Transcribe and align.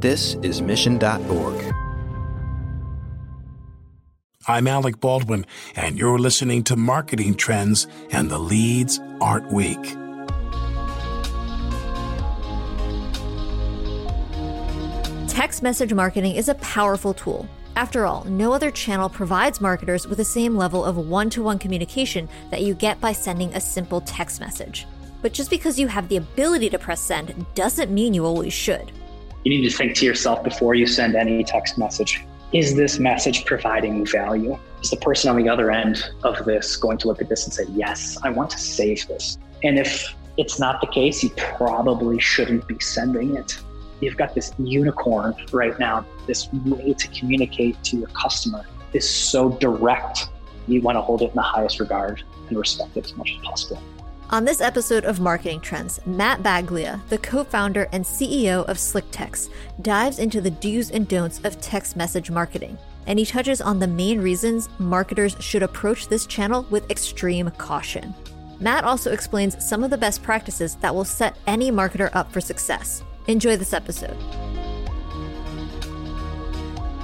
This 0.00 0.34
is 0.42 0.62
Mission.org. 0.62 1.74
I'm 4.46 4.68
Alec 4.68 5.00
Baldwin, 5.00 5.44
and 5.74 5.98
you're 5.98 6.20
listening 6.20 6.62
to 6.64 6.76
Marketing 6.76 7.34
Trends 7.34 7.88
and 8.12 8.30
the 8.30 8.38
Leads 8.38 9.00
Aren't 9.20 9.50
Weak. 9.52 9.82
Text 15.26 15.64
message 15.64 15.92
marketing 15.92 16.36
is 16.36 16.48
a 16.48 16.54
powerful 16.60 17.12
tool. 17.12 17.48
After 17.74 18.06
all, 18.06 18.22
no 18.26 18.52
other 18.52 18.70
channel 18.70 19.08
provides 19.08 19.60
marketers 19.60 20.06
with 20.06 20.18
the 20.18 20.24
same 20.24 20.56
level 20.56 20.84
of 20.84 20.96
one 20.96 21.28
to 21.30 21.42
one 21.42 21.58
communication 21.58 22.28
that 22.52 22.62
you 22.62 22.74
get 22.74 23.00
by 23.00 23.10
sending 23.10 23.52
a 23.52 23.60
simple 23.60 24.00
text 24.02 24.38
message. 24.38 24.86
But 25.22 25.32
just 25.32 25.50
because 25.50 25.76
you 25.76 25.88
have 25.88 26.08
the 26.08 26.18
ability 26.18 26.70
to 26.70 26.78
press 26.78 27.00
send 27.00 27.44
doesn't 27.56 27.90
mean 27.90 28.14
you 28.14 28.24
always 28.24 28.52
should. 28.52 28.92
You 29.44 29.50
need 29.56 29.68
to 29.68 29.76
think 29.76 29.94
to 29.96 30.06
yourself 30.06 30.42
before 30.42 30.74
you 30.74 30.86
send 30.86 31.14
any 31.14 31.44
text 31.44 31.78
message 31.78 32.24
is 32.52 32.74
this 32.74 32.98
message 32.98 33.44
providing 33.44 34.06
value? 34.06 34.58
Is 34.82 34.88
the 34.88 34.96
person 34.96 35.28
on 35.28 35.36
the 35.36 35.50
other 35.50 35.70
end 35.70 36.02
of 36.24 36.46
this 36.46 36.76
going 36.76 36.96
to 36.98 37.08
look 37.08 37.20
at 37.20 37.28
this 37.28 37.44
and 37.44 37.52
say, 37.52 37.64
yes, 37.74 38.16
I 38.22 38.30
want 38.30 38.48
to 38.50 38.58
save 38.58 39.06
this? 39.06 39.36
And 39.62 39.78
if 39.78 40.14
it's 40.38 40.58
not 40.58 40.80
the 40.80 40.86
case, 40.86 41.22
you 41.22 41.28
probably 41.36 42.18
shouldn't 42.18 42.66
be 42.66 42.78
sending 42.80 43.36
it. 43.36 43.58
You've 44.00 44.16
got 44.16 44.34
this 44.34 44.52
unicorn 44.58 45.34
right 45.52 45.78
now. 45.78 46.06
This 46.26 46.48
way 46.52 46.94
to 46.94 47.08
communicate 47.08 47.82
to 47.84 47.98
your 47.98 48.08
customer 48.08 48.64
is 48.94 49.08
so 49.08 49.50
direct. 49.50 50.28
You 50.68 50.80
want 50.80 50.96
to 50.96 51.02
hold 51.02 51.20
it 51.20 51.30
in 51.30 51.34
the 51.34 51.42
highest 51.42 51.80
regard 51.80 52.22
and 52.48 52.56
respect 52.56 52.96
it 52.96 53.04
as 53.04 53.16
much 53.16 53.30
as 53.36 53.44
possible. 53.44 53.82
On 54.30 54.44
this 54.44 54.60
episode 54.60 55.06
of 55.06 55.20
Marketing 55.20 55.58
Trends, 55.58 56.04
Matt 56.04 56.42
Baglia, 56.42 57.00
the 57.08 57.16
co 57.16 57.44
founder 57.44 57.88
and 57.92 58.04
CEO 58.04 58.62
of 58.66 58.76
SlickText, 58.76 59.48
dives 59.80 60.18
into 60.18 60.42
the 60.42 60.50
do's 60.50 60.90
and 60.90 61.08
don'ts 61.08 61.40
of 61.44 61.58
text 61.62 61.96
message 61.96 62.30
marketing. 62.30 62.76
And 63.06 63.18
he 63.18 63.24
touches 63.24 63.62
on 63.62 63.78
the 63.78 63.86
main 63.86 64.20
reasons 64.20 64.68
marketers 64.78 65.34
should 65.40 65.62
approach 65.62 66.08
this 66.08 66.26
channel 66.26 66.66
with 66.68 66.90
extreme 66.90 67.50
caution. 67.52 68.14
Matt 68.60 68.84
also 68.84 69.12
explains 69.12 69.64
some 69.66 69.82
of 69.82 69.88
the 69.88 69.96
best 69.96 70.22
practices 70.22 70.74
that 70.82 70.94
will 70.94 71.06
set 71.06 71.38
any 71.46 71.70
marketer 71.70 72.10
up 72.12 72.30
for 72.30 72.42
success. 72.42 73.02
Enjoy 73.28 73.56
this 73.56 73.72
episode. 73.72 74.18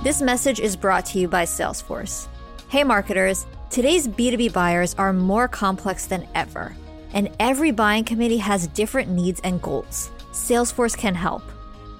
This 0.02 0.20
message 0.20 0.60
is 0.60 0.76
brought 0.76 1.06
to 1.06 1.20
you 1.20 1.26
by 1.26 1.46
Salesforce. 1.46 2.28
Hey, 2.68 2.84
marketers, 2.84 3.46
today's 3.70 4.08
B2B 4.08 4.52
buyers 4.52 4.94
are 4.96 5.14
more 5.14 5.48
complex 5.48 6.04
than 6.04 6.28
ever 6.34 6.76
and 7.14 7.30
every 7.40 7.70
buying 7.70 8.04
committee 8.04 8.36
has 8.36 8.66
different 8.68 9.08
needs 9.08 9.40
and 9.44 9.62
goals. 9.62 10.10
Salesforce 10.32 10.98
can 10.98 11.14
help. 11.14 11.42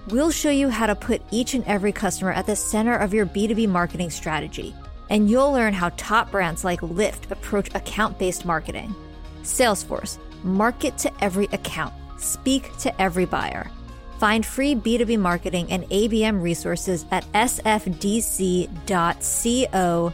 We'll 0.09 0.31
show 0.31 0.51
you 0.51 0.69
how 0.69 0.87
to 0.87 0.95
put 0.95 1.23
each 1.31 1.55
and 1.55 1.65
every 1.65 1.93
customer 1.93 2.33
at 2.33 2.47
the 2.47 2.57
center 2.57 2.95
of 2.95 3.15
your 3.15 3.25
B2B 3.25 3.69
marketing 3.69 4.11
strategy, 4.11 4.75
and 5.09 5.31
you'll 5.31 5.53
learn 5.53 5.73
how 5.73 5.91
top 5.97 6.31
brands 6.31 6.63
like 6.65 6.81
Lyft 6.81 7.31
approach 7.31 7.75
account 7.75 8.19
based 8.19 8.45
marketing. 8.45 8.95
Salesforce, 9.43 10.19
market 10.43 10.99
to 10.99 11.25
every 11.25 11.47
account, 11.47 11.95
speak 12.19 12.77
to 12.79 13.01
every 13.01 13.25
buyer. 13.25 13.71
Find 14.19 14.45
free 14.45 14.75
B2B 14.75 15.19
marketing 15.19 15.71
and 15.71 15.85
ABM 15.85 16.43
resources 16.43 17.07
at 17.11 17.25
sfdc.co 17.33 18.43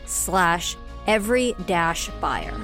slash 0.06 0.76
every 1.06 1.54
dash 1.66 2.08
buyer. 2.20 2.54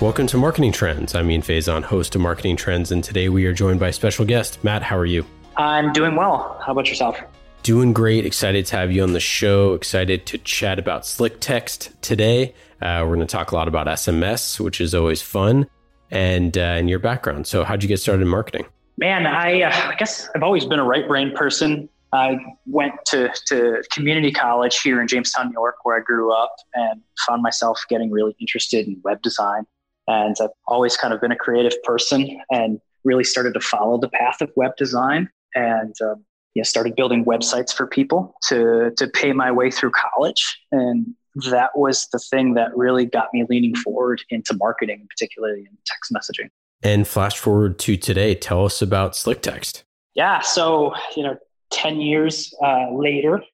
Welcome 0.00 0.26
to 0.28 0.38
Marketing 0.38 0.72
Trends. 0.72 1.14
I'm 1.14 1.30
Ian 1.30 1.42
Faison, 1.42 1.82
host 1.82 2.14
of 2.14 2.22
Marketing 2.22 2.56
Trends, 2.56 2.90
and 2.90 3.04
today 3.04 3.28
we 3.28 3.44
are 3.44 3.52
joined 3.52 3.78
by 3.80 3.90
special 3.90 4.24
guest 4.24 4.64
Matt. 4.64 4.82
How 4.82 4.96
are 4.96 5.04
you? 5.04 5.26
I'm 5.58 5.92
doing 5.92 6.16
well. 6.16 6.58
How 6.64 6.72
about 6.72 6.88
yourself? 6.88 7.20
Doing 7.64 7.92
great. 7.92 8.24
Excited 8.24 8.64
to 8.64 8.76
have 8.76 8.90
you 8.90 9.02
on 9.02 9.12
the 9.12 9.20
show. 9.20 9.74
Excited 9.74 10.24
to 10.24 10.38
chat 10.38 10.78
about 10.78 11.04
Slick 11.04 11.38
Text 11.38 11.92
today. 12.00 12.54
Uh, 12.80 13.04
we're 13.04 13.16
going 13.16 13.20
to 13.20 13.26
talk 13.26 13.52
a 13.52 13.54
lot 13.54 13.68
about 13.68 13.88
SMS, 13.88 14.58
which 14.58 14.80
is 14.80 14.94
always 14.94 15.20
fun, 15.20 15.68
and 16.10 16.56
uh, 16.56 16.62
and 16.62 16.88
your 16.88 16.98
background. 16.98 17.46
So, 17.46 17.62
how'd 17.62 17.82
you 17.82 17.88
get 17.88 18.00
started 18.00 18.22
in 18.22 18.28
marketing? 18.28 18.64
Man, 18.96 19.26
I, 19.26 19.60
uh, 19.60 19.90
I 19.92 19.96
guess 19.98 20.30
I've 20.34 20.42
always 20.42 20.64
been 20.64 20.78
a 20.78 20.84
right 20.84 21.06
brain 21.06 21.36
person. 21.36 21.90
I 22.14 22.38
went 22.64 22.94
to, 23.08 23.30
to 23.48 23.82
community 23.92 24.32
college 24.32 24.80
here 24.80 24.98
in 25.02 25.08
Jamestown, 25.08 25.48
New 25.48 25.52
York, 25.52 25.76
where 25.82 25.98
I 25.98 26.00
grew 26.00 26.32
up, 26.32 26.56
and 26.72 27.02
found 27.26 27.42
myself 27.42 27.82
getting 27.90 28.10
really 28.10 28.34
interested 28.40 28.86
in 28.86 28.98
web 29.04 29.20
design 29.20 29.66
and 30.10 30.36
I've 30.40 30.50
always 30.66 30.96
kind 30.96 31.14
of 31.14 31.20
been 31.20 31.32
a 31.32 31.36
creative 31.36 31.80
person 31.84 32.40
and 32.50 32.80
really 33.04 33.24
started 33.24 33.54
to 33.54 33.60
follow 33.60 33.98
the 33.98 34.08
path 34.08 34.40
of 34.40 34.50
web 34.56 34.72
design 34.76 35.30
and 35.54 35.94
um, 36.02 36.24
yeah, 36.54 36.64
started 36.64 36.96
building 36.96 37.24
websites 37.24 37.72
for 37.72 37.86
people 37.86 38.34
to, 38.48 38.92
to 38.96 39.06
pay 39.08 39.32
my 39.32 39.52
way 39.52 39.70
through 39.70 39.92
college. 39.92 40.58
And 40.72 41.14
that 41.48 41.70
was 41.76 42.08
the 42.12 42.18
thing 42.18 42.54
that 42.54 42.76
really 42.76 43.06
got 43.06 43.28
me 43.32 43.44
leaning 43.48 43.76
forward 43.76 44.20
into 44.30 44.54
marketing, 44.54 45.06
particularly 45.08 45.60
in 45.60 45.78
text 45.86 46.12
messaging. 46.12 46.48
And 46.82 47.06
flash 47.06 47.38
forward 47.38 47.78
to 47.80 47.96
today, 47.96 48.34
tell 48.34 48.64
us 48.64 48.82
about 48.82 49.14
Slick 49.14 49.42
Text. 49.42 49.84
Yeah, 50.14 50.40
so 50.40 50.92
you 51.14 51.22
know, 51.22 51.36
ten 51.70 52.00
years 52.00 52.52
uh, 52.64 52.90
later, 52.92 53.44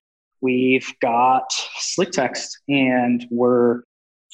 we've 0.41 0.87
got 1.01 1.51
Slick 1.77 2.11
Text 2.11 2.57
and 2.67 3.27
we're 3.29 3.83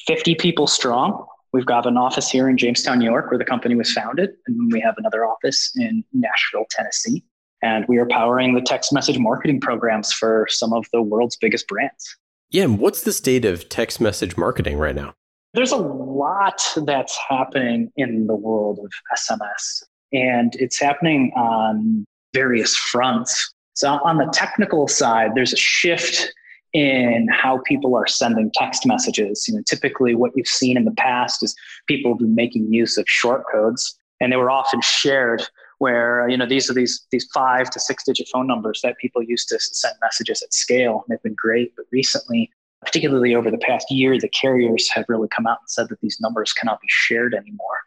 fifty 0.06 0.34
people 0.34 0.66
strong. 0.66 1.26
We've 1.54 1.64
got 1.64 1.86
an 1.86 1.96
office 1.96 2.28
here 2.28 2.48
in 2.48 2.56
Jamestown, 2.56 2.98
New 2.98 3.04
York, 3.04 3.30
where 3.30 3.38
the 3.38 3.44
company 3.44 3.76
was 3.76 3.92
founded, 3.92 4.30
and 4.48 4.72
we 4.72 4.80
have 4.80 4.96
another 4.98 5.24
office 5.24 5.70
in 5.76 6.02
Nashville, 6.12 6.64
Tennessee. 6.68 7.22
And 7.62 7.84
we 7.86 7.98
are 7.98 8.06
powering 8.06 8.56
the 8.56 8.60
text 8.60 8.92
message 8.92 9.20
marketing 9.20 9.60
programs 9.60 10.12
for 10.12 10.48
some 10.50 10.72
of 10.72 10.84
the 10.92 11.00
world's 11.00 11.36
biggest 11.36 11.68
brands. 11.68 12.16
Yeah, 12.50 12.64
and 12.64 12.80
what's 12.80 13.02
the 13.02 13.12
state 13.12 13.44
of 13.44 13.68
text 13.68 14.00
message 14.00 14.36
marketing 14.36 14.78
right 14.78 14.96
now? 14.96 15.14
There's 15.52 15.70
a 15.70 15.76
lot 15.76 16.60
that's 16.74 17.16
happening 17.28 17.92
in 17.96 18.26
the 18.26 18.34
world 18.34 18.80
of 18.80 18.90
SMS, 19.16 19.84
and 20.12 20.56
it's 20.56 20.80
happening 20.80 21.30
on 21.36 22.04
various 22.32 22.74
fronts. 22.74 23.54
So, 23.74 24.00
on 24.02 24.18
the 24.18 24.26
technical 24.32 24.88
side, 24.88 25.36
there's 25.36 25.52
a 25.52 25.56
shift 25.56 26.32
in 26.74 27.28
how 27.30 27.58
people 27.64 27.94
are 27.96 28.06
sending 28.06 28.50
text 28.52 28.84
messages. 28.84 29.46
You 29.48 29.54
know, 29.54 29.62
typically 29.66 30.14
what 30.14 30.32
you've 30.34 30.48
seen 30.48 30.76
in 30.76 30.84
the 30.84 30.90
past 30.92 31.42
is 31.42 31.54
people 31.86 32.12
have 32.12 32.18
been 32.18 32.34
making 32.34 32.72
use 32.72 32.98
of 32.98 33.08
short 33.08 33.44
codes, 33.50 33.96
and 34.20 34.30
they 34.32 34.36
were 34.36 34.50
often 34.50 34.80
shared 34.82 35.42
where 35.78 36.28
you 36.28 36.36
know 36.36 36.46
these 36.46 36.70
are 36.70 36.74
these 36.74 37.06
these 37.10 37.26
five 37.32 37.70
to 37.70 37.80
six 37.80 38.04
digit 38.04 38.28
phone 38.32 38.46
numbers 38.46 38.80
that 38.82 38.98
people 38.98 39.22
used 39.22 39.48
to 39.48 39.58
send 39.58 39.94
messages 40.02 40.42
at 40.42 40.52
scale. 40.52 41.04
and 41.06 41.16
They've 41.16 41.22
been 41.22 41.34
great, 41.34 41.72
but 41.76 41.86
recently, 41.92 42.50
particularly 42.84 43.34
over 43.34 43.50
the 43.50 43.58
past 43.58 43.90
year, 43.90 44.18
the 44.18 44.28
carriers 44.28 44.90
have 44.92 45.04
really 45.08 45.28
come 45.28 45.46
out 45.46 45.58
and 45.60 45.70
said 45.70 45.88
that 45.88 46.00
these 46.00 46.18
numbers 46.20 46.52
cannot 46.52 46.80
be 46.80 46.88
shared 46.90 47.34
anymore. 47.34 47.78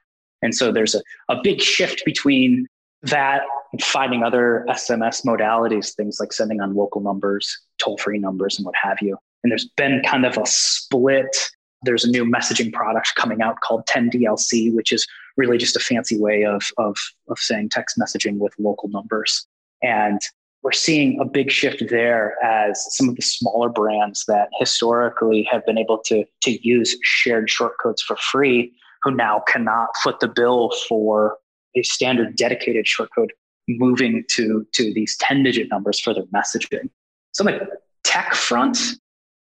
And 0.41 0.53
so 0.55 0.71
there's 0.71 0.95
a, 0.95 1.01
a 1.29 1.41
big 1.41 1.61
shift 1.61 2.03
between 2.05 2.67
that 3.03 3.41
and 3.73 3.81
finding 3.81 4.23
other 4.23 4.65
SMS 4.69 5.25
modalities, 5.25 5.93
things 5.95 6.19
like 6.19 6.31
sending 6.31 6.61
on 6.61 6.75
local 6.75 7.01
numbers, 7.01 7.66
toll 7.77 7.97
free 7.97 8.19
numbers, 8.19 8.57
and 8.57 8.65
what 8.65 8.75
have 8.81 8.97
you. 9.01 9.17
And 9.43 9.51
there's 9.51 9.69
been 9.77 10.01
kind 10.05 10.25
of 10.25 10.37
a 10.37 10.45
split. 10.45 11.51
There's 11.83 12.03
a 12.03 12.09
new 12.09 12.25
messaging 12.25 12.73
product 12.73 13.13
coming 13.15 13.41
out 13.41 13.61
called 13.61 13.85
10DLC, 13.87 14.73
which 14.73 14.91
is 14.91 15.07
really 15.37 15.57
just 15.57 15.75
a 15.75 15.79
fancy 15.79 16.19
way 16.19 16.43
of, 16.43 16.63
of, 16.77 16.97
of 17.29 17.37
saying 17.37 17.69
text 17.69 17.97
messaging 17.99 18.37
with 18.37 18.53
local 18.57 18.89
numbers. 18.89 19.45
And 19.83 20.19
we're 20.63 20.71
seeing 20.71 21.19
a 21.19 21.25
big 21.25 21.51
shift 21.51 21.83
there 21.89 22.35
as 22.43 22.83
some 22.95 23.07
of 23.07 23.15
the 23.15 23.21
smaller 23.21 23.69
brands 23.69 24.25
that 24.27 24.49
historically 24.59 25.47
have 25.51 25.65
been 25.65 25.77
able 25.77 25.99
to, 26.07 26.25
to 26.41 26.67
use 26.67 26.97
shared 27.03 27.47
shortcodes 27.47 28.01
for 28.01 28.17
free, 28.17 28.73
who 29.03 29.11
now 29.11 29.43
cannot 29.47 29.89
foot 30.03 30.19
the 30.19 30.27
bill 30.27 30.73
for 30.89 31.37
a 31.75 31.83
standard 31.83 32.35
dedicated 32.35 32.85
shortcode 32.85 33.29
moving 33.69 34.23
to, 34.31 34.65
to 34.73 34.93
these 34.93 35.15
10 35.17 35.43
digit 35.43 35.69
numbers 35.69 35.99
for 35.99 36.13
their 36.13 36.25
messaging. 36.25 36.89
So, 37.37 37.47
on 37.47 37.53
the 37.53 37.67
tech 38.03 38.33
front, 38.33 38.79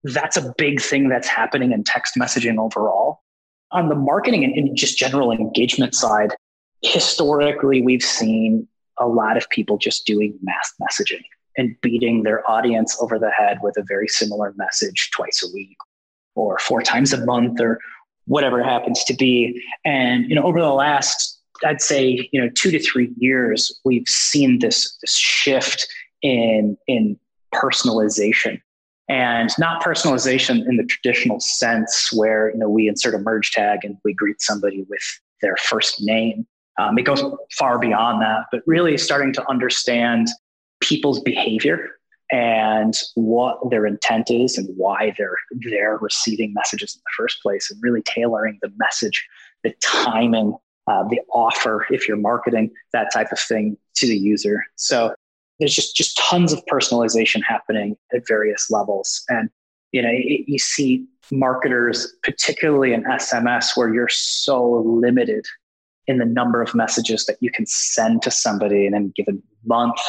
that's 0.04 0.36
a 0.36 0.54
big 0.58 0.78
thing 0.78 1.08
that's 1.08 1.26
happening 1.26 1.72
in 1.72 1.84
text 1.84 2.16
messaging 2.16 2.58
overall. 2.58 3.22
On 3.72 3.88
the 3.88 3.94
marketing 3.94 4.44
and, 4.44 4.76
just 4.76 4.98
general 4.98 5.32
engagement 5.32 5.94
side, 5.94 6.34
historically, 6.82 7.80
we've 7.80 8.02
seen 8.02 8.68
a 9.00 9.06
lot 9.06 9.38
of 9.38 9.48
people 9.48 9.78
just 9.78 10.04
doing 10.04 10.38
mass 10.42 10.74
messaging 10.82 11.22
and 11.56 11.74
beating 11.80 12.24
their 12.24 12.48
audience 12.50 12.94
over 13.00 13.18
the 13.18 13.30
head 13.30 13.58
with 13.62 13.76
a 13.78 13.84
very 13.88 14.06
similar 14.06 14.52
message 14.58 15.10
twice 15.14 15.42
a 15.42 15.50
week 15.54 15.76
or 16.34 16.58
four 16.58 16.82
times 16.82 17.14
a 17.14 17.24
month 17.24 17.58
or 17.58 17.78
whatever 18.26 18.60
it 18.60 18.64
happens 18.64 19.02
to 19.04 19.14
be. 19.14 19.62
And 19.86 20.28
you 20.28 20.34
know, 20.34 20.42
over 20.42 20.60
the 20.60 20.72
last 20.72 21.40
I'd 21.64 21.80
say 21.80 22.28
you 22.32 22.40
know 22.40 22.50
two 22.54 22.70
to 22.70 22.78
three 22.78 23.14
years, 23.16 23.80
we've 23.82 24.06
seen 24.06 24.58
this 24.58 24.94
this 25.00 25.16
shift 25.16 25.88
in 26.20 26.76
in 26.86 27.18
personalization 27.54 28.60
and 29.08 29.50
not 29.58 29.82
personalization 29.82 30.66
in 30.68 30.76
the 30.76 30.84
traditional 30.84 31.40
sense 31.40 32.10
where 32.12 32.50
you 32.52 32.58
know 32.58 32.68
we 32.68 32.88
insert 32.88 33.14
a 33.14 33.18
merge 33.18 33.52
tag 33.52 33.80
and 33.84 33.96
we 34.04 34.12
greet 34.12 34.40
somebody 34.40 34.84
with 34.88 35.20
their 35.40 35.56
first 35.56 36.02
name. 36.02 36.46
Um, 36.78 36.96
it 36.98 37.02
goes 37.02 37.22
far 37.52 37.78
beyond 37.78 38.22
that, 38.22 38.44
but 38.52 38.62
really 38.66 38.96
starting 38.98 39.32
to 39.34 39.50
understand 39.50 40.28
people's 40.80 41.20
behavior 41.20 41.90
and 42.30 42.94
what 43.14 43.58
their 43.70 43.86
intent 43.86 44.30
is 44.30 44.58
and 44.58 44.68
why 44.76 45.14
they're 45.16 45.38
they're 45.62 45.96
receiving 45.96 46.52
messages 46.52 46.94
in 46.94 47.00
the 47.00 47.22
first 47.22 47.42
place 47.42 47.70
and 47.70 47.82
really 47.82 48.02
tailoring 48.02 48.58
the 48.60 48.70
message 48.76 49.26
the 49.64 49.72
timing 49.80 50.54
uh, 50.88 51.04
the 51.08 51.20
offer 51.32 51.86
if 51.90 52.08
you're 52.08 52.16
marketing 52.16 52.70
that 52.92 53.12
type 53.12 53.30
of 53.32 53.38
thing 53.38 53.76
to 53.94 54.06
the 54.06 54.16
user. 54.16 54.64
So 54.76 55.14
there's 55.58 55.74
just 55.74 55.96
just 55.96 56.16
tons 56.18 56.52
of 56.52 56.60
personalization 56.70 57.40
happening 57.46 57.96
at 58.14 58.26
various 58.26 58.70
levels 58.70 59.22
and 59.28 59.48
you 59.92 60.02
know 60.02 60.10
it, 60.10 60.44
you 60.46 60.58
see 60.58 61.04
marketers 61.30 62.12
particularly 62.22 62.92
in 62.92 63.02
sms 63.04 63.76
where 63.76 63.92
you're 63.92 64.08
so 64.08 64.82
limited 64.86 65.44
in 66.06 66.18
the 66.18 66.24
number 66.24 66.62
of 66.62 66.74
messages 66.74 67.26
that 67.26 67.36
you 67.40 67.50
can 67.50 67.66
send 67.66 68.22
to 68.22 68.30
somebody 68.30 68.86
in 68.86 68.94
a 68.94 69.02
given 69.14 69.42
month 69.66 70.00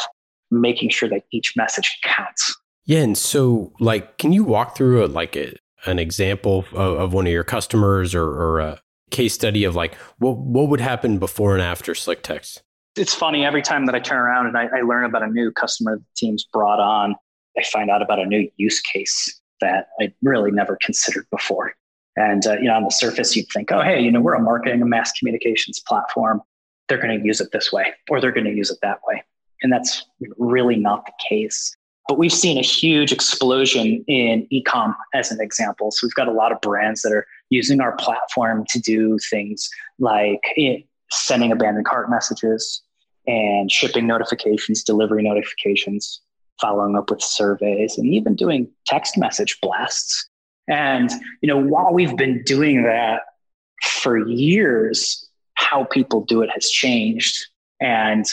making 0.50 0.90
sure 0.90 1.08
that 1.08 1.22
each 1.32 1.54
message 1.56 1.98
counts. 2.02 2.56
Yeah, 2.84 3.00
and 3.00 3.16
so 3.16 3.72
like, 3.78 4.18
can 4.18 4.32
you 4.32 4.42
walk 4.44 4.76
through 4.76 5.04
a, 5.04 5.06
like 5.06 5.36
a, 5.36 5.54
an 5.86 5.98
example 5.98 6.64
of, 6.72 6.74
of, 6.74 7.12
one 7.12 7.26
of 7.26 7.32
your 7.32 7.44
customers 7.44 8.14
or, 8.14 8.24
or, 8.24 8.60
a 8.60 8.80
case 9.10 9.34
study 9.34 9.64
of 9.64 9.74
like 9.74 9.96
what 10.18 10.36
what 10.36 10.68
would 10.68 10.80
happen 10.80 11.18
before 11.18 11.54
and 11.54 11.62
after 11.62 11.94
Slick 11.94 12.22
Text? 12.22 12.62
It's 12.96 13.14
funny 13.14 13.44
every 13.44 13.62
time 13.62 13.86
that 13.86 13.94
I 13.94 14.00
turn 14.00 14.18
around 14.18 14.46
and 14.46 14.56
I, 14.56 14.66
I 14.66 14.80
learn 14.80 15.04
about 15.04 15.22
a 15.22 15.28
new 15.28 15.52
customer 15.52 15.96
the 15.96 16.04
team's 16.16 16.44
brought 16.44 16.80
on, 16.80 17.14
I 17.56 17.62
find 17.64 17.90
out 17.90 18.02
about 18.02 18.18
a 18.18 18.26
new 18.26 18.50
use 18.56 18.80
case 18.80 19.40
that 19.60 19.88
I 20.00 20.12
really 20.22 20.50
never 20.50 20.76
considered 20.80 21.26
before. 21.30 21.74
And 22.16 22.46
uh, 22.46 22.54
you 22.54 22.64
know, 22.64 22.74
on 22.74 22.84
the 22.84 22.90
surface, 22.90 23.36
you'd 23.36 23.48
think, 23.52 23.70
oh, 23.72 23.82
hey, 23.82 24.00
you 24.00 24.10
know, 24.10 24.20
we're 24.20 24.34
a 24.34 24.42
marketing 24.42 24.80
and 24.80 24.90
mass 24.90 25.12
communications 25.12 25.80
platform. 25.80 26.42
They're 26.88 27.00
going 27.00 27.18
to 27.18 27.24
use 27.24 27.40
it 27.40 27.52
this 27.52 27.72
way, 27.72 27.94
or 28.08 28.20
they're 28.20 28.32
going 28.32 28.46
to 28.46 28.54
use 28.54 28.70
it 28.70 28.78
that 28.82 28.98
way. 29.06 29.22
And 29.62 29.72
that's 29.72 30.06
really 30.38 30.76
not 30.76 31.06
the 31.06 31.12
case. 31.28 31.76
But 32.08 32.18
we've 32.18 32.32
seen 32.32 32.58
a 32.58 32.62
huge 32.62 33.12
explosion 33.12 34.04
in 34.08 34.48
ecom 34.52 34.96
as 35.14 35.30
an 35.30 35.40
example. 35.40 35.92
So 35.92 36.06
we've 36.06 36.14
got 36.14 36.26
a 36.26 36.32
lot 36.32 36.50
of 36.50 36.60
brands 36.60 37.02
that 37.02 37.12
are 37.12 37.26
using 37.50 37.80
our 37.80 37.94
platform 37.96 38.64
to 38.70 38.80
do 38.80 39.16
things 39.30 39.70
like 40.00 40.40
eh, 40.56 40.78
sending 41.12 41.52
abandoned 41.52 41.86
cart 41.86 42.10
messages 42.10 42.82
and 43.26 43.70
shipping 43.70 44.06
notifications, 44.06 44.82
delivery 44.82 45.22
notifications, 45.22 46.20
following 46.60 46.96
up 46.96 47.10
with 47.10 47.22
surveys, 47.22 47.96
and 47.98 48.06
even 48.06 48.34
doing 48.34 48.68
text 48.86 49.16
message 49.16 49.58
blasts. 49.60 50.28
And 50.68 51.10
you 51.40 51.46
know, 51.46 51.58
while 51.58 51.92
we've 51.92 52.16
been 52.16 52.42
doing 52.44 52.84
that 52.84 53.22
for 53.82 54.18
years, 54.18 55.28
how 55.54 55.84
people 55.84 56.24
do 56.24 56.42
it 56.42 56.50
has 56.52 56.68
changed. 56.70 57.46
And 57.80 58.26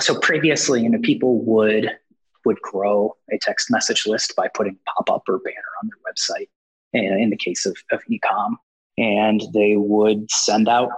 so 0.00 0.18
previously, 0.18 0.82
you 0.82 0.90
know, 0.90 1.00
people 1.00 1.42
would 1.44 1.90
would 2.44 2.60
grow 2.60 3.16
a 3.32 3.38
text 3.38 3.70
message 3.70 4.06
list 4.06 4.34
by 4.36 4.46
putting 4.48 4.78
pop 4.86 5.10
up 5.10 5.22
or 5.28 5.38
banner 5.40 5.56
on 5.82 5.88
their 5.88 6.12
website. 6.12 6.48
In, 6.92 7.04
in 7.18 7.30
the 7.30 7.36
case 7.36 7.66
of, 7.66 7.76
of 7.90 8.00
ecom, 8.10 8.54
and 8.96 9.42
they 9.52 9.74
would 9.76 10.30
send 10.30 10.68
out 10.68 10.90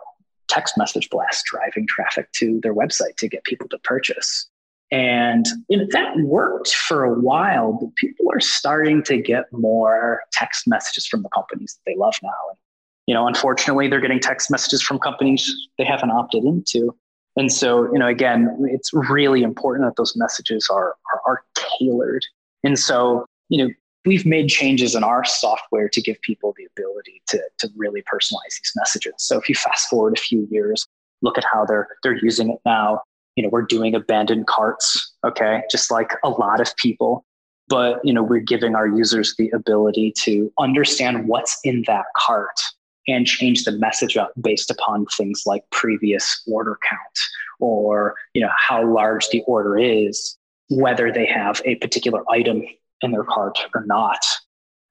text 0.49 0.77
message 0.77 1.09
blasts 1.11 1.43
driving 1.51 1.87
traffic 1.87 2.31
to 2.33 2.61
their 2.63 2.75
website 2.75 3.17
to 3.19 3.29
get 3.29 3.45
people 3.45 3.69
to 3.69 3.79
purchase. 3.79 4.49
And 4.91 5.45
you 5.69 5.79
know, 5.79 5.87
that 5.91 6.17
worked 6.21 6.73
for 6.73 7.05
a 7.05 7.13
while, 7.13 7.79
but 7.81 7.95
people 7.97 8.27
are 8.33 8.41
starting 8.41 9.03
to 9.05 9.19
get 9.19 9.45
more 9.53 10.23
text 10.33 10.67
messages 10.67 11.07
from 11.07 11.23
the 11.23 11.29
companies 11.29 11.75
that 11.75 11.91
they 11.91 11.97
love 11.97 12.15
now. 12.23 12.29
And, 12.49 12.59
you 13.07 13.15
know, 13.15 13.27
unfortunately, 13.27 13.89
they're 13.89 14.01
getting 14.01 14.21
text 14.21 14.51
messages 14.51 14.83
from 14.83 14.99
companies 14.99 15.55
they 15.77 15.85
haven't 15.85 16.11
opted 16.11 16.45
into. 16.45 16.95
And 17.37 17.53
so, 17.53 17.85
you 17.93 17.99
know, 17.99 18.09
again, 18.09 18.59
it's 18.71 18.91
really 18.93 19.43
important 19.43 19.87
that 19.87 19.97
those 19.97 20.17
messages 20.17 20.69
are, 20.71 20.97
are, 21.15 21.23
are 21.27 21.45
tailored. 21.55 22.25
And 22.65 22.79
so, 22.79 23.27
you 23.49 23.65
know, 23.65 23.73
we've 24.09 24.27
made 24.27 24.49
changes 24.49 24.95
in 24.95 25.05
our 25.05 25.25
software 25.25 25.89
to 25.91 26.01
give 26.01 26.21
people 26.23 26.55
the 26.57 26.65
ability 26.65 27.23
to, 27.29 27.41
to 27.59 27.69
really 27.77 28.03
personalize 28.03 28.57
these 28.59 28.73
messages. 28.75 29.13
So 29.19 29.39
if 29.39 29.49
you 29.49 29.55
fast 29.55 29.89
forward 29.89 30.17
a 30.17 30.21
few 30.21 30.49
years, 30.51 30.87
look 31.21 31.37
at 31.37 31.45
how 31.45 31.67
they're 31.67 31.89
they're 32.03 32.17
using 32.17 32.51
it 32.51 32.59
now. 32.65 33.03
You 33.37 33.45
know, 33.45 33.51
we're 33.51 33.63
doing 33.63 33.95
abandoned 33.95 34.47
carts, 34.47 35.15
okay, 35.25 35.63
just 35.71 35.91
like 35.91 36.13
a 36.25 36.31
lot 36.31 36.61
of 36.61 36.75
people. 36.77 37.25
But 37.69 38.01
you 38.03 38.13
know, 38.13 38.23
we're 38.23 38.41
giving 38.41 38.75
our 38.75 38.89
users 38.89 39.35
the 39.37 39.51
ability 39.51 40.15
to 40.23 40.51
understand 40.59 41.29
what's 41.29 41.59
in 41.63 41.85
that 41.87 42.07
cart 42.17 42.59
and 43.07 43.27
change 43.27 43.65
the 43.65 43.73
message 43.73 44.17
up 44.17 44.33
based 44.41 44.71
upon 44.71 45.07
things 45.17 45.43
like 45.47 45.65
previous 45.71 46.43
order 46.47 46.79
count 46.89 47.19
or 47.61 48.15
you 48.35 48.41
know 48.41 48.51
how 48.57 48.87
large 48.87 49.29
the 49.31 49.43
order 49.47 49.77
is 49.77 50.37
whether 50.71 51.11
they 51.11 51.27
have 51.27 51.61
a 51.65 51.77
particular 51.77 52.23
item 52.31 52.63
in 53.03 53.13
their 53.13 53.25
cart 53.25 53.59
or 53.75 53.85
not 53.87 54.25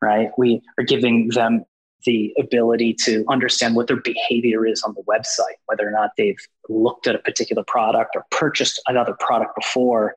right 0.01 0.30
we 0.38 0.62
are 0.77 0.83
giving 0.83 1.30
them 1.30 1.63
the 2.06 2.33
ability 2.39 2.94
to 2.94 3.25
understand 3.27 3.75
what 3.75 3.88
their 3.88 4.01
behavior 4.01 4.65
is 4.65 4.83
on 4.83 4.94
the 4.94 5.04
website 5.04 5.56
whether 5.65 5.88
or 5.88 5.92
not 5.92 6.12
they've 6.18 6.39
looked 6.69 7.07
at 7.07 7.15
a 7.15 7.19
particular 7.19 7.63
product 7.65 8.15
or 8.15 8.25
purchased 8.31 8.81
another 8.88 9.15
product 9.19 9.56
before 9.56 10.15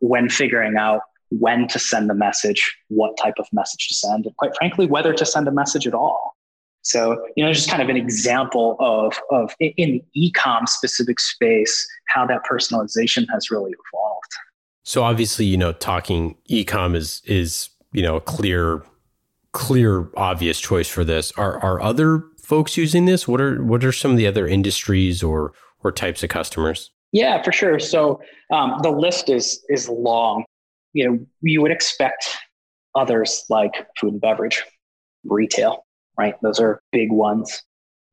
when 0.00 0.28
figuring 0.28 0.76
out 0.76 1.02
when 1.30 1.68
to 1.68 1.78
send 1.78 2.10
the 2.10 2.14
message 2.14 2.76
what 2.88 3.16
type 3.16 3.34
of 3.38 3.46
message 3.52 3.88
to 3.88 3.94
send 3.94 4.26
and 4.26 4.36
quite 4.36 4.54
frankly 4.56 4.86
whether 4.86 5.12
to 5.12 5.24
send 5.24 5.46
a 5.46 5.52
message 5.52 5.86
at 5.86 5.94
all 5.94 6.34
so, 6.82 7.26
you 7.36 7.44
know, 7.44 7.52
just 7.52 7.68
kind 7.68 7.82
of 7.82 7.88
an 7.88 7.96
example 7.96 8.76
of, 8.80 9.18
of 9.30 9.54
in 9.60 10.00
the 10.14 10.32
ecom 10.32 10.68
specific 10.68 11.20
space, 11.20 11.86
how 12.06 12.26
that 12.26 12.42
personalization 12.50 13.26
has 13.32 13.50
really 13.50 13.72
evolved. 13.72 14.32
So 14.90 15.04
obviously, 15.04 15.44
you 15.44 15.56
know, 15.56 15.72
talking 15.72 16.34
ecom 16.50 16.96
is 16.96 17.22
is, 17.24 17.70
you 17.92 18.02
know, 18.02 18.16
a 18.16 18.20
clear, 18.20 18.82
clear, 19.52 20.08
obvious 20.16 20.58
choice 20.58 20.88
for 20.88 21.04
this. 21.04 21.30
Are 21.36 21.62
are 21.62 21.80
other 21.80 22.24
folks 22.42 22.76
using 22.76 23.04
this? 23.04 23.28
What 23.28 23.40
are 23.40 23.62
what 23.62 23.84
are 23.84 23.92
some 23.92 24.10
of 24.10 24.16
the 24.16 24.26
other 24.26 24.48
industries 24.48 25.22
or 25.22 25.52
or 25.84 25.92
types 25.92 26.24
of 26.24 26.30
customers? 26.30 26.90
Yeah, 27.12 27.40
for 27.40 27.52
sure. 27.52 27.78
So 27.78 28.20
um, 28.50 28.80
the 28.82 28.90
list 28.90 29.30
is 29.30 29.64
is 29.68 29.88
long. 29.88 30.44
You 30.92 31.08
know, 31.08 31.26
you 31.40 31.62
would 31.62 31.70
expect 31.70 32.28
others 32.96 33.44
like 33.48 33.86
food 33.96 34.14
and 34.14 34.20
beverage, 34.20 34.64
retail, 35.22 35.86
right? 36.18 36.34
Those 36.42 36.58
are 36.58 36.82
big 36.90 37.12
ones. 37.12 37.62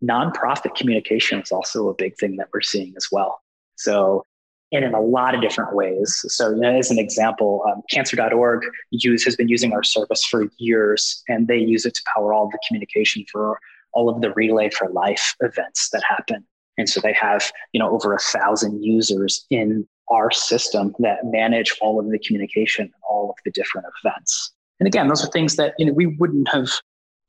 Nonprofit 0.03 0.75
communication 0.75 1.41
is 1.41 1.51
also 1.51 1.89
a 1.89 1.95
big 1.95 2.15
thing 2.19 2.35
that 2.35 2.49
we're 2.53 2.61
seeing 2.61 2.93
as 2.95 3.07
well. 3.11 3.41
So, 3.77 4.23
and 4.71 4.83
in 4.83 4.93
a 4.93 5.01
lot 5.01 5.33
of 5.33 5.41
different 5.41 5.73
ways. 5.75 6.25
So, 6.27 6.49
you 6.49 6.57
know, 6.57 6.77
as 6.77 6.91
an 6.91 6.99
example, 6.99 7.63
um, 7.71 7.81
cancer.org 7.89 8.65
use, 8.91 9.23
has 9.23 9.35
been 9.35 9.47
using 9.47 9.73
our 9.73 9.83
service 9.83 10.23
for 10.25 10.49
years, 10.57 11.23
and 11.27 11.47
they 11.47 11.57
use 11.57 11.85
it 11.85 11.95
to 11.95 12.01
power 12.13 12.33
all 12.33 12.49
the 12.49 12.59
communication 12.67 13.25
for 13.31 13.59
all 13.93 14.09
of 14.09 14.21
the 14.21 14.33
Relay 14.33 14.69
for 14.69 14.89
Life 14.89 15.35
events 15.41 15.89
that 15.91 16.03
happen. 16.07 16.45
And 16.77 16.87
so 16.89 16.99
they 17.01 17.13
have, 17.13 17.51
you 17.71 17.79
know, 17.79 17.89
over 17.89 18.13
a 18.13 18.19
thousand 18.19 18.83
users 18.83 19.45
in 19.49 19.87
our 20.09 20.31
system 20.31 20.93
that 20.99 21.19
manage 21.23 21.75
all 21.81 21.99
of 21.99 22.09
the 22.09 22.19
communication, 22.19 22.91
all 23.09 23.29
of 23.31 23.35
the 23.45 23.51
different 23.51 23.87
events. 24.03 24.53
And 24.79 24.87
again, 24.87 25.07
those 25.07 25.23
are 25.23 25.31
things 25.31 25.55
that 25.55 25.73
you 25.77 25.85
know 25.85 25.93
we 25.93 26.05
wouldn't 26.05 26.47
have 26.49 26.69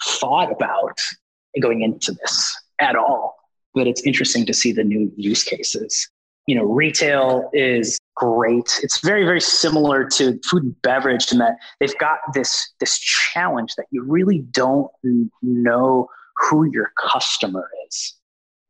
thought 0.04 0.52
about 0.52 0.98
going 1.60 1.82
into 1.82 2.12
this 2.12 2.56
at 2.80 2.94
all. 2.94 3.36
But 3.74 3.86
it's 3.86 4.02
interesting 4.02 4.46
to 4.46 4.54
see 4.54 4.72
the 4.72 4.84
new 4.84 5.12
use 5.16 5.44
cases. 5.44 6.08
You 6.48 6.56
know, 6.56 6.64
retail 6.64 7.50
is 7.52 7.98
great. 8.16 8.80
It's 8.82 9.00
very, 9.00 9.24
very 9.24 9.40
similar 9.40 10.04
to 10.16 10.40
food 10.48 10.62
and 10.64 10.82
beverage 10.82 11.30
in 11.30 11.38
that 11.38 11.56
they've 11.78 11.98
got 11.98 12.18
this 12.32 12.72
this 12.80 12.98
challenge 12.98 13.74
that 13.76 13.86
you 13.90 14.02
really 14.02 14.40
don't 14.50 14.90
know 15.42 16.08
who 16.36 16.64
your 16.64 16.92
customer 16.98 17.68
is. 17.86 18.14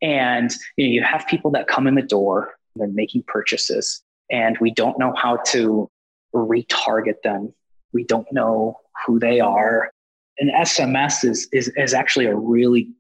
And 0.03 0.51
you 0.77 0.87
know, 0.87 0.93
you 0.93 1.03
have 1.05 1.25
people 1.29 1.51
that 1.53 1.69
come 1.69 1.87
in 1.87 1.95
the 1.95 2.03
door, 2.03 2.55
they're 2.77 2.89
making 2.89 3.23
purchases, 3.29 4.03
and 4.31 4.59
we 4.61 4.73
don't 4.73 4.99
know 4.99 5.15
how 5.17 5.39
to 5.53 5.89
retarget 6.35 7.23
them. 7.23 7.55
We 7.93 8.05
don't 8.05 8.31
know 8.33 8.81
who 9.07 9.19
they 9.21 9.41
are 9.41 9.93
And 10.39 10.51
SMS 10.51 11.25
is, 11.25 11.49
is, 11.53 11.73
is 11.77 11.95
actually 11.95 12.27
a 12.27 12.37
really 12.37 12.91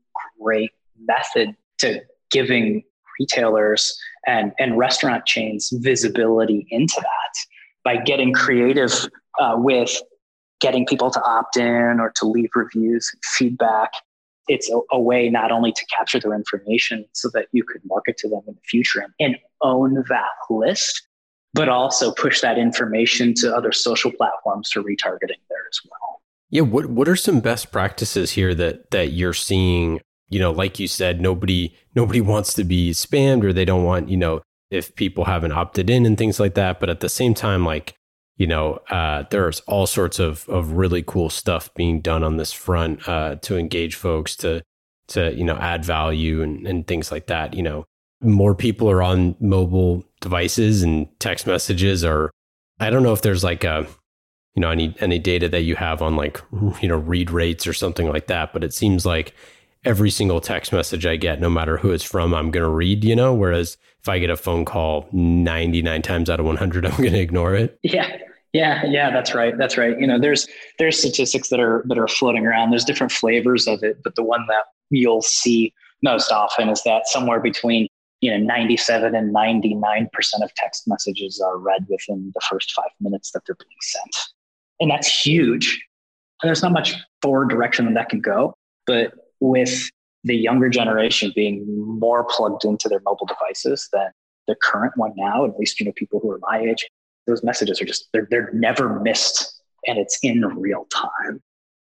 great 0.40 0.70
method 1.06 1.54
to 1.78 2.00
giving 2.30 2.84
retailers 3.18 3.98
and, 4.26 4.52
and 4.58 4.78
restaurant 4.78 5.26
chains 5.26 5.70
visibility 5.72 6.66
into 6.70 6.96
that 6.96 7.34
by 7.84 7.96
getting 7.96 8.32
creative 8.32 9.08
uh, 9.40 9.54
with 9.56 10.00
getting 10.60 10.86
people 10.86 11.10
to 11.10 11.22
opt 11.22 11.56
in 11.56 12.00
or 12.00 12.12
to 12.16 12.26
leave 12.26 12.50
reviews 12.54 13.10
and 13.12 13.22
feedback. 13.24 13.92
It's 14.48 14.70
a, 14.70 14.80
a, 14.92 15.00
way 15.00 15.28
not 15.28 15.52
only 15.52 15.72
to 15.72 15.86
capture 15.86 16.18
their 16.18 16.34
information 16.34 17.04
so 17.12 17.28
that 17.34 17.46
you 17.52 17.62
could 17.64 17.82
market 17.84 18.16
to 18.18 18.28
them 18.28 18.40
in 18.48 18.54
the 18.54 18.60
future 18.66 19.00
and, 19.00 19.12
and 19.20 19.36
own 19.62 20.02
that 20.08 20.30
list, 20.50 21.06
but 21.54 21.68
also 21.68 22.12
push 22.12 22.40
that 22.40 22.58
information 22.58 23.34
to 23.34 23.54
other 23.54 23.72
social 23.72 24.10
platforms 24.10 24.70
for 24.72 24.82
retargeting 24.82 25.40
there 25.48 25.66
as 25.70 25.80
well. 25.90 26.22
Yeah, 26.50 26.62
what 26.62 26.86
what 26.86 27.08
are 27.08 27.16
some 27.16 27.40
best 27.40 27.70
practices 27.70 28.32
here 28.32 28.54
that 28.54 28.90
that 28.90 29.12
you're 29.12 29.34
seeing 29.34 30.00
you 30.28 30.38
know, 30.38 30.50
like 30.50 30.78
you 30.78 30.88
said, 30.88 31.20
nobody 31.20 31.74
nobody 31.94 32.20
wants 32.20 32.54
to 32.54 32.64
be 32.64 32.90
spammed 32.90 33.44
or 33.44 33.52
they 33.52 33.64
don't 33.64 33.84
want, 33.84 34.08
you 34.08 34.16
know, 34.16 34.42
if 34.70 34.94
people 34.94 35.24
haven't 35.24 35.52
opted 35.52 35.88
in 35.88 36.04
and 36.04 36.18
things 36.18 36.38
like 36.38 36.54
that. 36.54 36.80
But 36.80 36.90
at 36.90 37.00
the 37.00 37.08
same 37.08 37.34
time, 37.34 37.64
like, 37.64 37.94
you 38.36 38.46
know, 38.46 38.80
uh, 38.90 39.24
there's 39.30 39.60
all 39.60 39.86
sorts 39.86 40.18
of 40.18 40.48
of 40.48 40.72
really 40.72 41.02
cool 41.02 41.30
stuff 41.30 41.72
being 41.74 42.00
done 42.00 42.22
on 42.22 42.36
this 42.36 42.52
front 42.52 43.08
uh, 43.08 43.36
to 43.36 43.56
engage 43.56 43.94
folks 43.94 44.36
to 44.36 44.62
to 45.08 45.34
you 45.34 45.44
know 45.44 45.56
add 45.56 45.84
value 45.84 46.42
and, 46.42 46.66
and 46.66 46.86
things 46.86 47.10
like 47.10 47.26
that. 47.26 47.54
You 47.54 47.62
know, 47.62 47.84
more 48.20 48.54
people 48.54 48.90
are 48.90 49.02
on 49.02 49.34
mobile 49.40 50.04
devices 50.20 50.82
and 50.82 51.08
text 51.20 51.46
messages 51.46 52.04
are. 52.04 52.30
I 52.80 52.90
don't 52.90 53.02
know 53.02 53.12
if 53.12 53.22
there's 53.22 53.42
like 53.42 53.64
a 53.64 53.86
you 54.54 54.60
know 54.60 54.70
any 54.70 54.94
any 55.00 55.18
data 55.18 55.48
that 55.48 55.62
you 55.62 55.74
have 55.76 56.02
on 56.02 56.16
like 56.16 56.40
you 56.82 56.88
know 56.88 56.98
read 56.98 57.30
rates 57.30 57.66
or 57.66 57.72
something 57.72 58.08
like 58.08 58.26
that, 58.28 58.52
but 58.52 58.62
it 58.62 58.74
seems 58.74 59.06
like 59.06 59.34
every 59.84 60.10
single 60.10 60.40
text 60.40 60.72
message 60.72 61.06
I 61.06 61.16
get, 61.16 61.40
no 61.40 61.50
matter 61.50 61.76
who 61.76 61.90
it's 61.90 62.04
from, 62.04 62.34
I'm 62.34 62.50
going 62.50 62.64
to 62.64 62.70
read, 62.70 63.04
you 63.04 63.16
know, 63.16 63.34
whereas 63.34 63.76
if 64.00 64.08
I 64.08 64.18
get 64.18 64.30
a 64.30 64.36
phone 64.36 64.64
call 64.64 65.08
99 65.12 66.02
times 66.02 66.30
out 66.30 66.40
of 66.40 66.46
100, 66.46 66.86
I'm 66.86 66.96
going 66.96 67.12
to 67.12 67.20
ignore 67.20 67.54
it. 67.54 67.78
Yeah. 67.82 68.16
Yeah, 68.54 68.82
yeah, 68.86 69.10
that's 69.10 69.34
right. 69.34 69.56
That's 69.58 69.76
right. 69.76 69.98
You 70.00 70.06
know, 70.06 70.18
there's 70.18 70.48
there's 70.78 70.98
statistics 70.98 71.50
that 71.50 71.60
are 71.60 71.84
that 71.86 71.98
are 71.98 72.08
floating 72.08 72.46
around. 72.46 72.70
There's 72.70 72.84
different 72.84 73.12
flavors 73.12 73.68
of 73.68 73.82
it, 73.82 74.02
but 74.02 74.14
the 74.14 74.22
one 74.22 74.46
that 74.48 74.64
you'll 74.88 75.20
see 75.20 75.74
most 76.02 76.32
often 76.32 76.70
is 76.70 76.82
that 76.84 77.06
somewhere 77.06 77.40
between 77.40 77.88
you 78.22 78.30
know 78.30 78.38
97 78.38 79.14
and 79.14 79.34
99 79.34 80.08
percent 80.14 80.42
of 80.42 80.52
text 80.54 80.84
messages 80.88 81.42
are 81.44 81.58
read 81.58 81.86
within 81.90 82.32
the 82.34 82.40
first 82.40 82.72
five 82.72 82.90
minutes 83.00 83.32
that 83.32 83.42
they're 83.46 83.54
being 83.54 83.76
sent, 83.82 84.16
and 84.80 84.90
that's 84.90 85.08
huge. 85.08 85.84
And 86.42 86.48
there's 86.48 86.62
not 86.62 86.72
much 86.72 86.94
forward 87.20 87.50
direction 87.50 87.84
that 87.84 87.94
that 87.94 88.08
can 88.08 88.20
go, 88.20 88.54
but 88.86 89.12
with 89.40 89.90
the 90.24 90.36
younger 90.36 90.68
generation 90.68 91.32
being 91.34 91.64
more 91.98 92.24
plugged 92.24 92.64
into 92.64 92.88
their 92.88 93.00
mobile 93.04 93.26
devices 93.26 93.88
than 93.92 94.08
the 94.46 94.56
current 94.62 94.92
one 94.96 95.12
now, 95.16 95.44
at 95.44 95.56
least, 95.58 95.78
you 95.78 95.86
know, 95.86 95.92
people 95.96 96.20
who 96.20 96.30
are 96.30 96.40
my 96.42 96.60
age, 96.60 96.88
those 97.26 97.44
messages 97.44 97.80
are 97.80 97.84
just, 97.84 98.08
they're, 98.12 98.26
they're 98.30 98.50
never 98.52 99.00
missed 99.00 99.62
and 99.86 99.98
it's 99.98 100.18
in 100.22 100.40
real 100.44 100.86
time. 100.92 101.40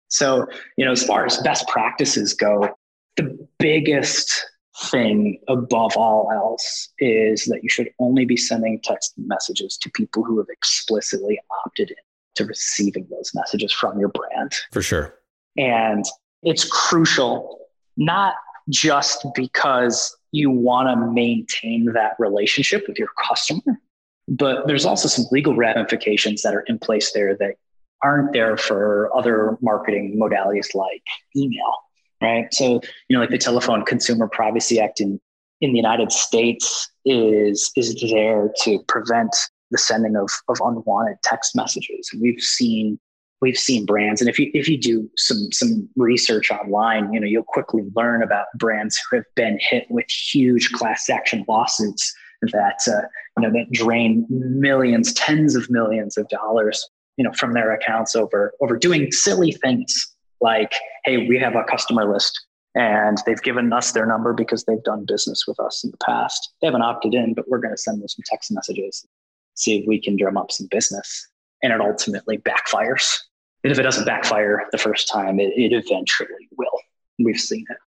So, 0.08 0.46
you 0.76 0.84
know, 0.84 0.92
as 0.92 1.04
far 1.04 1.26
as 1.26 1.36
best 1.38 1.66
practices 1.68 2.32
go, 2.32 2.74
the 3.16 3.36
biggest 3.58 4.46
thing 4.90 5.40
above 5.48 5.96
all 5.96 6.30
else 6.32 6.88
is 6.98 7.44
that 7.46 7.60
you 7.62 7.68
should 7.68 7.88
only 7.98 8.24
be 8.24 8.36
sending 8.36 8.80
text 8.82 9.14
messages 9.16 9.76
to 9.78 9.90
people 9.90 10.22
who 10.22 10.38
have 10.38 10.48
explicitly 10.50 11.40
opted 11.64 11.90
in 11.90 11.96
to 12.34 12.44
receiving 12.44 13.06
those 13.10 13.32
messages 13.34 13.72
from 13.72 13.98
your 13.98 14.08
brand. 14.10 14.54
For 14.72 14.82
sure. 14.82 15.14
And 15.56 16.04
it's 16.46 16.64
crucial, 16.64 17.58
not 17.96 18.34
just 18.70 19.26
because 19.34 20.16
you 20.30 20.50
want 20.50 20.88
to 20.88 21.12
maintain 21.12 21.92
that 21.92 22.12
relationship 22.18 22.86
with 22.88 22.98
your 22.98 23.08
customer, 23.28 23.80
but 24.28 24.66
there's 24.66 24.86
also 24.86 25.08
some 25.08 25.26
legal 25.30 25.54
ramifications 25.56 26.42
that 26.42 26.54
are 26.54 26.62
in 26.62 26.78
place 26.78 27.12
there 27.12 27.36
that 27.36 27.56
aren't 28.02 28.32
there 28.32 28.56
for 28.56 29.10
other 29.16 29.58
marketing 29.60 30.18
modalities 30.20 30.74
like 30.74 31.02
email, 31.36 31.74
right? 32.22 32.52
So, 32.54 32.80
you 33.08 33.16
know, 33.16 33.20
like 33.20 33.30
the 33.30 33.38
Telephone 33.38 33.84
Consumer 33.84 34.28
Privacy 34.28 34.80
Act 34.80 35.00
in, 35.00 35.20
in 35.60 35.72
the 35.72 35.76
United 35.76 36.12
States 36.12 36.90
is, 37.04 37.72
is 37.76 38.00
there 38.00 38.50
to 38.62 38.78
prevent 38.86 39.34
the 39.72 39.78
sending 39.78 40.16
of, 40.16 40.30
of 40.48 40.58
unwanted 40.60 41.16
text 41.24 41.56
messages. 41.56 42.08
We've 42.20 42.40
seen 42.40 43.00
we've 43.40 43.58
seen 43.58 43.84
brands. 43.84 44.20
And 44.20 44.30
if 44.30 44.38
you 44.38 44.50
if 44.54 44.68
you 44.68 44.78
do 44.78 45.10
some 45.16 45.48
some 45.52 45.88
research 45.96 46.50
online 46.50 47.12
you 47.12 47.20
know 47.20 47.26
you'll 47.26 47.42
quickly 47.42 47.82
learn 47.94 48.22
about 48.22 48.46
brands 48.56 49.00
who 49.10 49.16
have 49.16 49.26
been 49.34 49.58
hit 49.60 49.86
with 49.90 50.06
huge 50.10 50.72
class 50.72 51.08
action 51.08 51.44
lawsuits 51.48 52.14
that 52.52 52.80
uh, 52.88 53.06
you 53.38 53.42
know 53.42 53.50
that 53.52 53.70
drain 53.72 54.26
millions 54.28 55.12
tens 55.14 55.56
of 55.56 55.68
millions 55.70 56.16
of 56.16 56.28
dollars 56.28 56.88
you 57.16 57.24
know 57.24 57.32
from 57.32 57.54
their 57.54 57.72
accounts 57.72 58.14
over 58.14 58.52
over 58.60 58.76
doing 58.76 59.10
silly 59.10 59.52
things 59.52 59.94
like 60.40 60.72
hey 61.04 61.26
we 61.28 61.38
have 61.38 61.56
a 61.56 61.64
customer 61.64 62.10
list 62.10 62.46
and 62.74 63.18
they've 63.24 63.42
given 63.42 63.72
us 63.72 63.92
their 63.92 64.06
number 64.06 64.34
because 64.34 64.64
they've 64.64 64.84
done 64.84 65.06
business 65.06 65.44
with 65.48 65.58
us 65.58 65.82
in 65.82 65.90
the 65.90 65.96
past. 66.04 66.52
They 66.60 66.66
haven't 66.66 66.82
opted 66.82 67.14
in 67.14 67.32
but 67.34 67.48
we're 67.48 67.60
going 67.60 67.74
to 67.74 67.78
send 67.80 68.00
them 68.00 68.08
some 68.08 68.22
text 68.26 68.52
messages 68.52 69.06
see 69.54 69.78
if 69.78 69.86
we 69.86 70.00
can 70.00 70.16
drum 70.16 70.36
up 70.36 70.52
some 70.52 70.68
business 70.70 71.28
and 71.62 71.72
it 71.72 71.80
ultimately 71.80 72.38
backfires. 72.38 73.18
And 73.64 73.72
if 73.72 73.78
it 73.78 73.82
doesn't 73.82 74.04
backfire 74.04 74.66
the 74.72 74.78
first 74.78 75.08
time, 75.08 75.40
it, 75.40 75.52
it 75.56 75.72
eventually 75.72 76.48
will. 76.56 76.80
We've 77.18 77.40
seen 77.40 77.64
it. 77.68 77.78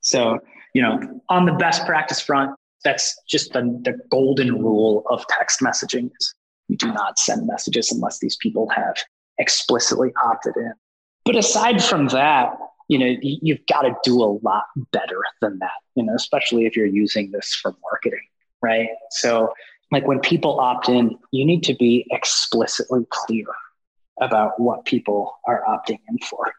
So, 0.00 0.38
you 0.72 0.82
know, 0.82 1.20
on 1.28 1.46
the 1.46 1.52
best 1.52 1.84
practice 1.84 2.20
front, 2.20 2.56
that's 2.84 3.20
just 3.28 3.52
the, 3.52 3.62
the 3.84 3.98
golden 4.10 4.62
rule 4.62 5.04
of 5.10 5.26
text 5.28 5.60
messaging 5.60 6.10
is 6.18 6.34
you 6.68 6.76
do 6.76 6.92
not 6.92 7.18
send 7.18 7.46
messages 7.46 7.90
unless 7.92 8.18
these 8.20 8.36
people 8.36 8.68
have 8.68 8.96
explicitly 9.38 10.12
opted 10.24 10.56
in. 10.56 10.72
But 11.24 11.36
aside 11.36 11.82
from 11.82 12.08
that, 12.08 12.56
you 12.88 12.98
know, 12.98 13.16
you've 13.20 13.66
got 13.66 13.82
to 13.82 13.96
do 14.04 14.22
a 14.22 14.38
lot 14.42 14.64
better 14.92 15.18
than 15.40 15.58
that, 15.58 15.70
you 15.96 16.04
know, 16.04 16.14
especially 16.14 16.66
if 16.66 16.76
you're 16.76 16.86
using 16.86 17.32
this 17.32 17.52
for 17.60 17.74
marketing, 17.82 18.24
right? 18.62 18.88
So 19.10 19.52
like 19.90 20.06
when 20.06 20.20
people 20.20 20.58
opt 20.60 20.88
in, 20.88 21.16
you 21.30 21.44
need 21.44 21.62
to 21.64 21.74
be 21.74 22.06
explicitly 22.10 23.06
clear 23.10 23.46
about 24.20 24.58
what 24.58 24.84
people 24.84 25.38
are 25.46 25.62
opting 25.68 25.98
in 26.08 26.18
for, 26.18 26.52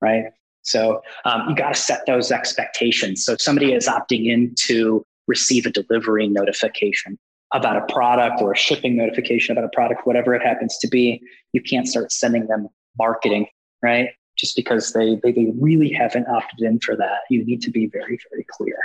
right? 0.00 0.26
So 0.62 1.02
um, 1.24 1.48
you 1.48 1.54
got 1.54 1.74
to 1.74 1.80
set 1.80 2.06
those 2.06 2.30
expectations. 2.30 3.24
So 3.24 3.32
if 3.32 3.42
somebody 3.42 3.72
is 3.72 3.88
opting 3.88 4.26
in 4.26 4.54
to 4.66 5.04
receive 5.26 5.66
a 5.66 5.70
delivery 5.70 6.28
notification 6.28 7.18
about 7.52 7.76
a 7.76 7.92
product 7.92 8.40
or 8.40 8.52
a 8.52 8.56
shipping 8.56 8.96
notification 8.96 9.52
about 9.52 9.64
a 9.64 9.74
product, 9.74 10.06
whatever 10.06 10.34
it 10.34 10.42
happens 10.42 10.78
to 10.78 10.88
be, 10.88 11.20
you 11.52 11.60
can't 11.60 11.88
start 11.88 12.12
sending 12.12 12.46
them 12.46 12.68
marketing, 12.98 13.46
right? 13.82 14.10
Just 14.36 14.54
because 14.56 14.92
they, 14.92 15.18
they, 15.22 15.32
they 15.32 15.52
really 15.58 15.90
haven't 15.90 16.28
opted 16.28 16.60
in 16.60 16.78
for 16.78 16.96
that. 16.96 17.20
You 17.28 17.44
need 17.44 17.62
to 17.62 17.70
be 17.70 17.86
very, 17.86 18.18
very 18.30 18.46
clear. 18.48 18.76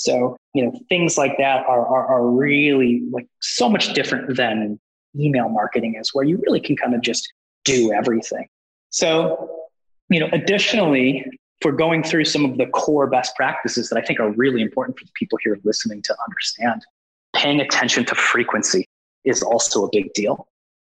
So, 0.00 0.34
you 0.54 0.64
know, 0.64 0.72
things 0.88 1.18
like 1.18 1.36
that 1.36 1.66
are, 1.66 1.86
are, 1.86 2.06
are 2.06 2.30
really 2.30 3.02
like 3.12 3.26
so 3.42 3.68
much 3.68 3.92
different 3.92 4.34
than 4.34 4.80
email 5.18 5.50
marketing 5.50 5.96
is, 6.00 6.14
where 6.14 6.24
you 6.24 6.40
really 6.46 6.60
can 6.60 6.74
kind 6.74 6.94
of 6.94 7.02
just 7.02 7.30
do 7.64 7.92
everything. 7.92 8.46
So, 8.88 9.68
you 10.08 10.18
know, 10.18 10.28
additionally, 10.32 11.26
for 11.60 11.70
going 11.70 12.02
through 12.02 12.24
some 12.24 12.46
of 12.46 12.56
the 12.56 12.66
core 12.68 13.08
best 13.08 13.36
practices 13.36 13.90
that 13.90 13.98
I 13.98 14.00
think 14.00 14.20
are 14.20 14.30
really 14.30 14.62
important 14.62 14.98
for 14.98 15.04
the 15.04 15.10
people 15.14 15.38
here 15.42 15.60
listening 15.64 16.00
to 16.00 16.16
understand, 16.26 16.82
paying 17.36 17.60
attention 17.60 18.06
to 18.06 18.14
frequency 18.14 18.86
is 19.24 19.42
also 19.42 19.84
a 19.84 19.90
big 19.92 20.14
deal. 20.14 20.48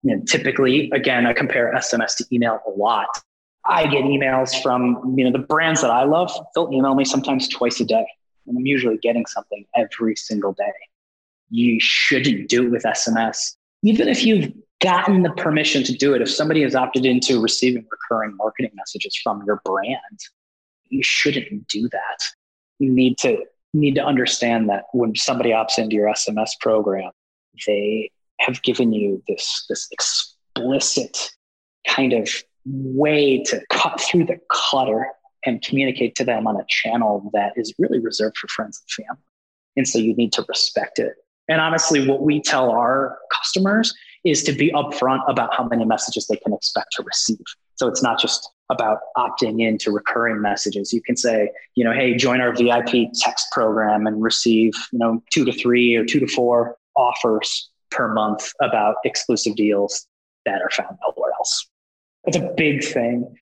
And 0.05 0.29
typically, 0.29 0.89
again, 0.93 1.27
I 1.27 1.33
compare 1.33 1.73
SMS 1.75 2.17
to 2.19 2.27
email 2.33 2.61
a 2.69 2.71
lot. 2.71 3.09
I 3.65 3.89
get 3.89 4.05
emails 4.05 4.61
from 4.63 5.15
you 5.17 5.25
know 5.25 5.33
the 5.33 5.45
brands 5.45 5.81
that 5.83 5.91
I 5.91 6.05
love. 6.05 6.33
They'll 6.55 6.73
email 6.73 6.95
me 6.95 7.05
sometimes 7.05 7.49
twice 7.49 7.81
a 7.81 7.85
day 7.85 8.07
and 8.47 8.57
I'm 8.57 8.67
usually 8.67 8.99
getting 8.99 9.27
something 9.27 9.65
every 9.77 10.17
single 10.17 10.53
day. 10.53 10.73
You 11.51 11.79
shouldn't 11.81 12.49
do 12.49 12.67
it 12.67 12.71
with 12.71 12.83
SMS. 12.85 13.57
Even 13.83 14.09
if 14.09 14.25
you've 14.25 14.53
gotten 14.81 15.23
the 15.23 15.31
permission 15.31 15.83
to 15.85 15.93
do 15.93 16.15
it, 16.15 16.23
if 16.23 16.31
somebody 16.31 16.63
has 16.63 16.75
opted 16.75 17.05
into 17.05 17.41
receiving 17.41 17.87
recurring 17.91 18.37
marketing 18.37 18.73
messages 18.75 19.17
from 19.23 19.43
your 19.47 19.61
brand, 19.65 20.19
you 20.89 21.03
shouldn't 21.03 21.67
do 21.69 21.89
that. 21.91 22.19
You 22.79 22.91
need 22.91 23.19
to 23.19 23.39
need 23.75 23.95
to 23.95 24.05
understand 24.05 24.69
that 24.69 24.85
when 24.93 25.15
somebody 25.15 25.51
opts 25.51 25.79
into 25.79 25.97
your 25.97 26.09
SMS 26.09 26.51
program, 26.61 27.11
they 27.67 28.11
have 28.41 28.63
given 28.63 28.93
you 28.93 29.23
this, 29.29 29.65
this 29.69 29.89
explicit 29.93 31.31
kind 31.87 32.13
of 32.13 32.29
way 32.67 33.43
to 33.45 33.61
cut 33.71 34.01
through 34.01 34.27
the 34.27 34.39
clutter 34.49 35.07
and 35.45 35.63
communicate 35.63 36.15
to 36.17 36.25
them 36.25 36.47
on 36.47 36.57
a 36.57 36.65
channel 36.69 37.31
that 37.33 37.53
is 37.57 37.75
really 37.79 37.99
reserved 37.99 38.37
for 38.39 38.49
friends 38.49 38.83
and 38.83 39.07
family. 39.07 39.23
And 39.77 39.89
so 39.89 39.99
you 39.99 40.15
need 40.15 40.33
to 40.35 40.45
respect 40.49 40.99
it. 40.99 41.15
And 41.49 41.61
honestly, 41.61 42.07
what 42.07 42.23
we 42.23 42.41
tell 42.41 42.71
our 42.71 43.19
customers 43.33 43.95
is 44.25 44.45
to 44.45 44.53
be 44.53 44.71
upfront 44.73 45.21
about 45.29 45.55
how 45.55 45.65
many 45.65 45.85
messages 45.85 46.27
they 46.27 46.37
can 46.37 46.53
expect 46.53 46.93
to 46.93 47.03
receive. 47.03 47.43
So 47.75 47.89
it's 47.89 48.03
not 48.03 48.21
just 48.21 48.49
about 48.71 48.99
opting 49.17 49.61
in 49.61 49.77
to 49.79 49.91
recurring 49.91 50.41
messages. 50.41 50.93
You 50.93 51.03
can 51.03 51.17
say, 51.17 51.51
you 51.75 51.85
know, 51.85 51.93
hey, 51.93 52.15
join 52.15 52.41
our 52.41 52.55
VIP 52.55 53.09
text 53.15 53.47
program 53.51 54.07
and 54.07 54.23
receive, 54.23 54.73
you 54.93 54.99
know, 54.99 55.23
two 55.33 55.45
to 55.45 55.53
three 55.53 55.97
or 55.97 56.05
two 56.05 56.21
to 56.21 56.27
four 56.29 56.77
offers 56.97 57.71
per 57.91 58.13
month 58.13 58.53
about 58.61 58.97
exclusive 59.05 59.57
deals 59.57 60.07
that 60.47 60.63
are 60.63 60.71
found 60.71 60.97
nowhere 61.03 61.33
else. 61.39 61.69
It's 62.25 62.37
a 62.37 62.53
big 62.57 62.85
thing 62.85 63.35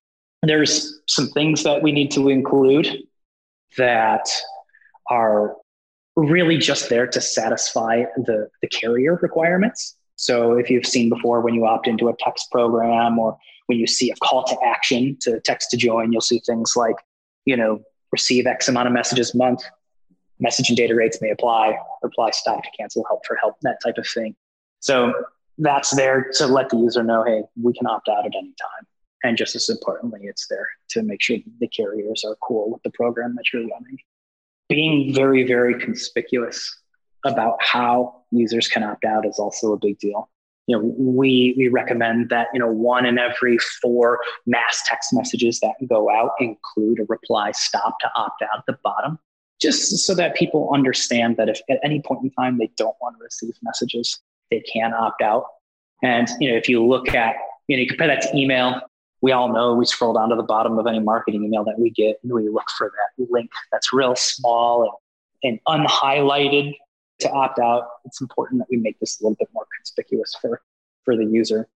there's 0.43 1.01
some 1.07 1.27
things 1.29 1.63
that 1.63 1.81
we 1.81 1.91
need 1.91 2.11
to 2.11 2.29
include 2.29 2.87
that 3.77 4.29
are 5.09 5.55
really 6.15 6.57
just 6.57 6.89
there 6.89 7.07
to 7.07 7.21
satisfy 7.21 8.03
the, 8.17 8.49
the 8.61 8.67
carrier 8.67 9.17
requirements. 9.21 9.97
So 10.15 10.53
if 10.53 10.69
you've 10.69 10.85
seen 10.85 11.09
before 11.09 11.41
when 11.41 11.53
you 11.53 11.65
opt 11.65 11.87
into 11.87 12.09
a 12.09 12.13
text 12.19 12.51
program 12.51 13.17
or 13.17 13.37
when 13.67 13.79
you 13.79 13.87
see 13.87 14.11
a 14.11 14.15
call 14.15 14.43
to 14.45 14.57
action 14.65 15.17
to 15.21 15.39
text 15.41 15.69
to 15.71 15.77
join, 15.77 16.11
you'll 16.11 16.21
see 16.21 16.39
things 16.45 16.73
like, 16.75 16.95
you 17.45 17.55
know, 17.55 17.81
receive 18.11 18.45
X 18.45 18.67
amount 18.67 18.87
of 18.87 18.93
messages 18.93 19.33
a 19.33 19.37
month. 19.37 19.63
message 20.39 20.69
and 20.69 20.77
data 20.77 20.93
rates 20.93 21.21
may 21.21 21.29
apply, 21.29 21.77
reply 22.01 22.31
stop 22.31 22.61
to 22.63 22.69
cancel, 22.77 23.05
help 23.07 23.25
for 23.25 23.35
help, 23.37 23.55
that 23.61 23.77
type 23.83 23.97
of 23.97 24.07
thing. 24.07 24.35
So 24.79 25.13
that's 25.57 25.91
there 25.95 26.29
to 26.35 26.47
let 26.47 26.69
the 26.69 26.77
user 26.77 27.03
know, 27.03 27.23
hey, 27.23 27.43
we 27.61 27.73
can 27.73 27.87
opt 27.87 28.09
out 28.09 28.25
at 28.25 28.33
any 28.35 28.53
time. 28.59 28.87
And 29.23 29.37
just 29.37 29.55
as 29.55 29.69
importantly, 29.69 30.21
it's 30.23 30.47
there 30.47 30.67
to 30.89 31.03
make 31.03 31.21
sure 31.21 31.37
the 31.59 31.67
carriers 31.67 32.23
are 32.25 32.35
cool 32.41 32.71
with 32.71 32.81
the 32.83 32.89
program 32.91 33.35
that 33.35 33.45
you're 33.53 33.67
running. 33.67 33.97
Being 34.69 35.13
very, 35.13 35.45
very 35.45 35.79
conspicuous 35.79 36.79
about 37.25 37.57
how 37.61 38.23
users 38.31 38.67
can 38.67 38.83
opt 38.83 39.05
out 39.05 39.25
is 39.25 39.37
also 39.37 39.73
a 39.73 39.77
big 39.77 39.99
deal. 39.99 40.29
You 40.67 40.77
know, 40.77 40.93
we 40.97 41.53
we 41.57 41.67
recommend 41.67 42.29
that 42.29 42.47
you 42.53 42.59
know 42.59 42.71
one 42.71 43.05
in 43.05 43.17
every 43.17 43.57
four 43.81 44.19
mass 44.45 44.83
text 44.87 45.11
messages 45.11 45.59
that 45.59 45.73
go 45.89 46.09
out 46.09 46.31
include 46.39 46.99
a 46.99 47.05
reply 47.09 47.51
stop 47.51 47.99
to 47.99 48.11
opt 48.15 48.41
out 48.43 48.59
at 48.59 48.63
the 48.67 48.77
bottom, 48.83 49.19
just 49.59 50.05
so 50.05 50.15
that 50.15 50.35
people 50.35 50.69
understand 50.73 51.37
that 51.37 51.49
if 51.49 51.61
at 51.69 51.79
any 51.83 52.01
point 52.01 52.23
in 52.23 52.31
time 52.31 52.57
they 52.57 52.71
don't 52.77 52.95
want 53.01 53.17
to 53.17 53.23
receive 53.23 53.53
messages, 53.63 54.19
they 54.49 54.61
can 54.61 54.93
opt 54.93 55.21
out. 55.21 55.45
And 56.03 56.29
you 56.39 56.51
know, 56.51 56.57
if 56.57 56.69
you 56.69 56.85
look 56.85 57.09
at 57.09 57.35
you 57.67 57.77
know, 57.77 57.81
you 57.81 57.87
compare 57.87 58.07
that 58.07 58.21
to 58.21 58.35
email. 58.35 58.81
We 59.21 59.31
all 59.31 59.53
know 59.53 59.75
we 59.75 59.85
scroll 59.85 60.13
down 60.13 60.29
to 60.29 60.35
the 60.35 60.43
bottom 60.43 60.79
of 60.79 60.87
any 60.87 60.99
marketing 60.99 61.43
email 61.43 61.63
that 61.65 61.79
we 61.79 61.89
get 61.89 62.17
and 62.23 62.33
we 62.33 62.49
look 62.49 62.69
for 62.77 62.91
that 62.91 63.27
link 63.31 63.51
that's 63.71 63.93
real 63.93 64.15
small 64.15 64.99
and, 65.43 65.59
and 65.67 65.87
unhighlighted 65.87 66.73
to 67.21 67.31
opt 67.31 67.59
out, 67.59 67.87
it's 68.05 68.19
important 68.19 68.59
that 68.59 68.67
we 68.69 68.77
make 68.77 68.99
this 68.99 69.19
a 69.19 69.23
little 69.23 69.37
bit 69.39 69.49
more 69.53 69.65
conspicuous 69.77 70.35
for, 70.41 70.61
for 71.05 71.15
the 71.15 71.25
user. 71.25 71.67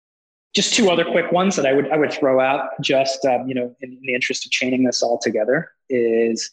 Just 0.53 0.73
two 0.73 0.89
other 0.89 1.05
quick 1.05 1.31
ones 1.31 1.55
that 1.55 1.65
I 1.65 1.73
would 1.73 1.91
I 1.91 1.97
would 1.97 2.13
throw 2.13 2.39
out, 2.39 2.69
just 2.81 3.25
um, 3.25 3.47
you 3.47 3.53
know, 3.53 3.75
in, 3.81 3.91
in 3.91 3.99
the 4.03 4.13
interest 4.13 4.45
of 4.45 4.51
chaining 4.51 4.85
this 4.85 5.03
all 5.03 5.19
together, 5.19 5.69
is 5.89 6.51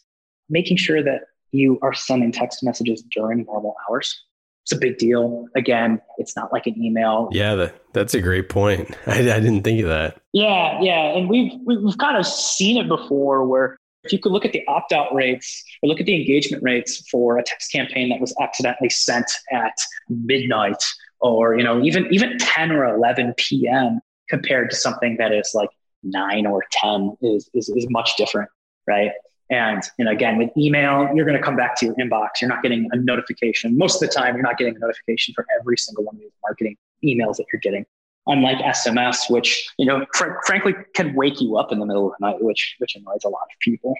making 0.49 0.75
sure 0.75 1.01
that 1.01 1.21
you 1.51 1.79
are 1.81 1.93
sending 1.93 2.31
text 2.31 2.63
messages 2.63 3.01
during 3.15 3.45
normal 3.45 3.75
hours. 3.89 4.25
It's 4.63 4.71
a 4.71 4.77
big 4.77 4.97
deal. 4.97 5.47
Again, 5.55 6.01
it's 6.17 6.35
not 6.35 6.53
like 6.53 6.67
an 6.67 6.81
email. 6.81 7.29
Yeah, 7.31 7.55
that, 7.55 7.75
that's 7.93 8.13
a 8.13 8.21
great 8.21 8.49
point. 8.49 8.95
I, 9.07 9.19
I 9.19 9.39
didn't 9.39 9.63
think 9.63 9.81
of 9.81 9.89
that. 9.89 10.21
Yeah, 10.31 10.79
yeah, 10.81 11.15
and 11.15 11.29
we've 11.29 11.51
we've 11.65 11.97
kind 11.97 12.17
of 12.17 12.25
seen 12.25 12.77
it 12.77 12.87
before 12.87 13.45
where 13.45 13.77
if 14.03 14.11
you 14.11 14.19
could 14.19 14.31
look 14.31 14.45
at 14.45 14.53
the 14.53 14.65
opt 14.67 14.91
out 14.91 15.13
rates 15.13 15.63
or 15.81 15.89
look 15.89 15.99
at 15.99 16.05
the 16.05 16.15
engagement 16.15 16.63
rates 16.63 17.07
for 17.09 17.37
a 17.37 17.43
text 17.43 17.71
campaign 17.71 18.09
that 18.09 18.19
was 18.19 18.35
accidentally 18.41 18.89
sent 18.89 19.29
at 19.51 19.77
midnight 20.09 20.83
or 21.19 21.57
you 21.57 21.63
know 21.63 21.81
even 21.81 22.07
even 22.11 22.37
10 22.37 22.71
or 22.71 22.85
11 22.95 23.33
p.m. 23.37 23.99
compared 24.29 24.69
to 24.69 24.75
something 24.75 25.17
that 25.17 25.31
is 25.31 25.51
like 25.53 25.69
9 26.03 26.45
or 26.45 26.63
10 26.71 27.17
is 27.21 27.49
is, 27.53 27.69
is 27.69 27.87
much 27.89 28.15
different, 28.17 28.49
right? 28.87 29.11
And 29.49 29.83
know, 29.99 30.11
again, 30.11 30.37
with 30.37 30.49
email, 30.57 31.09
you're 31.13 31.25
going 31.25 31.37
to 31.37 31.43
come 31.43 31.55
back 31.55 31.77
to 31.79 31.85
your 31.85 31.95
inbox. 31.95 32.41
You're 32.41 32.49
not 32.49 32.63
getting 32.63 32.87
a 32.91 32.97
notification. 32.97 33.77
Most 33.77 34.01
of 34.01 34.09
the 34.09 34.13
time, 34.13 34.35
you're 34.35 34.43
not 34.43 34.57
getting 34.57 34.75
a 34.75 34.79
notification 34.79 35.33
for 35.33 35.45
every 35.59 35.77
single 35.77 36.05
one 36.05 36.15
of 36.15 36.21
these 36.21 36.31
marketing 36.43 36.77
emails 37.03 37.35
that 37.37 37.45
you're 37.51 37.59
getting 37.59 37.85
unlike 38.27 38.57
SMS, 38.57 39.29
which 39.29 39.69
you 39.77 39.85
know, 39.85 40.05
fr- 40.13 40.39
frankly, 40.45 40.73
can 40.95 41.13
wake 41.15 41.41
you 41.41 41.57
up 41.57 41.71
in 41.71 41.79
the 41.79 41.85
middle 41.85 42.07
of 42.07 42.13
the 42.19 42.25
night, 42.25 42.41
which 42.41 42.75
which 42.79 42.95
annoys 42.95 43.23
a 43.25 43.29
lot 43.29 43.41
of 43.41 43.59
people. 43.59 43.93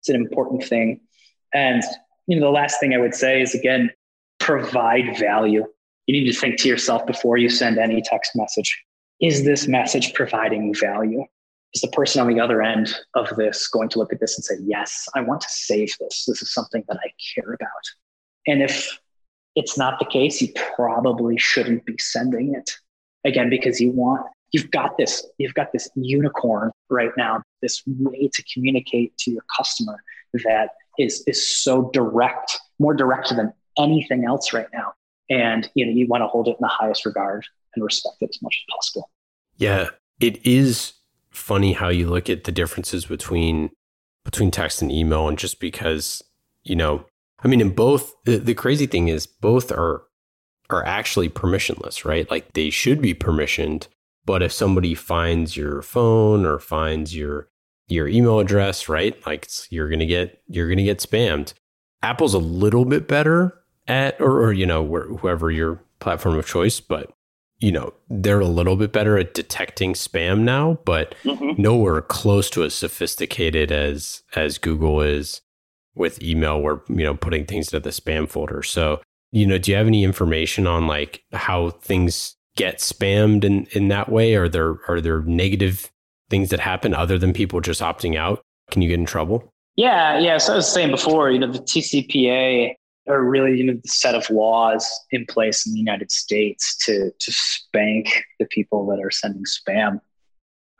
It's 0.00 0.08
an 0.08 0.16
important 0.16 0.64
thing, 0.64 1.00
and 1.52 1.82
you 2.26 2.38
know, 2.38 2.46
the 2.46 2.52
last 2.52 2.80
thing 2.80 2.94
I 2.94 2.98
would 2.98 3.14
say 3.14 3.42
is 3.42 3.54
again, 3.54 3.90
provide 4.38 5.18
value. 5.18 5.64
You 6.06 6.20
need 6.20 6.30
to 6.30 6.38
think 6.38 6.58
to 6.60 6.68
yourself 6.68 7.06
before 7.06 7.38
you 7.38 7.48
send 7.48 7.78
any 7.78 8.02
text 8.02 8.32
message: 8.34 8.84
Is 9.20 9.44
this 9.44 9.66
message 9.66 10.14
providing 10.14 10.74
value? 10.74 11.24
Is 11.74 11.80
the 11.80 11.88
person 11.88 12.20
on 12.20 12.28
the 12.28 12.40
other 12.40 12.62
end 12.62 12.94
of 13.14 13.34
this 13.36 13.66
going 13.66 13.88
to 13.90 13.98
look 13.98 14.12
at 14.12 14.20
this 14.20 14.36
and 14.36 14.44
say, 14.44 14.56
"Yes, 14.64 15.08
I 15.14 15.20
want 15.22 15.40
to 15.40 15.48
save 15.50 15.96
this. 15.98 16.24
This 16.26 16.40
is 16.40 16.52
something 16.52 16.84
that 16.88 16.98
I 16.98 17.10
care 17.34 17.52
about"? 17.52 17.68
And 18.46 18.62
if 18.62 19.00
it's 19.56 19.76
not 19.76 19.98
the 19.98 20.04
case, 20.04 20.40
you 20.40 20.52
probably 20.76 21.36
shouldn't 21.36 21.84
be 21.84 21.96
sending 21.98 22.54
it 22.54 22.70
again 23.24 23.50
because 23.50 23.80
you 23.80 23.90
want 23.90 24.24
you've 24.52 24.70
got 24.70 24.96
this 24.96 25.26
you've 25.38 25.54
got 25.54 25.72
this 25.72 25.88
unicorn 25.96 26.70
right 26.88 27.10
now 27.16 27.42
this 27.60 27.82
way 27.86 28.28
to 28.32 28.42
communicate 28.52 29.16
to 29.18 29.30
your 29.32 29.42
customer 29.54 30.02
that 30.44 30.70
is 30.98 31.24
is 31.26 31.46
so 31.46 31.90
direct 31.92 32.58
more 32.78 32.94
direct 32.94 33.34
than 33.34 33.52
anything 33.78 34.24
else 34.24 34.52
right 34.52 34.68
now 34.72 34.92
and 35.28 35.68
you 35.74 35.84
know 35.84 35.92
you 35.92 36.06
want 36.06 36.22
to 36.22 36.28
hold 36.28 36.46
it 36.46 36.52
in 36.52 36.56
the 36.60 36.68
highest 36.68 37.04
regard 37.04 37.44
and 37.74 37.84
respect 37.84 38.16
it 38.20 38.30
as 38.30 38.40
much 38.40 38.62
as 38.62 38.74
possible 38.74 39.10
yeah 39.56 39.88
it 40.20 40.44
is 40.46 40.92
funny 41.34 41.72
how 41.72 41.88
you 41.88 42.08
look 42.08 42.30
at 42.30 42.44
the 42.44 42.52
differences 42.52 43.06
between 43.06 43.70
between 44.24 44.50
text 44.50 44.80
and 44.80 44.90
email 44.90 45.28
and 45.28 45.38
just 45.38 45.60
because 45.60 46.22
you 46.62 46.74
know 46.74 47.04
i 47.42 47.48
mean 47.48 47.60
in 47.60 47.70
both 47.70 48.14
the, 48.24 48.38
the 48.38 48.54
crazy 48.54 48.86
thing 48.86 49.08
is 49.08 49.26
both 49.26 49.70
are 49.70 50.04
are 50.70 50.84
actually 50.86 51.28
permissionless, 51.28 52.04
right? 52.04 52.30
Like 52.30 52.52
they 52.54 52.70
should 52.70 53.00
be 53.00 53.14
permissioned, 53.14 53.88
but 54.24 54.42
if 54.42 54.52
somebody 54.52 54.94
finds 54.94 55.56
your 55.56 55.82
phone 55.82 56.46
or 56.46 56.58
finds 56.58 57.14
your 57.14 57.48
your 57.86 58.08
email 58.08 58.40
address, 58.40 58.88
right? 58.88 59.14
Like 59.26 59.48
you're 59.70 59.88
to 59.88 60.06
get 60.06 60.40
you're 60.48 60.74
to 60.74 60.82
get 60.82 60.98
spammed. 60.98 61.52
Apple's 62.02 62.34
a 62.34 62.38
little 62.38 62.84
bit 62.84 63.08
better 63.08 63.58
at 63.86 64.20
or, 64.20 64.42
or 64.42 64.52
you 64.52 64.66
know, 64.66 64.86
whoever 64.86 65.50
your 65.50 65.80
platform 66.00 66.38
of 66.38 66.46
choice, 66.46 66.80
but 66.80 67.12
you 67.58 67.72
know, 67.72 67.92
they're 68.10 68.40
a 68.40 68.46
little 68.46 68.76
bit 68.76 68.92
better 68.92 69.16
at 69.16 69.34
detecting 69.34 69.94
spam 69.94 70.40
now, 70.40 70.78
but 70.84 71.14
mm-hmm. 71.24 71.60
nowhere 71.60 72.02
close 72.02 72.50
to 72.50 72.64
as 72.64 72.74
sophisticated 72.74 73.72
as 73.72 74.22
as 74.36 74.58
Google 74.58 75.00
is 75.00 75.40
with 75.94 76.22
email 76.22 76.60
where, 76.60 76.80
you 76.88 77.04
know, 77.04 77.14
putting 77.14 77.46
things 77.46 77.72
into 77.72 77.80
the 77.80 77.90
spam 77.90 78.28
folder. 78.28 78.62
So 78.62 79.00
you 79.34 79.46
know, 79.46 79.58
do 79.58 79.72
you 79.72 79.76
have 79.76 79.88
any 79.88 80.04
information 80.04 80.68
on 80.68 80.86
like 80.86 81.24
how 81.32 81.70
things 81.70 82.36
get 82.56 82.78
spammed 82.78 83.42
in, 83.42 83.66
in 83.72 83.88
that 83.88 84.08
way? 84.08 84.36
Are 84.36 84.48
there 84.48 84.76
are 84.86 85.00
there 85.00 85.22
negative 85.22 85.90
things 86.30 86.50
that 86.50 86.60
happen 86.60 86.94
other 86.94 87.18
than 87.18 87.32
people 87.32 87.60
just 87.60 87.80
opting 87.80 88.16
out? 88.16 88.42
Can 88.70 88.80
you 88.80 88.88
get 88.88 89.00
in 89.00 89.06
trouble? 89.06 89.52
Yeah, 89.74 90.20
yeah. 90.20 90.38
So 90.38 90.52
I 90.52 90.56
was 90.56 90.72
saying 90.72 90.92
before, 90.92 91.32
you 91.32 91.40
know, 91.40 91.50
the 91.50 91.58
TCPA 91.58 92.74
are 93.08 93.22
really 93.22 93.58
you 93.58 93.64
know 93.64 93.74
the 93.74 93.88
set 93.88 94.14
of 94.14 94.28
laws 94.30 94.88
in 95.10 95.26
place 95.26 95.66
in 95.66 95.72
the 95.72 95.78
United 95.78 96.10
States 96.10 96.76
to 96.86 97.10
to 97.18 97.32
spank 97.32 98.24
the 98.38 98.46
people 98.46 98.86
that 98.86 99.00
are 99.02 99.10
sending 99.10 99.44
spam 99.44 100.00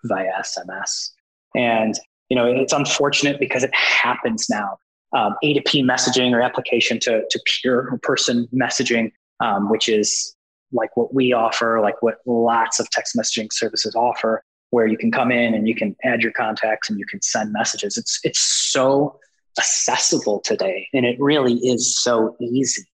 via 0.04 0.32
SMS. 0.40 1.10
And 1.54 1.98
you 2.30 2.36
know, 2.36 2.46
it's 2.46 2.72
unfortunate 2.72 3.38
because 3.38 3.62
it 3.62 3.74
happens 3.74 4.48
now 4.48 4.78
um, 5.14 5.36
A 5.42 5.54
to 5.54 5.62
P 5.62 5.82
messaging 5.82 6.32
or 6.32 6.42
application 6.42 6.98
to, 7.00 7.22
to 7.30 7.40
peer 7.46 7.98
person 8.02 8.48
messaging, 8.52 9.12
um, 9.40 9.70
which 9.70 9.88
is 9.88 10.34
like 10.72 10.96
what 10.96 11.14
we 11.14 11.32
offer, 11.32 11.80
like 11.80 12.02
what 12.02 12.16
lots 12.26 12.80
of 12.80 12.90
text 12.90 13.16
messaging 13.16 13.52
services 13.52 13.94
offer, 13.94 14.42
where 14.70 14.86
you 14.86 14.98
can 14.98 15.12
come 15.12 15.30
in 15.30 15.54
and 15.54 15.68
you 15.68 15.74
can 15.74 15.94
add 16.02 16.22
your 16.22 16.32
contacts 16.32 16.90
and 16.90 16.98
you 16.98 17.06
can 17.06 17.22
send 17.22 17.52
messages. 17.52 17.96
It's 17.96 18.18
it's 18.24 18.40
so 18.40 19.18
accessible 19.58 20.40
today, 20.40 20.88
and 20.92 21.04
it 21.04 21.16
really 21.20 21.54
is 21.54 22.00
so 22.02 22.36
easy 22.40 22.84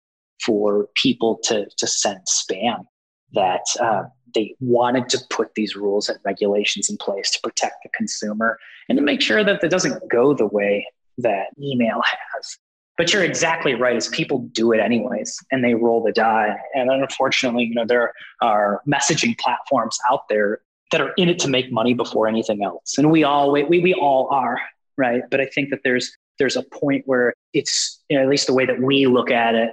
for 0.45 0.89
people 0.95 1.39
to 1.45 1.67
to 1.77 1.87
send 1.87 2.21
spam 2.27 2.85
that 3.33 3.65
uh, 3.81 4.03
they 4.35 4.55
wanted 4.61 5.09
to 5.09 5.19
put 5.31 5.55
these 5.55 5.77
rules 5.77 6.09
and 6.09 6.19
regulations 6.25 6.91
in 6.91 6.97
place 6.97 7.31
to 7.31 7.39
protect 7.43 7.77
the 7.83 7.91
consumer 7.97 8.59
and 8.89 8.99
to 8.99 9.03
make 9.03 9.21
sure 9.21 9.45
that 9.45 9.63
it 9.63 9.71
doesn't 9.71 10.09
go 10.11 10.35
the 10.35 10.47
way 10.47 10.87
that 11.19 11.47
email 11.63 12.01
has. 12.03 12.59
But 12.97 13.13
you're 13.13 13.25
exactly 13.25 13.75
right. 13.75 13.97
As 13.97 14.09
people 14.09 14.41
do 14.53 14.73
it 14.73 14.81
anyways, 14.81 15.39
and 15.51 15.65
they 15.65 15.75
roll 15.75 16.03
the 16.03 16.13
die. 16.13 16.55
And 16.75 16.91
unfortunately, 16.91 17.65
you 17.65 17.75
know, 17.75 17.87
there 17.87 18.13
are 18.43 18.83
messaging 18.87 19.39
platforms 19.39 19.99
out 20.11 20.29
there 20.29 20.61
that 20.93 21.01
are 21.01 21.13
in 21.17 21.29
it 21.29 21.39
to 21.41 21.49
make 21.49 21.73
money 21.73 21.95
before 21.95 22.27
anything 22.29 22.63
else. 22.63 22.99
And 22.99 23.11
we 23.11 23.25
all 23.25 23.53
we, 23.53 23.65
we 23.65 23.95
all 23.95 24.29
are, 24.31 24.61
right? 24.99 25.23
But 25.31 25.41
I 25.41 25.47
think 25.47 25.71
that 25.71 25.81
there's 25.83 26.15
there's 26.41 26.57
a 26.57 26.63
point 26.63 27.05
where 27.07 27.35
it's 27.53 28.03
you 28.09 28.17
know, 28.17 28.25
at 28.25 28.29
least 28.29 28.49
the 28.49 28.55
way 28.55 28.67
that 28.67 28.81
we 28.81 29.07
look 29.07 29.31
at 29.31 29.55
it, 29.55 29.71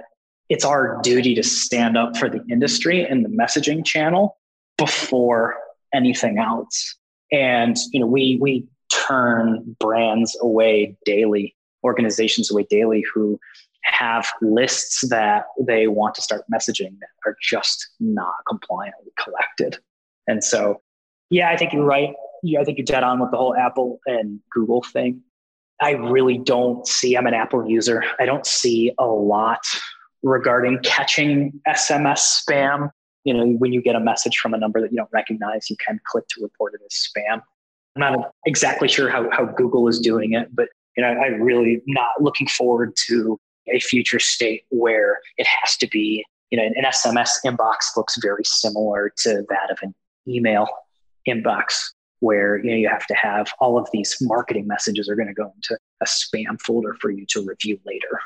it's 0.48 0.64
our 0.64 1.00
duty 1.02 1.34
to 1.34 1.42
stand 1.42 1.96
up 1.96 2.16
for 2.16 2.28
the 2.28 2.44
industry 2.50 3.02
and 3.02 3.24
the 3.24 3.28
messaging 3.28 3.84
channel 3.84 4.38
before 4.76 5.56
anything 5.92 6.38
else. 6.38 6.94
And 7.32 7.76
you 7.92 7.98
know, 7.98 8.06
we 8.06 8.38
we 8.40 8.68
turn 8.92 9.76
brands 9.80 10.36
away 10.40 10.96
daily, 11.04 11.56
organizations 11.82 12.50
away 12.50 12.66
daily 12.70 13.04
who 13.12 13.40
have 13.82 14.28
lists 14.42 15.08
that 15.08 15.46
they 15.60 15.86
want 15.86 16.14
to 16.14 16.22
start 16.22 16.42
messaging 16.52 16.98
that 17.00 17.08
are 17.26 17.36
just 17.42 17.88
not 17.98 18.34
compliantly 18.46 19.10
collected. 19.18 19.78
And 20.26 20.44
so, 20.44 20.82
yeah, 21.30 21.50
I 21.50 21.56
think 21.56 21.72
you're 21.72 21.84
right. 21.84 22.14
Yeah, 22.42 22.60
I 22.60 22.64
think 22.64 22.78
you're 22.78 22.84
dead 22.84 23.02
on 23.02 23.18
with 23.18 23.30
the 23.30 23.38
whole 23.38 23.56
Apple 23.56 24.00
and 24.06 24.40
Google 24.50 24.82
thing. 24.82 25.22
I 25.80 25.92
really 25.92 26.38
don't 26.38 26.86
see, 26.86 27.16
I'm 27.16 27.26
an 27.26 27.34
Apple 27.34 27.68
user. 27.68 28.04
I 28.18 28.26
don't 28.26 28.46
see 28.46 28.92
a 28.98 29.06
lot 29.06 29.60
regarding 30.22 30.80
catching 30.82 31.60
SMS 31.68 32.42
spam. 32.42 32.90
You 33.24 33.34
know, 33.34 33.46
when 33.58 33.72
you 33.72 33.82
get 33.82 33.94
a 33.94 34.00
message 34.00 34.38
from 34.38 34.54
a 34.54 34.58
number 34.58 34.80
that 34.80 34.90
you 34.90 34.96
don't 34.96 35.10
recognize, 35.12 35.70
you 35.70 35.76
can 35.84 36.00
click 36.04 36.26
to 36.28 36.42
report 36.42 36.74
it 36.74 36.80
as 36.84 37.08
spam. 37.08 37.42
I'm 37.96 38.12
not 38.12 38.32
exactly 38.46 38.88
sure 38.88 39.08
how, 39.08 39.28
how 39.30 39.44
Google 39.44 39.88
is 39.88 40.00
doing 40.00 40.32
it, 40.32 40.54
but 40.54 40.68
you 40.96 41.02
know, 41.02 41.08
I 41.08 41.26
really 41.26 41.82
not 41.86 42.10
looking 42.20 42.48
forward 42.48 42.94
to 43.06 43.38
a 43.68 43.78
future 43.78 44.18
state 44.18 44.64
where 44.70 45.20
it 45.36 45.46
has 45.46 45.76
to 45.76 45.86
be, 45.86 46.24
you 46.50 46.58
know, 46.58 46.64
an 46.64 46.84
SMS 46.84 47.30
inbox 47.44 47.96
looks 47.96 48.18
very 48.20 48.44
similar 48.44 49.12
to 49.18 49.44
that 49.48 49.70
of 49.70 49.78
an 49.82 49.94
email 50.26 50.66
inbox 51.28 51.90
where 52.20 52.58
you 52.58 52.70
know 52.70 52.76
you 52.76 52.88
have 52.88 53.06
to 53.06 53.14
have 53.14 53.52
all 53.60 53.78
of 53.78 53.88
these 53.92 54.16
marketing 54.20 54.66
messages 54.66 55.08
are 55.08 55.16
going 55.16 55.28
to 55.28 55.34
go 55.34 55.52
into 55.54 55.78
a 56.00 56.04
spam 56.04 56.60
folder 56.60 56.94
for 57.00 57.10
you 57.10 57.26
to 57.26 57.44
review 57.44 57.78
later. 57.86 58.20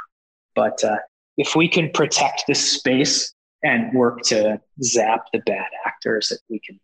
But 0.55 0.83
uh, 0.85 0.99
if 1.37 1.57
we 1.57 1.69
can 1.69 1.91
protect 1.91 2.45
this 2.47 2.73
space 2.73 3.33
and 3.63 3.93
work 3.95 4.23
to 4.23 4.61
zap 4.83 5.27
the 5.33 5.41
bad 5.41 5.69
actors, 5.87 6.29
that 6.29 6.41
we 6.49 6.61
can 6.61 6.79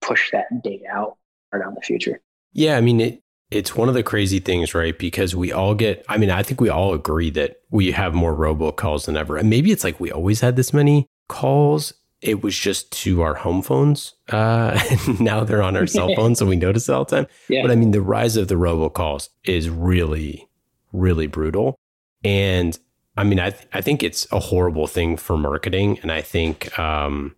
push 0.00 0.30
that 0.32 0.46
data 0.62 0.84
out 0.92 1.16
around 1.52 1.76
the 1.76 1.82
future. 1.82 2.20
Yeah, 2.52 2.76
I 2.76 2.80
mean 2.80 3.00
it. 3.00 3.20
It's 3.50 3.76
one 3.76 3.88
of 3.88 3.94
the 3.94 4.02
crazy 4.02 4.40
things, 4.40 4.74
right? 4.74 4.98
Because 4.98 5.36
we 5.36 5.52
all 5.52 5.74
get, 5.74 6.04
I 6.08 6.16
mean, 6.16 6.30
I 6.30 6.42
think 6.42 6.60
we 6.60 6.70
all 6.70 6.92
agree 6.92 7.30
that 7.30 7.58
we 7.70 7.92
have 7.92 8.12
more 8.12 8.34
robocalls 8.34 9.06
than 9.06 9.16
ever. 9.16 9.36
And 9.36 9.48
maybe 9.48 9.70
it's 9.70 9.84
like 9.84 10.00
we 10.00 10.10
always 10.10 10.40
had 10.40 10.56
this 10.56 10.72
many 10.72 11.06
calls 11.28 11.92
it 12.24 12.42
was 12.42 12.58
just 12.58 12.90
to 12.90 13.20
our 13.20 13.34
home 13.34 13.60
phones. 13.60 14.14
Uh, 14.30 14.80
now 15.20 15.44
they're 15.44 15.62
on 15.62 15.76
our 15.76 15.86
cell 15.86 16.12
phones, 16.16 16.38
so 16.38 16.46
we 16.46 16.56
notice 16.56 16.88
it 16.88 16.92
all 16.92 17.04
the 17.04 17.16
time. 17.16 17.26
Yeah. 17.48 17.60
But 17.60 17.70
I 17.70 17.76
mean, 17.76 17.90
the 17.90 18.00
rise 18.00 18.38
of 18.38 18.48
the 18.48 18.54
robocalls 18.54 19.28
is 19.44 19.68
really, 19.68 20.48
really 20.92 21.26
brutal. 21.26 21.76
And 22.24 22.78
I 23.18 23.24
mean, 23.24 23.38
I 23.38 23.50
th- 23.50 23.68
I 23.74 23.82
think 23.82 24.02
it's 24.02 24.26
a 24.32 24.40
horrible 24.40 24.86
thing 24.86 25.18
for 25.18 25.36
marketing, 25.36 25.98
and 26.00 26.10
I 26.10 26.22
think, 26.22 26.76
um, 26.78 27.36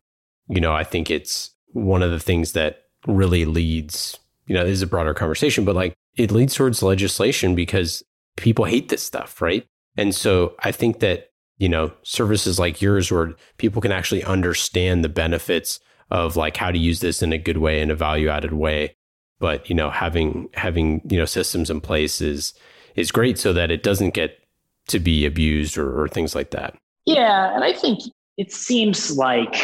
you 0.49 0.61
know, 0.61 0.73
I 0.73 0.85
think 0.85 1.11
it's 1.11 1.51
one 1.73 2.03
of 2.03 2.13
the 2.13 2.21
things 2.21 2.53
that 2.53 2.85
really 3.09 3.45
leads. 3.45 4.19
You 4.47 4.55
know, 4.55 4.63
this 4.63 4.75
is 4.75 4.83
a 4.83 4.87
broader 4.87 5.15
conversation, 5.15 5.65
but 5.65 5.75
like 5.75 5.95
it 6.17 6.31
leads 6.31 6.55
towards 6.55 6.81
legislation 6.81 7.57
because 7.57 8.05
people 8.37 8.67
hate 8.67 8.89
this 8.89 9.03
stuff, 9.03 9.43
right? 9.43 9.67
And 9.97 10.15
so 10.15 10.55
I 10.61 10.71
think 10.71 11.01
that 11.01 11.31
you 11.59 11.69
know, 11.69 11.93
services 12.03 12.59
like 12.59 12.83
yours 12.83 13.11
where 13.11 13.35
people 13.59 13.81
can 13.81 13.93
actually 13.93 14.25
understand 14.25 15.03
the 15.03 15.09
benefits 15.09 15.81
of 16.11 16.37
like 16.37 16.57
how 16.57 16.71
to 16.71 16.79
use 16.79 17.01
this 17.01 17.23
in 17.23 17.33
a 17.33 17.39
good 17.39 17.59
way 17.59 17.81
in 17.81 17.91
a 17.91 17.97
value 17.97 18.29
added 18.29 18.53
way. 18.53 18.95
But, 19.39 19.69
you 19.69 19.75
know, 19.75 19.91
having 19.91 20.49
having, 20.55 21.03
you 21.09 21.19
know, 21.19 21.25
systems 21.25 21.71
in 21.71 21.81
place 21.81 22.21
is 22.21 22.55
is 22.95 23.13
great 23.13 23.39
so 23.39 23.53
that 23.53 23.71
it 23.71 23.83
doesn't 23.83 24.15
get 24.15 24.39
to 24.89 24.99
be 24.99 25.27
abused 25.27 25.77
or, 25.77 26.01
or 26.01 26.09
things 26.09 26.35
like 26.35 26.51
that. 26.53 26.77
Yeah. 27.05 27.55
And 27.55 27.65
I 27.65 27.73
think 27.73 28.01
it 28.37 28.53
seems 28.53 29.17
like 29.17 29.55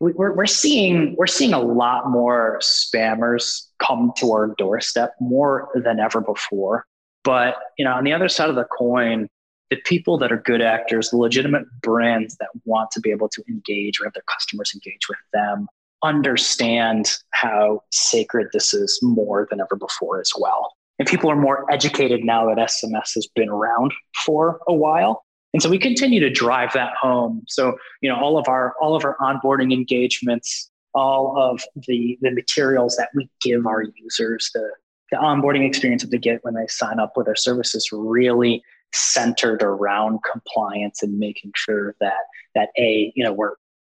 we're, 0.00 0.34
we're 0.34 0.46
seeing 0.46 1.14
we're 1.16 1.26
seeing 1.26 1.52
a 1.52 1.60
lot 1.60 2.10
more 2.10 2.58
spammers 2.62 3.66
come 3.78 4.12
to 4.18 4.32
our 4.32 4.54
doorstep 4.58 5.14
more 5.20 5.68
than 5.74 5.98
ever 5.98 6.20
before. 6.20 6.86
But 7.24 7.56
you 7.76 7.84
know, 7.84 7.92
on 7.92 8.04
the 8.04 8.12
other 8.12 8.28
side 8.28 8.48
of 8.48 8.56
the 8.56 8.64
coin, 8.64 9.28
the 9.70 9.76
people 9.84 10.18
that 10.18 10.32
are 10.32 10.38
good 10.38 10.62
actors, 10.62 11.10
the 11.10 11.16
legitimate 11.16 11.64
brands 11.82 12.36
that 12.36 12.48
want 12.64 12.90
to 12.92 13.00
be 13.00 13.10
able 13.10 13.28
to 13.28 13.42
engage 13.48 14.00
or 14.00 14.04
have 14.04 14.14
their 14.14 14.22
customers 14.30 14.72
engage 14.74 15.08
with 15.08 15.18
them, 15.32 15.68
understand 16.02 17.18
how 17.30 17.82
sacred 17.90 18.48
this 18.52 18.72
is 18.72 18.98
more 19.02 19.46
than 19.50 19.60
ever 19.60 19.76
before 19.76 20.20
as 20.20 20.30
well. 20.38 20.74
And 20.98 21.06
people 21.06 21.30
are 21.30 21.36
more 21.36 21.70
educated 21.70 22.24
now 22.24 22.46
that 22.46 22.58
SMS 22.58 23.14
has 23.14 23.28
been 23.34 23.48
around 23.48 23.92
for 24.24 24.60
a 24.66 24.74
while. 24.74 25.24
And 25.52 25.62
so 25.62 25.70
we 25.70 25.78
continue 25.78 26.20
to 26.20 26.30
drive 26.30 26.72
that 26.74 26.92
home. 27.00 27.42
So, 27.48 27.78
you 28.00 28.10
know, 28.10 28.16
all 28.16 28.36
of 28.36 28.48
our 28.48 28.74
all 28.80 28.94
of 28.94 29.04
our 29.04 29.16
onboarding 29.20 29.72
engagements, 29.72 30.70
all 30.94 31.34
of 31.38 31.62
the 31.86 32.18
the 32.20 32.30
materials 32.30 32.96
that 32.96 33.10
we 33.14 33.30
give 33.40 33.66
our 33.66 33.84
users, 33.96 34.50
the 34.52 34.70
the 35.10 35.16
onboarding 35.16 35.66
experience 35.66 36.02
that 36.02 36.10
they 36.10 36.18
get 36.18 36.44
when 36.44 36.54
they 36.54 36.66
sign 36.66 36.98
up 36.98 37.16
with 37.16 37.28
our 37.28 37.36
services 37.36 37.88
really 37.92 38.62
centered 38.92 39.62
around 39.62 40.20
compliance 40.30 41.02
and 41.02 41.18
making 41.18 41.52
sure 41.54 41.94
that 42.00 42.24
that 42.54 42.68
a 42.78 43.12
you 43.14 43.24
know 43.24 43.32
we're 43.32 43.54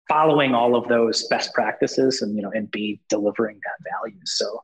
following 0.09 0.53
all 0.53 0.75
of 0.75 0.87
those 0.87 1.27
best 1.27 1.53
practices 1.53 2.21
and 2.21 2.35
you 2.35 2.41
know 2.41 2.51
and 2.51 2.69
b 2.71 2.99
delivering 3.09 3.59
that 3.63 3.91
value. 3.91 4.19
So 4.25 4.63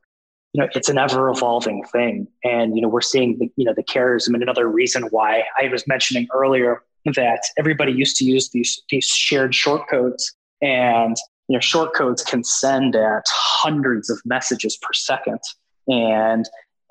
you 0.53 0.61
know 0.61 0.69
it's 0.73 0.89
an 0.89 0.97
ever 0.97 1.29
evolving 1.29 1.83
thing. 1.91 2.27
And 2.43 2.75
you 2.75 2.81
know 2.81 2.87
we're 2.87 3.01
seeing 3.01 3.37
the 3.39 3.49
you 3.55 3.65
know 3.65 3.73
the 3.73 3.83
carriers. 3.83 4.27
I 4.27 4.31
mean 4.31 4.41
another 4.41 4.67
reason 4.67 5.03
why 5.11 5.43
I 5.59 5.67
was 5.69 5.87
mentioning 5.87 6.27
earlier 6.33 6.83
that 7.15 7.41
everybody 7.57 7.91
used 7.91 8.17
to 8.17 8.25
use 8.25 8.49
these 8.49 8.81
these 8.89 9.05
shared 9.05 9.55
short 9.55 9.89
codes 9.89 10.35
and 10.61 11.15
you 11.47 11.55
know 11.55 11.61
short 11.61 11.93
codes 11.93 12.23
can 12.23 12.43
send 12.43 12.95
at 12.95 13.23
hundreds 13.27 14.09
of 14.09 14.19
messages 14.25 14.77
per 14.77 14.93
second. 14.93 15.39
And 15.87 16.47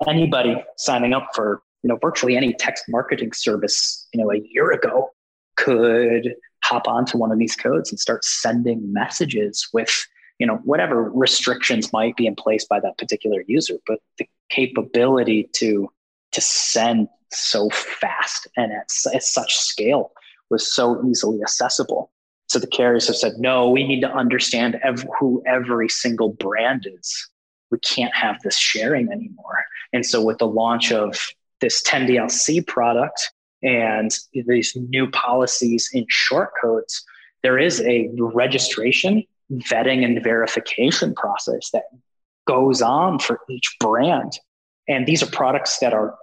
anybody 0.07 0.61
signing 0.77 1.13
up 1.13 1.29
for 1.33 1.61
you 1.83 1.87
know, 1.87 1.97
virtually 2.01 2.35
any 2.35 2.53
text 2.53 2.85
marketing 2.89 3.33
service, 3.33 4.07
you 4.13 4.21
know, 4.21 4.31
a 4.31 4.41
year 4.51 4.71
ago 4.71 5.09
could 5.55 6.35
hop 6.63 6.87
onto 6.87 7.17
one 7.17 7.31
of 7.31 7.39
these 7.39 7.55
codes 7.55 7.91
and 7.91 7.99
start 7.99 8.23
sending 8.23 8.91
messages 8.91 9.67
with, 9.73 10.05
you 10.39 10.47
know, 10.47 10.57
whatever 10.63 11.09
restrictions 11.11 11.93
might 11.93 12.15
be 12.15 12.27
in 12.27 12.35
place 12.35 12.65
by 12.65 12.79
that 12.79 12.97
particular 12.97 13.43
user. 13.47 13.75
But 13.87 13.99
the 14.17 14.27
capability 14.49 15.49
to 15.53 15.89
to 16.31 16.41
send 16.41 17.07
so 17.31 17.69
fast 17.69 18.47
and 18.55 18.71
at, 18.71 18.89
at 19.13 19.23
such 19.23 19.55
scale 19.55 20.11
was 20.49 20.71
so 20.73 21.03
easily 21.07 21.41
accessible. 21.41 22.11
So 22.47 22.59
the 22.59 22.67
carriers 22.67 23.07
have 23.07 23.15
said, 23.15 23.33
no, 23.37 23.69
we 23.69 23.87
need 23.87 24.01
to 24.01 24.11
understand 24.11 24.79
ev- 24.83 25.05
who 25.19 25.43
every 25.45 25.89
single 25.89 26.33
brand 26.33 26.87
is. 26.91 27.29
We 27.71 27.79
can't 27.79 28.13
have 28.15 28.41
this 28.43 28.57
sharing 28.57 29.11
anymore. 29.11 29.65
And 29.93 30.05
so 30.05 30.23
with 30.23 30.39
the 30.39 30.47
launch 30.47 30.91
of 30.91 31.15
this 31.61 31.81
10DLC 31.83 32.65
product 32.65 33.31
and 33.61 34.11
these 34.33 34.75
new 34.75 35.09
policies 35.11 35.89
in 35.93 36.05
short 36.07 36.51
codes, 36.61 37.03
there 37.43 37.57
is 37.57 37.81
a 37.81 38.09
registration, 38.17 39.23
vetting, 39.51 40.03
and 40.03 40.23
verification 40.23 41.13
process 41.13 41.69
that 41.71 41.83
goes 42.47 42.81
on 42.81 43.19
for 43.19 43.39
each 43.49 43.75
brand. 43.79 44.33
And 44.87 45.05
these 45.05 45.21
are 45.21 45.27
products 45.27 45.79
that 45.79 45.93
are 45.93 46.15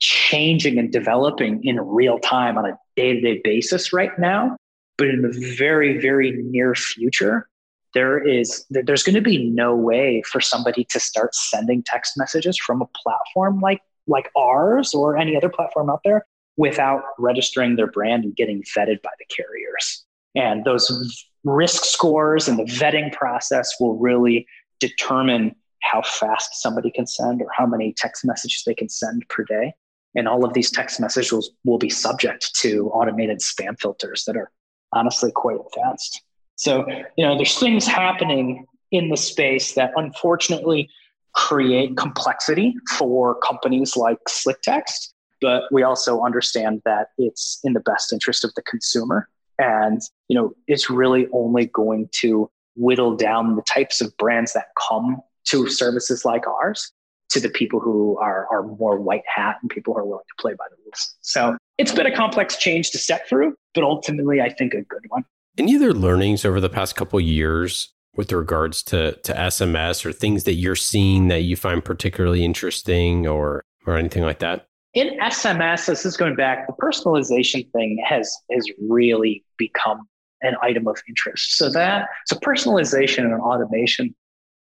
changing 0.00 0.78
and 0.78 0.90
developing 0.90 1.62
in 1.64 1.80
real 1.80 2.18
time 2.18 2.58
on 2.58 2.66
a 2.66 2.78
day 2.96 3.14
to 3.14 3.20
day 3.20 3.40
basis 3.42 3.92
right 3.92 4.16
now. 4.18 4.56
But 4.98 5.08
in 5.08 5.22
the 5.22 5.54
very, 5.56 5.98
very 5.98 6.32
near 6.32 6.74
future, 6.74 7.48
there 7.94 8.22
is 8.22 8.64
there's 8.70 9.02
going 9.02 9.14
to 9.14 9.20
be 9.20 9.50
no 9.50 9.74
way 9.74 10.22
for 10.30 10.40
somebody 10.40 10.84
to 10.90 11.00
start 11.00 11.34
sending 11.34 11.82
text 11.82 12.16
messages 12.16 12.58
from 12.58 12.82
a 12.82 12.86
platform 13.02 13.60
like 13.60 13.80
like 14.06 14.30
ours 14.36 14.94
or 14.94 15.16
any 15.16 15.36
other 15.36 15.48
platform 15.48 15.90
out 15.90 16.00
there 16.04 16.26
without 16.56 17.02
registering 17.18 17.76
their 17.76 17.86
brand 17.86 18.24
and 18.24 18.36
getting 18.36 18.62
vetted 18.76 19.00
by 19.02 19.10
the 19.18 19.24
carriers. 19.34 20.04
And 20.34 20.64
those 20.64 21.26
risk 21.44 21.84
scores 21.84 22.48
and 22.48 22.58
the 22.58 22.64
vetting 22.64 23.12
process 23.12 23.74
will 23.80 23.96
really 23.96 24.46
determine 24.78 25.54
how 25.82 26.02
fast 26.02 26.60
somebody 26.60 26.90
can 26.90 27.06
send 27.06 27.40
or 27.40 27.48
how 27.56 27.66
many 27.66 27.94
text 27.96 28.24
messages 28.24 28.62
they 28.66 28.74
can 28.74 28.88
send 28.88 29.26
per 29.28 29.44
day. 29.44 29.72
And 30.14 30.28
all 30.28 30.44
of 30.44 30.52
these 30.52 30.70
text 30.70 31.00
messages 31.00 31.50
will 31.64 31.78
be 31.78 31.88
subject 31.88 32.54
to 32.56 32.90
automated 32.90 33.38
spam 33.38 33.80
filters 33.80 34.24
that 34.24 34.36
are 34.36 34.50
honestly 34.92 35.30
quite 35.32 35.56
advanced. 35.56 36.22
So, 36.56 36.86
you 37.16 37.24
know, 37.24 37.36
there's 37.36 37.58
things 37.58 37.86
happening 37.86 38.66
in 38.90 39.08
the 39.08 39.16
space 39.16 39.74
that 39.74 39.92
unfortunately 39.96 40.90
create 41.34 41.96
complexity 41.96 42.74
for 42.98 43.38
companies 43.40 43.96
like 43.96 44.18
SlickText, 44.28 45.12
but 45.40 45.64
we 45.70 45.82
also 45.82 46.22
understand 46.22 46.82
that 46.84 47.08
it's 47.18 47.60
in 47.64 47.72
the 47.72 47.80
best 47.80 48.12
interest 48.12 48.44
of 48.44 48.52
the 48.54 48.62
consumer. 48.62 49.28
And, 49.58 50.00
you 50.28 50.38
know, 50.38 50.54
it's 50.66 50.88
really 50.90 51.28
only 51.32 51.66
going 51.66 52.08
to 52.12 52.50
whittle 52.76 53.16
down 53.16 53.56
the 53.56 53.62
types 53.62 54.00
of 54.00 54.16
brands 54.16 54.52
that 54.54 54.66
come 54.88 55.20
to 55.44 55.68
services 55.68 56.24
like 56.24 56.46
ours 56.46 56.92
to 57.30 57.40
the 57.40 57.48
people 57.48 57.78
who 57.78 58.18
are, 58.18 58.46
are 58.50 58.62
more 58.62 58.98
white 58.98 59.22
hat 59.32 59.56
and 59.62 59.70
people 59.70 59.94
who 59.94 60.00
are 60.00 60.04
willing 60.04 60.24
to 60.26 60.42
play 60.42 60.52
by 60.52 60.64
the 60.70 60.76
rules. 60.84 61.14
So 61.20 61.56
it's 61.78 61.92
been 61.92 62.06
a 62.06 62.14
complex 62.14 62.56
change 62.56 62.90
to 62.90 62.98
set 62.98 63.28
through, 63.28 63.54
but 63.74 63.84
ultimately, 63.84 64.40
I 64.40 64.50
think 64.50 64.74
a 64.74 64.82
good 64.82 65.04
one. 65.08 65.24
Any 65.56 65.76
other 65.76 65.92
learnings 65.92 66.44
over 66.44 66.60
the 66.60 66.68
past 66.68 66.96
couple 66.96 67.20
years 67.20 67.92
with 68.20 68.32
regards 68.32 68.82
to 68.82 69.12
to 69.22 69.32
SMS 69.32 70.04
or 70.04 70.12
things 70.12 70.44
that 70.44 70.52
you're 70.52 70.76
seeing 70.76 71.28
that 71.28 71.40
you 71.40 71.56
find 71.56 71.82
particularly 71.82 72.44
interesting 72.44 73.26
or 73.26 73.64
or 73.86 73.96
anything 73.96 74.22
like 74.22 74.40
that? 74.40 74.66
In 74.92 75.18
SMS, 75.20 75.86
this 75.86 76.04
is 76.04 76.18
going 76.18 76.36
back, 76.36 76.66
the 76.66 76.74
personalization 76.74 77.72
thing 77.72 77.96
has 78.06 78.30
has 78.50 78.66
really 78.90 79.42
become 79.56 80.06
an 80.42 80.54
item 80.60 80.86
of 80.86 80.98
interest. 81.08 81.56
So 81.56 81.70
that 81.70 82.10
so 82.26 82.36
personalization 82.36 83.24
and 83.24 83.40
automation. 83.40 84.14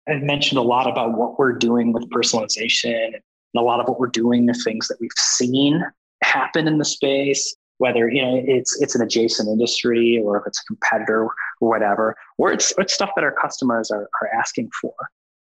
I've 0.06 0.22
mentioned 0.22 0.58
a 0.58 0.62
lot 0.62 0.86
about 0.86 1.16
what 1.16 1.38
we're 1.38 1.54
doing 1.54 1.94
with 1.94 2.08
personalization 2.10 3.06
and 3.06 3.22
a 3.56 3.62
lot 3.62 3.80
of 3.80 3.88
what 3.88 3.98
we're 3.98 4.06
doing, 4.08 4.44
the 4.44 4.52
things 4.52 4.86
that 4.88 4.98
we've 5.00 5.10
seen 5.16 5.82
happen 6.22 6.68
in 6.68 6.76
the 6.76 6.84
space 6.84 7.56
whether 7.78 8.08
you 8.08 8.22
know 8.22 8.42
it's 8.46 8.80
it's 8.80 8.94
an 8.94 9.02
adjacent 9.02 9.48
industry 9.48 10.20
or 10.22 10.38
if 10.38 10.44
it's 10.46 10.60
a 10.60 10.64
competitor 10.64 11.24
or 11.60 11.68
whatever, 11.68 12.16
or 12.38 12.52
it's 12.52 12.72
it's 12.78 12.94
stuff 12.94 13.10
that 13.16 13.24
our 13.24 13.34
customers 13.40 13.90
are, 13.90 14.08
are 14.20 14.28
asking 14.38 14.70
for. 14.80 14.94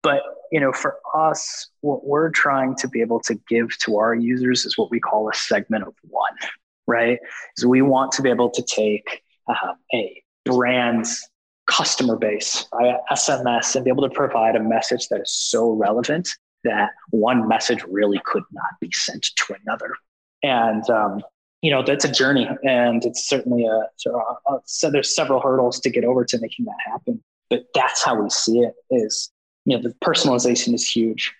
But 0.02 0.22
you 0.50 0.60
know, 0.60 0.72
for 0.72 0.96
us, 1.14 1.68
what 1.80 2.06
we're 2.06 2.30
trying 2.30 2.76
to 2.76 2.88
be 2.88 3.00
able 3.00 3.20
to 3.20 3.34
give 3.48 3.76
to 3.80 3.98
our 3.98 4.14
users 4.14 4.64
is 4.64 4.76
what 4.76 4.90
we 4.90 5.00
call 5.00 5.28
a 5.28 5.34
segment 5.34 5.84
of 5.84 5.94
one, 6.02 6.36
right? 6.86 7.18
So 7.56 7.68
we 7.68 7.82
want 7.82 8.12
to 8.12 8.22
be 8.22 8.30
able 8.30 8.50
to 8.50 8.62
take 8.62 9.22
uh, 9.48 9.74
a 9.94 10.22
brand's 10.44 11.28
customer 11.66 12.16
base 12.16 12.66
via 12.74 12.96
SMS 13.10 13.76
and 13.76 13.84
be 13.84 13.90
able 13.90 14.02
to 14.02 14.14
provide 14.14 14.56
a 14.56 14.60
message 14.60 15.08
that 15.08 15.20
is 15.20 15.32
so 15.32 15.70
relevant 15.70 16.28
that 16.64 16.90
one 17.10 17.48
message 17.48 17.84
really 17.88 18.20
could 18.24 18.44
not 18.52 18.72
be 18.80 18.90
sent 18.92 19.26
to 19.36 19.54
another. 19.64 19.94
And 20.42 20.88
um, 20.90 21.22
you 21.62 21.70
know 21.70 21.82
that's 21.82 22.04
a 22.04 22.12
journey, 22.12 22.48
and 22.64 23.04
it's 23.04 23.28
certainly 23.28 23.64
a, 23.64 23.88
a, 24.10 24.10
a 24.10 24.34
uh, 24.50 24.58
so 24.66 24.90
there's 24.90 25.14
several 25.14 25.40
hurdles 25.40 25.80
to 25.80 25.90
get 25.90 26.04
over 26.04 26.24
to 26.24 26.38
making 26.38 26.66
that 26.66 26.76
happen. 26.84 27.22
But 27.48 27.64
that's 27.74 28.02
how 28.02 28.20
we 28.20 28.28
see 28.30 28.58
it. 28.58 28.74
Is 28.90 29.30
you 29.64 29.76
know 29.76 29.82
the 29.82 29.94
personalization 30.04 30.74
is 30.74 30.86
huge, 30.86 31.32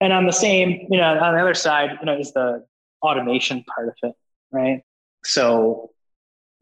and 0.00 0.12
on 0.12 0.26
the 0.26 0.32
same 0.32 0.86
you 0.90 0.98
know 0.98 1.18
on 1.18 1.34
the 1.34 1.40
other 1.40 1.54
side 1.54 1.98
you 2.00 2.06
know 2.06 2.18
is 2.18 2.32
the 2.32 2.64
automation 3.02 3.64
part 3.64 3.88
of 3.88 3.94
it, 4.02 4.14
right? 4.52 4.82
So 5.24 5.90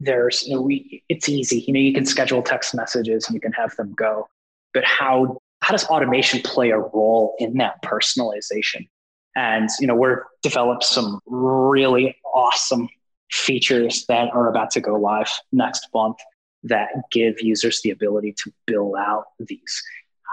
there's 0.01 0.43
you 0.47 0.55
know, 0.55 0.61
we 0.61 1.03
it's 1.07 1.29
easy 1.29 1.63
you 1.67 1.73
know 1.73 1.79
you 1.79 1.93
can 1.93 2.05
schedule 2.05 2.41
text 2.41 2.73
messages 2.73 3.27
and 3.27 3.35
you 3.35 3.39
can 3.39 3.51
have 3.51 3.75
them 3.75 3.93
go 3.93 4.27
but 4.73 4.83
how 4.83 5.37
how 5.61 5.71
does 5.71 5.85
automation 5.85 6.41
play 6.41 6.71
a 6.71 6.79
role 6.79 7.35
in 7.39 7.53
that 7.57 7.81
personalization 7.83 8.87
and 9.35 9.69
you 9.79 9.85
know 9.85 9.95
we're 9.95 10.23
developed 10.41 10.83
some 10.83 11.19
really 11.27 12.17
awesome 12.33 12.89
features 13.31 14.05
that 14.07 14.29
are 14.33 14.47
about 14.47 14.71
to 14.71 14.81
go 14.81 14.95
live 14.95 15.31
next 15.51 15.87
month 15.93 16.17
that 16.63 16.89
give 17.11 17.41
users 17.41 17.81
the 17.81 17.89
ability 17.89 18.33
to 18.43 18.51
build 18.67 18.95
out 18.97 19.25
these 19.39 19.81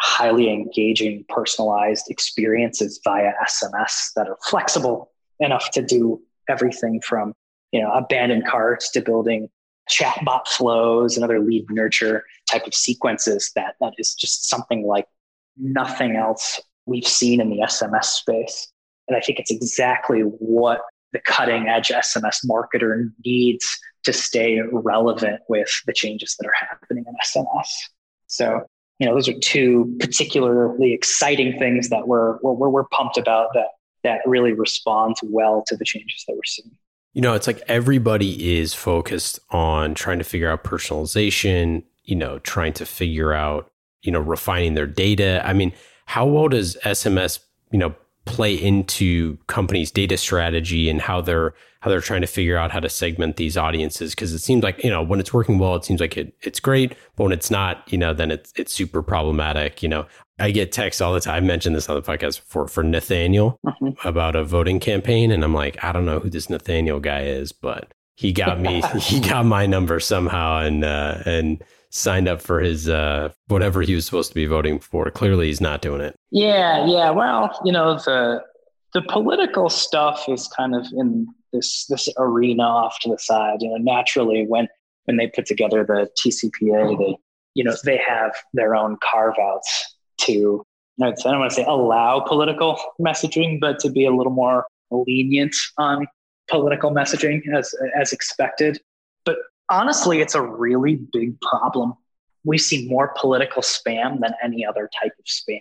highly 0.01 0.51
engaging 0.51 1.25
personalized 1.29 2.05
experiences 2.11 3.01
via 3.03 3.33
sms 3.49 4.13
that 4.15 4.29
are 4.29 4.39
flexible 4.45 5.11
enough 5.41 5.71
to 5.71 5.83
do 5.83 6.21
everything 6.49 7.01
from 7.01 7.33
you 7.73 7.81
know 7.81 7.91
abandoned 7.93 8.47
carts 8.47 8.91
to 8.91 9.01
building 9.01 9.49
chatbot 9.89 10.47
flows 10.47 11.17
and 11.17 11.25
other 11.25 11.41
lead 11.41 11.65
nurture 11.71 12.25
type 12.51 12.67
of 12.67 12.75
sequences 12.75 13.51
that 13.55 13.75
that 13.81 13.93
is 13.99 14.15
just 14.15 14.49
something 14.49 14.87
like 14.87 15.07
nothing 15.57 16.17
else 16.17 16.61
we've 16.87 17.07
seen 17.07 17.41
in 17.41 17.51
the 17.51 17.59
SMS 17.59 18.05
space. 18.05 18.73
And 19.07 19.17
I 19.17 19.21
think 19.21 19.39
it's 19.39 19.51
exactly 19.51 20.21
what 20.21 20.81
the 21.13 21.21
cutting 21.21 21.69
edge 21.69 21.89
SMS 21.89 22.45
marketer 22.49 23.11
needs 23.25 23.67
to 24.05 24.13
stay 24.13 24.61
relevant 24.73 25.41
with 25.49 25.71
the 25.87 25.93
changes 25.93 26.37
that 26.39 26.47
are 26.47 26.67
happening 26.69 27.05
in 27.07 27.15
SMS. 27.25 27.67
So, 28.27 28.63
you 28.99 29.07
know, 29.07 29.15
those 29.15 29.29
are 29.29 29.39
two 29.41 29.97
particularly 30.01 30.93
exciting 30.93 31.59
things 31.59 31.89
that 31.89 32.09
we're, 32.09 32.39
we're, 32.43 32.69
we're 32.69 32.85
pumped 32.85 33.17
about 33.17 33.49
that, 33.55 33.69
that 34.05 34.21
really 34.27 34.53
responds 34.53 35.21
well 35.23 35.63
to 35.67 35.77
the 35.77 35.85
changes 35.85 36.25
that 36.27 36.35
we're 36.35 36.45
seeing. 36.45 36.71
You 37.15 37.23
know, 37.23 37.35
it's 37.35 37.47
like 37.47 37.63
everybody 37.69 38.59
is 38.59 38.75
focused 38.75 39.41
on 39.51 39.95
trying 39.95 40.19
to 40.19 40.25
figure 40.25 40.51
out 40.51 40.63
personalization, 40.63 41.85
you 42.05 42.15
know, 42.15 42.39
trying 42.41 42.75
to 42.75 42.87
figure 42.87 43.33
out, 43.33 43.71
you 44.03 44.13
know, 44.13 44.21
refining 44.21 44.75
their 44.75 44.87
data. 44.87 45.43
I 45.45 45.53
mean, 45.53 45.73
how 46.07 46.27
well 46.27 46.49
does 46.49 46.77
SMS, 46.85 47.41
you 47.73 47.79
know, 47.79 47.95
play 48.29 48.55
into 48.55 49.39
companies' 49.47 49.91
data 49.91 50.17
strategy 50.17 50.89
and 50.89 51.01
how 51.01 51.21
they're 51.21 51.55
how 51.81 51.91
they're 51.91 52.01
trying 52.01 52.21
to 52.21 52.27
figure 52.27 52.57
out 52.57 52.71
how 52.71 52.81
to 52.81 52.89
segment 52.89 53.37
these 53.37 53.57
audiences? 53.57 54.15
Because 54.15 54.33
it 54.33 54.41
seems 54.41 54.63
like, 54.63 54.83
you 54.83 54.91
know, 54.91 55.03
when 55.03 55.21
it's 55.21 55.33
working 55.33 55.59
well, 55.59 55.77
it 55.77 55.85
seems 55.85 56.01
like 56.01 56.17
it, 56.17 56.35
it's 56.43 56.61
great. 56.61 56.95
But 57.17 57.25
when 57.25 57.33
it's 57.33 57.51
not, 57.51 57.91
you 57.91 57.99
know, 57.99 58.13
then 58.13 58.31
it's 58.31 58.53
it's 58.57 58.73
super 58.73 59.03
problematic. 59.03 59.83
You 59.83 59.89
know, 59.89 60.07
I 60.39 60.51
get 60.51 60.73
texts 60.73 61.01
all 61.01 61.15
the 61.15 61.21
time. 61.21 61.45
I 61.45 61.47
mentioned 61.47 61.75
this 61.75 61.89
on 61.89 61.97
the 61.97 62.03
podcast 62.03 62.41
for 62.41 62.69
for 62.69 62.83
Nathaniel 62.83 63.59
mm-hmm. 63.67 64.07
about 64.07 64.37
a 64.37 64.45
voting 64.45 64.81
campaign, 64.81 65.31
and 65.31 65.43
I'm 65.43 65.55
like, 65.55 65.83
I 65.83 65.93
don't 65.93 66.07
know 66.07 66.21
who 66.21 66.31
this 66.31 66.51
Nathaniel 66.51 67.01
guy 67.01 67.23
is, 67.23 67.53
but 67.53 67.93
he 68.17 68.33
got 68.33 68.61
me. 68.61 68.83
he 69.01 69.21
got 69.21 69.47
my 69.47 69.67
number 69.67 70.01
somehow, 70.01 70.59
and 70.59 70.85
uh, 70.85 71.19
and 71.25 71.63
signed 71.91 72.29
up 72.29 72.41
for 72.41 72.61
his 72.61 72.89
uh, 72.89 73.31
whatever 73.49 73.83
he 73.83 73.95
was 73.95 74.05
supposed 74.05 74.31
to 74.31 74.35
be 74.35 74.47
voting 74.47 74.79
for. 74.79 75.11
Clearly, 75.11 75.47
he's 75.47 75.61
not 75.61 75.83
doing 75.83 76.01
it. 76.01 76.15
Yeah, 76.31 76.87
yeah. 76.87 77.11
Well, 77.11 77.59
you 77.65 77.73
know 77.73 77.95
the 77.95 78.43
the 78.95 79.03
political 79.03 79.69
stuff 79.69 80.29
is 80.29 80.49
kind 80.49 80.75
of 80.75 80.87
in 80.97 81.27
this 81.53 81.87
this 81.87 82.09
arena 82.19 82.63
off 82.63 82.99
to 83.01 83.11
the 83.11 83.19
side. 83.19 83.59
You 83.61 83.71
know, 83.71 83.77
naturally 83.77 84.47
when 84.47 84.69
when 85.05 85.17
they 85.17 85.29
put 85.29 85.47
together 85.47 85.85
the 85.85 86.09
TCPA, 86.19 86.99
they 86.99 87.17
you 87.55 87.65
know 87.65 87.75
they 87.85 87.99
have 87.99 88.33
their 88.53 88.75
own 88.75 88.97
carve 89.03 89.35
outs 89.41 89.97
to, 90.23 90.65
I 91.01 91.11
don't 91.11 91.39
want 91.39 91.51
to 91.51 91.57
say 91.57 91.65
allow 91.65 92.21
political 92.21 92.79
messaging, 93.01 93.61
but 93.61 93.79
to 93.81 93.91
be 93.91 94.05
a 94.05 94.11
little 94.11 94.33
more 94.33 94.67
lenient 94.91 95.55
on 95.77 96.07
political 96.49 96.91
messaging 96.91 97.43
as, 97.55 97.75
as 97.99 98.13
expected. 98.13 98.81
Honestly, 99.71 100.21
it's 100.21 100.35
a 100.35 100.43
really 100.43 100.97
big 101.13 101.41
problem. 101.41 101.95
We 102.45 102.59
see 102.59 102.89
more 102.89 103.13
political 103.17 103.63
spam 103.63 104.21
than 104.21 104.35
any 104.43 104.65
other 104.65 104.89
type 105.01 105.13
of 105.19 105.25
spam 105.27 105.59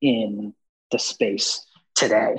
in 0.00 0.54
the 0.90 0.98
space 0.98 1.64
today. 1.94 2.34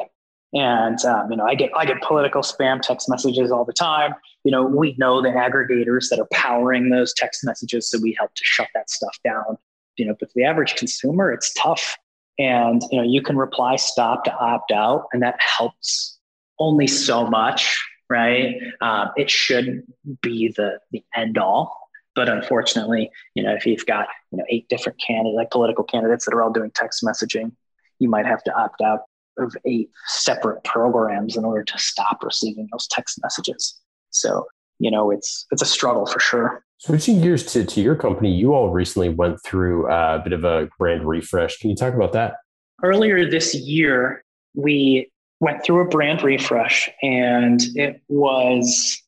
And 0.53 1.03
um, 1.05 1.31
you 1.31 1.37
know, 1.37 1.45
I 1.45 1.55
get 1.55 1.71
I 1.75 1.85
get 1.85 2.01
political 2.01 2.41
spam 2.41 2.81
text 2.81 3.09
messages 3.09 3.51
all 3.51 3.65
the 3.65 3.73
time. 3.73 4.13
You 4.43 4.51
know, 4.51 4.63
we 4.63 4.95
know 4.97 5.21
the 5.21 5.29
aggregators 5.29 6.09
that 6.09 6.19
are 6.19 6.27
powering 6.31 6.89
those 6.89 7.13
text 7.13 7.43
messages, 7.43 7.89
so 7.89 7.99
we 7.99 8.15
help 8.19 8.33
to 8.35 8.43
shut 8.43 8.67
that 8.75 8.89
stuff 8.89 9.17
down 9.23 9.57
you 9.97 10.05
know, 10.05 10.15
but 10.19 10.29
the 10.33 10.43
average 10.43 10.75
consumer, 10.75 11.31
it's 11.31 11.53
tough. 11.53 11.97
And 12.39 12.81
you 12.91 12.97
know, 12.97 13.03
you 13.07 13.21
can 13.21 13.37
reply 13.37 13.75
stop 13.75 14.23
to 14.25 14.33
opt 14.35 14.71
out, 14.71 15.05
and 15.13 15.21
that 15.21 15.39
helps 15.39 16.17
only 16.59 16.87
so 16.87 17.27
much, 17.27 17.79
right? 18.13 18.55
Um, 18.79 19.09
it 19.15 19.29
should 19.29 19.83
be 20.21 20.53
the 20.55 20.79
the 20.91 21.03
end 21.15 21.37
all. 21.37 21.75
But 22.15 22.29
unfortunately, 22.29 23.09
you 23.33 23.41
know, 23.41 23.55
if 23.55 23.65
you've 23.65 23.85
got 23.87 24.07
you 24.31 24.37
know 24.37 24.45
eight 24.49 24.69
different 24.69 24.99
candidates, 24.99 25.35
like 25.35 25.49
political 25.49 25.83
candidates 25.83 26.25
that 26.25 26.35
are 26.35 26.43
all 26.43 26.51
doing 26.51 26.71
text 26.75 27.03
messaging, 27.03 27.51
you 27.97 28.07
might 28.07 28.27
have 28.27 28.43
to 28.43 28.55
opt 28.55 28.81
out 28.81 29.01
of 29.39 29.55
eight 29.65 29.89
separate 30.05 30.63
programs 30.63 31.35
in 31.35 31.43
order 31.43 31.63
to 31.63 31.77
stop 31.79 32.23
receiving 32.23 32.69
those 32.71 32.85
text 32.87 33.19
messages. 33.23 33.81
So 34.11 34.45
you 34.77 34.91
know, 34.91 35.09
it's 35.09 35.47
it's 35.51 35.63
a 35.63 35.65
struggle 35.65 36.05
for 36.05 36.19
sure. 36.19 36.63
Switching 36.77 37.19
gears 37.21 37.45
to, 37.53 37.63
to 37.65 37.81
your 37.81 37.95
company, 37.95 38.31
you 38.31 38.53
all 38.53 38.69
recently 38.69 39.09
went 39.09 39.41
through 39.43 39.89
a 39.89 40.19
bit 40.21 40.33
of 40.33 40.43
a 40.43 40.67
brand 40.77 41.07
refresh. 41.07 41.57
Can 41.57 41.69
you 41.69 41.75
talk 41.75 41.93
about 41.93 42.11
that? 42.13 42.35
Earlier 42.83 43.29
this 43.29 43.55
year, 43.55 44.23
we 44.53 45.09
went 45.43 45.63
through 45.63 45.81
a 45.81 45.87
brand 45.87 46.23
refresh 46.23 46.89
and 47.01 47.61
it 47.75 48.01
was 48.07 49.01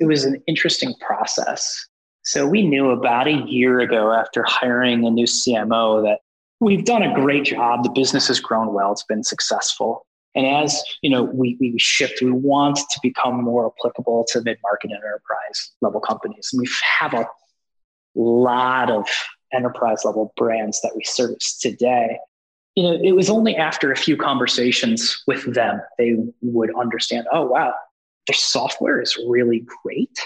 it 0.00 0.06
was 0.06 0.24
an 0.24 0.42
interesting 0.48 0.94
process. 1.06 1.86
So 2.22 2.46
we 2.46 2.66
knew 2.66 2.90
about 2.90 3.28
a 3.28 3.44
year 3.46 3.80
ago 3.80 4.12
after 4.12 4.42
hiring 4.42 5.06
a 5.06 5.10
new 5.10 5.26
CMO 5.26 6.02
that 6.02 6.20
we've 6.58 6.84
done 6.84 7.02
a 7.02 7.14
great 7.14 7.44
job. 7.44 7.84
The 7.84 7.90
business 7.90 8.26
has 8.28 8.40
grown 8.40 8.72
well. 8.72 8.92
It's 8.92 9.04
been 9.04 9.22
successful. 9.22 10.06
And 10.34 10.46
as 10.46 10.82
you 11.02 11.10
know, 11.10 11.22
we, 11.22 11.56
we 11.60 11.78
shift, 11.78 12.20
we 12.22 12.32
want 12.32 12.78
to 12.78 13.00
become 13.02 13.44
more 13.44 13.70
applicable 13.70 14.24
to 14.30 14.40
mid-market 14.40 14.90
enterprise 14.90 15.70
level 15.80 16.00
companies. 16.00 16.48
And 16.52 16.60
we 16.60 16.68
have 16.98 17.14
a 17.14 17.28
lot 18.16 18.90
of 18.90 19.06
enterprise 19.52 20.04
level 20.04 20.32
brands 20.36 20.80
that 20.80 20.92
we 20.96 21.04
service 21.04 21.56
today. 21.58 22.18
You 22.74 22.82
know, 22.82 22.98
it 23.02 23.12
was 23.12 23.30
only 23.30 23.56
after 23.56 23.92
a 23.92 23.96
few 23.96 24.16
conversations 24.16 25.22
with 25.26 25.54
them 25.54 25.80
they 25.98 26.16
would 26.42 26.74
understand, 26.76 27.26
oh 27.32 27.46
wow, 27.46 27.72
their 28.26 28.34
software 28.34 29.00
is 29.00 29.16
really 29.28 29.64
great. 29.82 30.18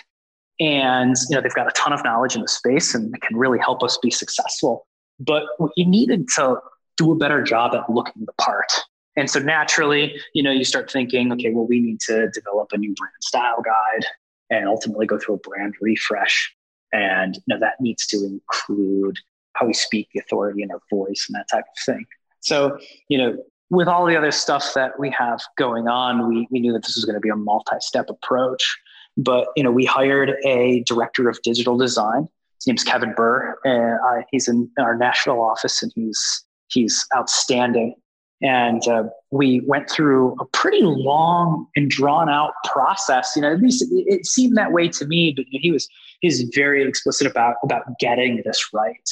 And 0.60 1.14
you 1.28 1.36
know, 1.36 1.42
they've 1.42 1.54
got 1.54 1.68
a 1.68 1.72
ton 1.72 1.92
of 1.92 2.02
knowledge 2.04 2.34
in 2.34 2.42
the 2.42 2.48
space 2.48 2.94
and 2.94 3.14
can 3.20 3.36
really 3.36 3.58
help 3.58 3.82
us 3.82 3.98
be 3.98 4.10
successful. 4.10 4.86
But 5.20 5.44
we 5.58 5.84
needed 5.84 6.28
to 6.36 6.56
do 6.96 7.12
a 7.12 7.16
better 7.16 7.42
job 7.42 7.74
at 7.74 7.88
looking 7.90 8.24
the 8.24 8.32
part 8.34 8.72
and 9.18 9.28
so 9.28 9.40
naturally, 9.40 10.14
you 10.32 10.44
know, 10.44 10.52
you 10.52 10.62
start 10.62 10.88
thinking, 10.88 11.32
okay, 11.32 11.50
well, 11.50 11.66
we 11.66 11.80
need 11.80 11.98
to 12.02 12.30
develop 12.30 12.70
a 12.70 12.78
new 12.78 12.94
brand 12.94 13.12
style 13.20 13.60
guide 13.64 14.06
and 14.48 14.68
ultimately 14.68 15.06
go 15.06 15.18
through 15.18 15.34
a 15.34 15.38
brand 15.38 15.74
refresh. 15.80 16.54
And 16.92 17.34
you 17.34 17.42
know, 17.48 17.58
that 17.58 17.80
needs 17.80 18.06
to 18.06 18.24
include 18.24 19.18
how 19.54 19.66
we 19.66 19.74
speak, 19.74 20.08
the 20.14 20.20
authority 20.20 20.62
in 20.62 20.70
our 20.70 20.80
voice, 20.88 21.26
and 21.28 21.34
that 21.34 21.48
type 21.50 21.64
of 21.64 21.84
thing. 21.84 22.06
So, 22.40 22.78
you 23.08 23.18
know, 23.18 23.36
with 23.70 23.88
all 23.88 24.06
the 24.06 24.16
other 24.16 24.30
stuff 24.30 24.72
that 24.74 24.98
we 24.98 25.10
have 25.10 25.40
going 25.56 25.88
on, 25.88 26.28
we, 26.28 26.48
we 26.50 26.60
knew 26.60 26.72
that 26.72 26.82
this 26.82 26.96
was 26.96 27.04
going 27.04 27.14
to 27.14 27.20
be 27.20 27.28
a 27.28 27.36
multi-step 27.36 28.08
approach. 28.08 28.78
But 29.18 29.48
you 29.56 29.64
know, 29.64 29.72
we 29.72 29.84
hired 29.84 30.36
a 30.44 30.84
director 30.86 31.28
of 31.28 31.42
digital 31.42 31.76
design. 31.76 32.28
His 32.60 32.66
name's 32.68 32.84
Kevin 32.84 33.14
Burr, 33.16 33.58
and 33.64 33.98
uh, 34.00 34.24
he's 34.30 34.48
in 34.48 34.70
our 34.78 34.96
Nashville 34.96 35.40
office, 35.40 35.82
and 35.82 35.92
he's 35.94 36.44
he's 36.68 37.04
outstanding. 37.16 37.94
And 38.40 38.86
uh, 38.86 39.04
we 39.32 39.60
went 39.66 39.90
through 39.90 40.36
a 40.40 40.44
pretty 40.46 40.82
long 40.82 41.66
and 41.74 41.90
drawn 41.90 42.28
out 42.28 42.52
process. 42.64 43.32
You 43.34 43.42
know, 43.42 43.52
at 43.52 43.60
least 43.60 43.82
it, 43.82 43.88
it 43.90 44.26
seemed 44.26 44.56
that 44.56 44.70
way 44.70 44.88
to 44.88 45.06
me. 45.06 45.34
But 45.36 45.46
he 45.50 45.72
was 45.72 45.88
he 46.20 46.28
was 46.28 46.42
very 46.54 46.86
explicit 46.88 47.26
about 47.26 47.56
about 47.64 47.82
getting 47.98 48.42
this 48.44 48.68
right. 48.72 49.08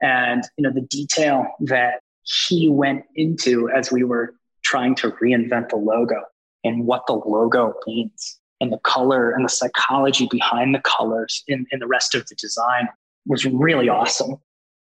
And 0.00 0.42
you 0.56 0.62
know, 0.62 0.72
the 0.72 0.80
detail 0.80 1.46
that 1.60 2.00
he 2.30 2.68
went 2.68 3.04
into 3.16 3.70
as 3.70 3.90
we 3.90 4.04
were 4.04 4.34
trying 4.62 4.94
to 4.94 5.10
reinvent 5.12 5.70
the 5.70 5.76
logo 5.76 6.20
and 6.64 6.86
what 6.86 7.06
the 7.06 7.14
logo 7.14 7.74
means 7.86 8.38
and 8.60 8.72
the 8.72 8.78
color 8.78 9.30
and 9.30 9.44
the 9.44 9.48
psychology 9.48 10.28
behind 10.30 10.74
the 10.74 10.80
colors 10.80 11.42
in, 11.48 11.66
in 11.72 11.80
the 11.80 11.86
rest 11.86 12.14
of 12.14 12.26
the 12.28 12.34
design 12.36 12.88
was 13.26 13.44
really 13.46 13.88
awesome. 13.88 14.36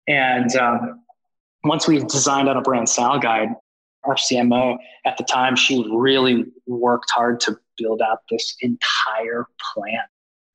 And 0.07 0.55
um, 0.55 1.01
once 1.63 1.87
we 1.87 1.99
designed 1.99 2.49
on 2.49 2.57
a 2.57 2.61
brand 2.61 2.89
style 2.89 3.19
guide, 3.19 3.49
our 4.03 4.15
CMO 4.15 4.77
at 5.05 5.17
the 5.17 5.23
time, 5.23 5.55
she 5.55 5.85
really 5.91 6.45
worked 6.67 7.11
hard 7.11 7.39
to 7.41 7.57
build 7.77 8.01
out 8.01 8.19
this 8.29 8.55
entire 8.61 9.47
plan 9.73 10.01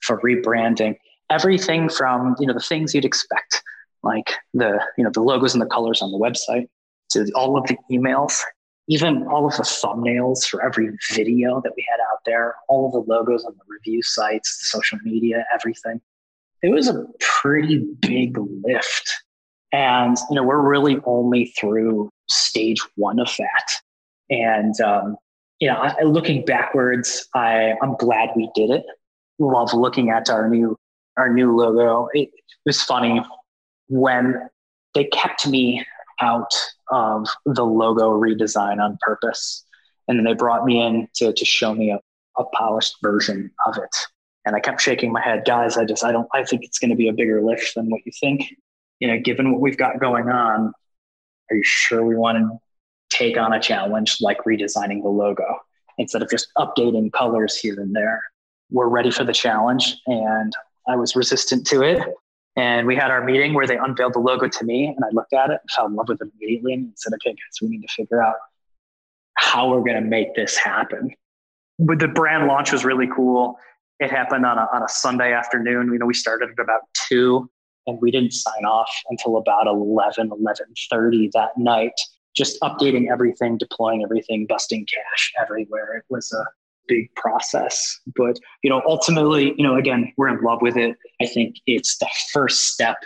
for 0.01 0.21
rebranding. 0.21 0.97
Everything 1.31 1.89
from 1.89 2.37
you 2.39 2.47
know 2.47 2.55
the 2.55 2.61
things 2.61 2.95
you'd 2.95 3.05
expect, 3.05 3.63
like 4.03 4.33
the 4.53 4.81
you 4.99 5.05
know 5.05 5.11
the 5.11 5.23
logos 5.23 5.55
and 5.55 5.63
the 5.63 5.67
colors 5.67 6.03
on 6.03 6.11
the 6.11 6.19
website, 6.19 6.69
to 7.25 7.33
all 7.35 7.57
of 7.57 7.67
the 7.67 7.77
emails, 7.91 8.41
even 8.89 9.27
all 9.29 9.47
of 9.47 9.57
the 9.57 9.63
thumbnails 9.63 10.47
for 10.47 10.65
every 10.65 10.91
video 11.13 11.61
that 11.63 11.73
we 11.77 11.87
had 11.89 12.01
out 12.13 12.21
there, 12.25 12.55
all 12.69 12.87
of 12.87 12.93
the 12.93 13.13
logos 13.13 13.45
on 13.45 13.53
the 13.53 13.65
review 13.69 14.03
sites, 14.03 14.59
the 14.59 14.67
social 14.67 14.99
media, 15.05 15.45
everything. 15.53 16.01
It 16.63 16.71
was 16.71 16.89
a 16.89 17.05
pretty 17.21 17.85
big 18.01 18.39
lift. 18.39 19.13
And 19.73 20.17
you 20.31 20.37
know 20.37 20.45
we're 20.45 20.61
really 20.61 21.01
only 21.05 21.53
through 21.59 22.11
stage 22.29 22.81
one 22.95 23.19
of 23.19 23.29
that. 23.39 23.73
And 24.31 24.81
um, 24.81 25.17
you 25.61 25.69
know, 25.69 25.77
I, 25.77 26.03
looking 26.03 26.45
backwards, 26.45 27.29
I, 27.35 27.75
I'm 27.83 27.97
glad 27.97 28.31
we 28.37 28.51
did 28.55 28.71
it. 28.71 28.85
Love 29.39 29.73
looking 29.75 30.11
at 30.11 30.31
our 30.31 30.49
new 30.49 30.77
our 31.17 31.33
new 31.33 31.57
logo. 31.57 32.09
It, 32.13 32.29
it 32.29 32.45
was 32.65 32.83
funny 32.83 33.23
when 33.89 34.49
they 34.95 35.05
kept 35.05 35.47
me 35.47 35.85
out 36.21 36.53
of 36.91 37.29
the 37.45 37.65
logo 37.65 38.11
redesign 38.11 38.83
on 38.83 38.99
purpose, 39.01 39.65
and 40.09 40.19
then 40.19 40.25
they 40.25 40.35
brought 40.35 40.65
me 40.65 40.81
in 40.81 41.09
to 41.17 41.33
to 41.33 41.45
show 41.45 41.75
me 41.75 41.91
a, 41.91 42.01
a 42.39 42.45
polished 42.47 42.97
version 43.03 43.51
of 43.67 43.77
it. 43.79 43.97
And 44.45 44.55
I 44.55 44.61
kept 44.61 44.81
shaking 44.81 45.13
my 45.13 45.21
head, 45.21 45.45
guys. 45.45 45.77
I 45.77 45.85
just 45.85 46.05
I 46.05 46.13
don't 46.13 46.29
I 46.33 46.45
think 46.45 46.65
it's 46.65 46.79
going 46.79 46.91
to 46.91 46.97
be 46.97 47.09
a 47.09 47.13
bigger 47.13 47.43
lift 47.43 47.75
than 47.75 47.91
what 47.91 48.01
you 48.05 48.13
think. 48.21 48.45
You 49.01 49.09
know, 49.09 49.19
given 49.19 49.53
what 49.53 49.61
we've 49.61 49.77
got 49.77 50.01
going 50.01 50.29
on, 50.29 50.73
are 51.51 51.57
you 51.57 51.65
sure 51.65 52.05
we 52.05 52.17
want 52.17 52.39
to 52.39 52.59
take 53.17 53.37
on 53.37 53.53
a 53.53 53.61
challenge 53.61 54.19
like 54.21 54.39
redesigning 54.45 55.03
the 55.03 55.09
logo 55.09 55.45
instead 55.99 56.23
of 56.23 56.31
just 56.31 56.49
updating 56.57 57.13
colors 57.13 57.57
here 57.57 57.81
and 57.81 57.95
there? 57.95 58.23
We're 58.71 58.89
ready 58.89 59.11
for 59.11 59.25
the 59.25 59.33
challenge. 59.33 59.97
And 60.07 60.53
I 60.89 60.97
was 60.97 61.17
resistant 61.17 61.67
to 61.69 61.83
it. 61.83 62.03
And 62.57 62.87
we 62.87 62.97
had 62.97 63.11
our 63.11 63.23
meeting 63.23 63.53
where 63.53 63.67
they 63.67 63.77
unveiled 63.77 64.15
the 64.15 64.19
logo 64.19 64.49
to 64.49 64.65
me, 64.65 64.87
and 64.87 65.05
I 65.05 65.09
looked 65.13 65.35
at 65.35 65.51
it, 65.51 65.61
and 65.61 65.71
fell 65.71 65.87
in 65.87 65.95
love 65.95 66.09
with 66.09 66.23
it 66.23 66.29
immediately, 66.41 66.73
and 66.73 66.93
said, 66.97 67.13
okay, 67.15 67.31
guys, 67.31 67.61
we 67.61 67.69
need 67.69 67.83
to 67.83 67.93
figure 67.95 68.23
out 68.23 68.37
how 69.35 69.71
we're 69.71 69.81
going 69.81 69.95
to 69.95 70.01
make 70.01 70.35
this 70.35 70.57
happen. 70.57 71.11
But 71.79 71.99
the 71.99 72.09
brand 72.09 72.47
launch 72.47 72.73
was 72.73 72.85
really 72.85 73.09
cool. 73.15 73.59
It 74.01 74.11
happened 74.11 74.47
on 74.47 74.57
a, 74.57 74.69
on 74.73 74.83
a 74.83 74.89
Sunday 74.89 75.33
afternoon. 75.33 75.93
You 75.93 75.99
know, 75.99 76.07
we 76.07 76.15
started 76.15 76.51
at 76.51 76.59
about 76.59 76.83
two 77.09 77.51
and 77.87 78.01
we 78.01 78.11
didn't 78.11 78.33
sign 78.33 78.65
off 78.65 78.91
until 79.09 79.37
about 79.37 79.67
11 79.67 80.31
11.30 80.31 81.31
that 81.33 81.51
night 81.57 81.93
just 82.35 82.61
updating 82.61 83.11
everything 83.11 83.57
deploying 83.57 84.03
everything 84.03 84.47
busting 84.47 84.87
cache 84.87 85.33
everywhere 85.41 85.95
it 85.95 86.05
was 86.09 86.33
a 86.33 86.45
big 86.89 87.15
process. 87.15 88.01
But 88.15 88.39
you 88.63 88.71
know 88.71 88.83
ultimately 88.87 89.55
you 89.57 89.63
know 89.63 89.77
again 89.77 90.13
we're 90.17 90.29
in 90.29 90.43
love 90.43 90.63
with 90.63 90.77
it. 90.77 90.97
I 91.21 91.27
think 91.27 91.57
it's 91.67 91.99
the 91.99 92.09
first 92.33 92.69
step 92.69 92.97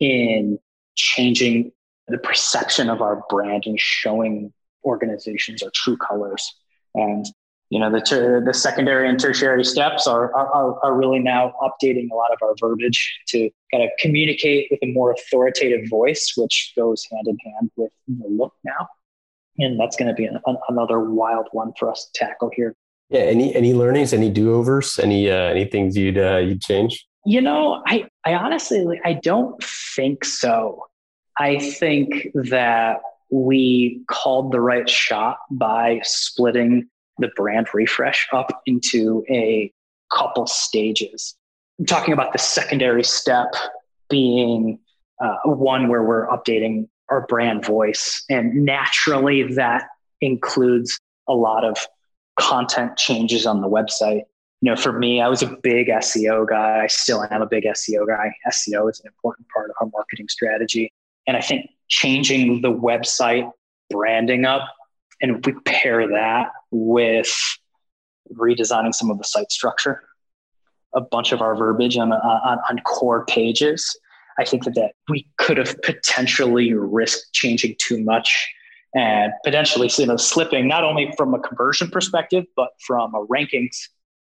in 0.00 0.58
changing 0.94 1.72
the 2.08 2.18
perception 2.18 2.88
of 2.88 3.00
our 3.00 3.22
brand 3.28 3.64
and 3.66 3.78
showing 3.78 4.52
organizations 4.84 5.62
our 5.62 5.70
true 5.74 5.96
colors. 5.96 6.54
And 6.94 7.26
you 7.70 7.78
know 7.78 7.90
the 7.90 8.00
ter- 8.00 8.42
the 8.42 8.54
secondary 8.54 9.08
and 9.08 9.20
tertiary 9.20 9.64
steps 9.64 10.06
are, 10.06 10.34
are 10.34 10.82
are 10.84 10.94
really 10.96 11.18
now 11.18 11.52
updating 11.60 12.08
a 12.10 12.14
lot 12.14 12.32
of 12.32 12.38
our 12.42 12.54
verbiage 12.58 13.20
to 13.28 13.50
kind 13.70 13.84
of 13.84 13.90
communicate 13.98 14.68
with 14.70 14.80
a 14.82 14.90
more 14.92 15.12
authoritative 15.12 15.88
voice 15.90 16.32
which 16.36 16.72
goes 16.76 17.06
hand 17.12 17.26
in 17.28 17.36
hand 17.44 17.70
with 17.76 17.92
the 18.06 18.26
look 18.26 18.54
now. 18.64 18.88
And 19.58 19.78
that's 19.78 19.96
going 19.96 20.08
to 20.08 20.14
be 20.14 20.24
an, 20.24 20.38
an, 20.46 20.56
another 20.68 21.00
wild 21.00 21.48
one 21.52 21.72
for 21.78 21.90
us 21.90 22.08
to 22.14 22.24
tackle 22.24 22.50
here 22.54 22.74
yeah 23.10 23.20
any 23.20 23.54
any 23.54 23.74
learnings 23.74 24.12
any 24.12 24.30
do-overs 24.30 24.98
any 24.98 25.30
uh, 25.30 25.34
any 25.34 25.64
things 25.64 25.96
you'd 25.96 26.18
uh, 26.18 26.36
you'd 26.36 26.60
change 26.60 27.06
you 27.24 27.40
know 27.40 27.82
i 27.86 28.04
i 28.24 28.34
honestly 28.34 29.00
i 29.04 29.12
don't 29.12 29.62
think 29.62 30.24
so 30.24 30.84
i 31.38 31.58
think 31.58 32.28
that 32.34 33.00
we 33.30 34.02
called 34.08 34.52
the 34.52 34.60
right 34.60 34.88
shot 34.88 35.38
by 35.50 36.00
splitting 36.02 36.88
the 37.18 37.28
brand 37.36 37.66
refresh 37.74 38.26
up 38.32 38.62
into 38.66 39.24
a 39.28 39.72
couple 40.12 40.46
stages. 40.46 41.36
I'm 41.78 41.86
talking 41.86 42.14
about 42.14 42.32
the 42.32 42.38
secondary 42.38 43.04
step 43.04 43.48
being 44.08 44.78
uh, 45.20 45.36
one 45.44 45.88
where 45.88 46.02
we're 46.02 46.26
updating 46.28 46.88
our 47.08 47.26
brand 47.26 47.64
voice. 47.64 48.24
And 48.30 48.64
naturally, 48.64 49.54
that 49.54 49.84
includes 50.20 50.98
a 51.28 51.34
lot 51.34 51.64
of 51.64 51.86
content 52.38 52.96
changes 52.96 53.46
on 53.46 53.60
the 53.60 53.68
website. 53.68 54.22
You 54.60 54.70
know, 54.70 54.76
for 54.76 54.92
me, 54.92 55.20
I 55.20 55.28
was 55.28 55.42
a 55.42 55.56
big 55.62 55.88
SEO 55.88 56.48
guy. 56.48 56.82
I 56.82 56.86
still 56.86 57.24
am 57.30 57.42
a 57.42 57.46
big 57.46 57.64
SEO 57.64 58.06
guy. 58.06 58.32
SEO 58.50 58.90
is 58.90 59.00
an 59.00 59.06
important 59.06 59.46
part 59.54 59.70
of 59.70 59.76
our 59.80 59.88
marketing 59.92 60.28
strategy. 60.28 60.92
And 61.26 61.36
I 61.36 61.40
think 61.40 61.70
changing 61.88 62.62
the 62.62 62.72
website 62.72 63.50
branding 63.90 64.44
up 64.44 64.68
and 65.20 65.44
we 65.44 65.52
pair 65.64 66.08
that 66.08 66.50
with 66.70 67.34
redesigning 68.32 68.94
some 68.94 69.10
of 69.10 69.18
the 69.18 69.24
site 69.24 69.50
structure, 69.50 70.02
a 70.94 71.00
bunch 71.00 71.32
of 71.32 71.40
our 71.40 71.56
verbiage 71.56 71.96
on, 71.96 72.12
on, 72.12 72.58
on 72.68 72.78
core 72.80 73.24
pages, 73.26 73.98
I 74.38 74.44
think 74.44 74.64
that, 74.64 74.74
that 74.74 74.92
we 75.08 75.28
could 75.38 75.56
have 75.56 75.80
potentially 75.82 76.72
risked 76.72 77.32
changing 77.32 77.76
too 77.78 78.02
much 78.04 78.48
and 78.94 79.32
potentially 79.44 79.90
you 79.98 80.06
know, 80.06 80.16
slipping 80.16 80.66
not 80.66 80.84
only 80.84 81.12
from 81.16 81.34
a 81.34 81.38
conversion 81.38 81.90
perspective, 81.90 82.44
but 82.56 82.70
from 82.86 83.14
a 83.14 83.26
rankings 83.26 83.76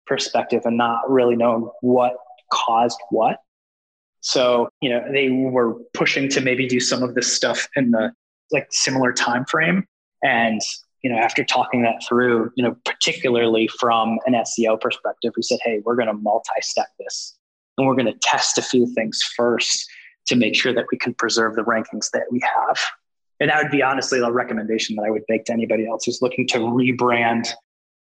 perspective 0.07 0.63
and 0.65 0.77
not 0.77 1.11
really 1.11 1.37
knowing 1.37 1.69
what 1.81 2.15
caused 2.53 2.99
what. 3.11 3.39
So, 4.21 4.69
you 4.81 4.89
know, 4.89 5.05
they 5.13 5.29
were 5.31 5.75
pushing 5.93 6.29
to 6.31 6.41
maybe 6.41 6.67
do 6.67 6.81
some 6.81 7.03
of 7.03 7.15
this 7.15 7.33
stuff 7.33 7.69
in 7.77 7.91
the 7.91 8.13
like 8.53 8.69
similar 8.71 9.13
time 9.13 9.45
frame. 9.45 9.87
And 10.23 10.61
you 11.03 11.11
know, 11.11 11.19
after 11.19 11.45
talking 11.45 11.83
that 11.83 12.03
through, 12.09 12.51
you 12.57 12.65
know, 12.65 12.75
particularly 12.87 13.69
from 13.79 14.19
an 14.25 14.33
SEO 14.33 14.81
perspective, 14.81 15.35
we 15.37 15.43
said, 15.43 15.59
hey, 15.63 15.83
we're 15.85 15.97
going 15.97 16.09
to 16.09 16.15
multi-step 16.15 16.89
this 16.99 17.37
and 17.77 17.87
we're 17.87 17.95
going 17.95 18.07
to 18.07 18.19
test 18.23 18.57
a 18.57 18.63
few 18.63 18.87
things 18.95 19.23
first 19.37 19.87
to 20.27 20.37
make 20.37 20.55
sure 20.55 20.73
that 20.73 20.87
we 20.91 20.97
can 20.97 21.13
preserve 21.13 21.57
the 21.57 21.63
rankings 21.63 22.11
that 22.13 22.23
we 22.31 22.41
have. 22.41 22.79
And 23.41 23.51
that 23.51 23.63
would 23.63 23.73
be 23.73 23.83
honestly 23.83 24.21
the 24.21 24.33
recommendation 24.33 24.97
that 24.97 25.03
I 25.03 25.11
would 25.11 25.25
make 25.29 25.45
to 25.47 25.53
anybody 25.53 25.87
else 25.87 26.05
who's 26.05 26.23
looking 26.23 26.47
to 26.49 26.59
rebrand 26.59 27.49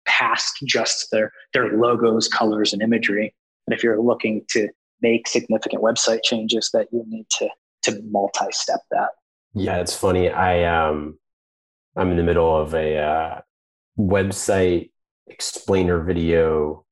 past 0.06 0.58
just 0.66 1.12
their 1.12 1.32
their 1.54 1.78
logos, 1.78 2.28
colors, 2.28 2.74
and 2.74 2.82
imagery. 2.82 3.34
And 3.68 3.76
if 3.76 3.84
you're 3.84 4.02
looking 4.02 4.46
to 4.52 4.70
make 5.02 5.28
significant 5.28 5.84
website 5.84 6.24
changes, 6.24 6.70
that 6.74 6.88
you 6.92 7.04
need 7.08 7.28
to 7.40 7.50
to 7.84 8.02
multi-step 8.10 8.82
that. 8.92 9.10
Yeah, 9.54 9.78
it's 9.78 9.96
funny. 9.96 10.30
I 10.30 10.63
um 10.63 11.18
I'm 11.98 12.12
in 12.12 12.18
the 12.18 12.24
middle 12.24 12.56
of 12.56 12.74
a 12.76 12.98
uh, 12.98 13.42
website 13.98 14.92
explainer 15.26 16.04
video 16.04 16.86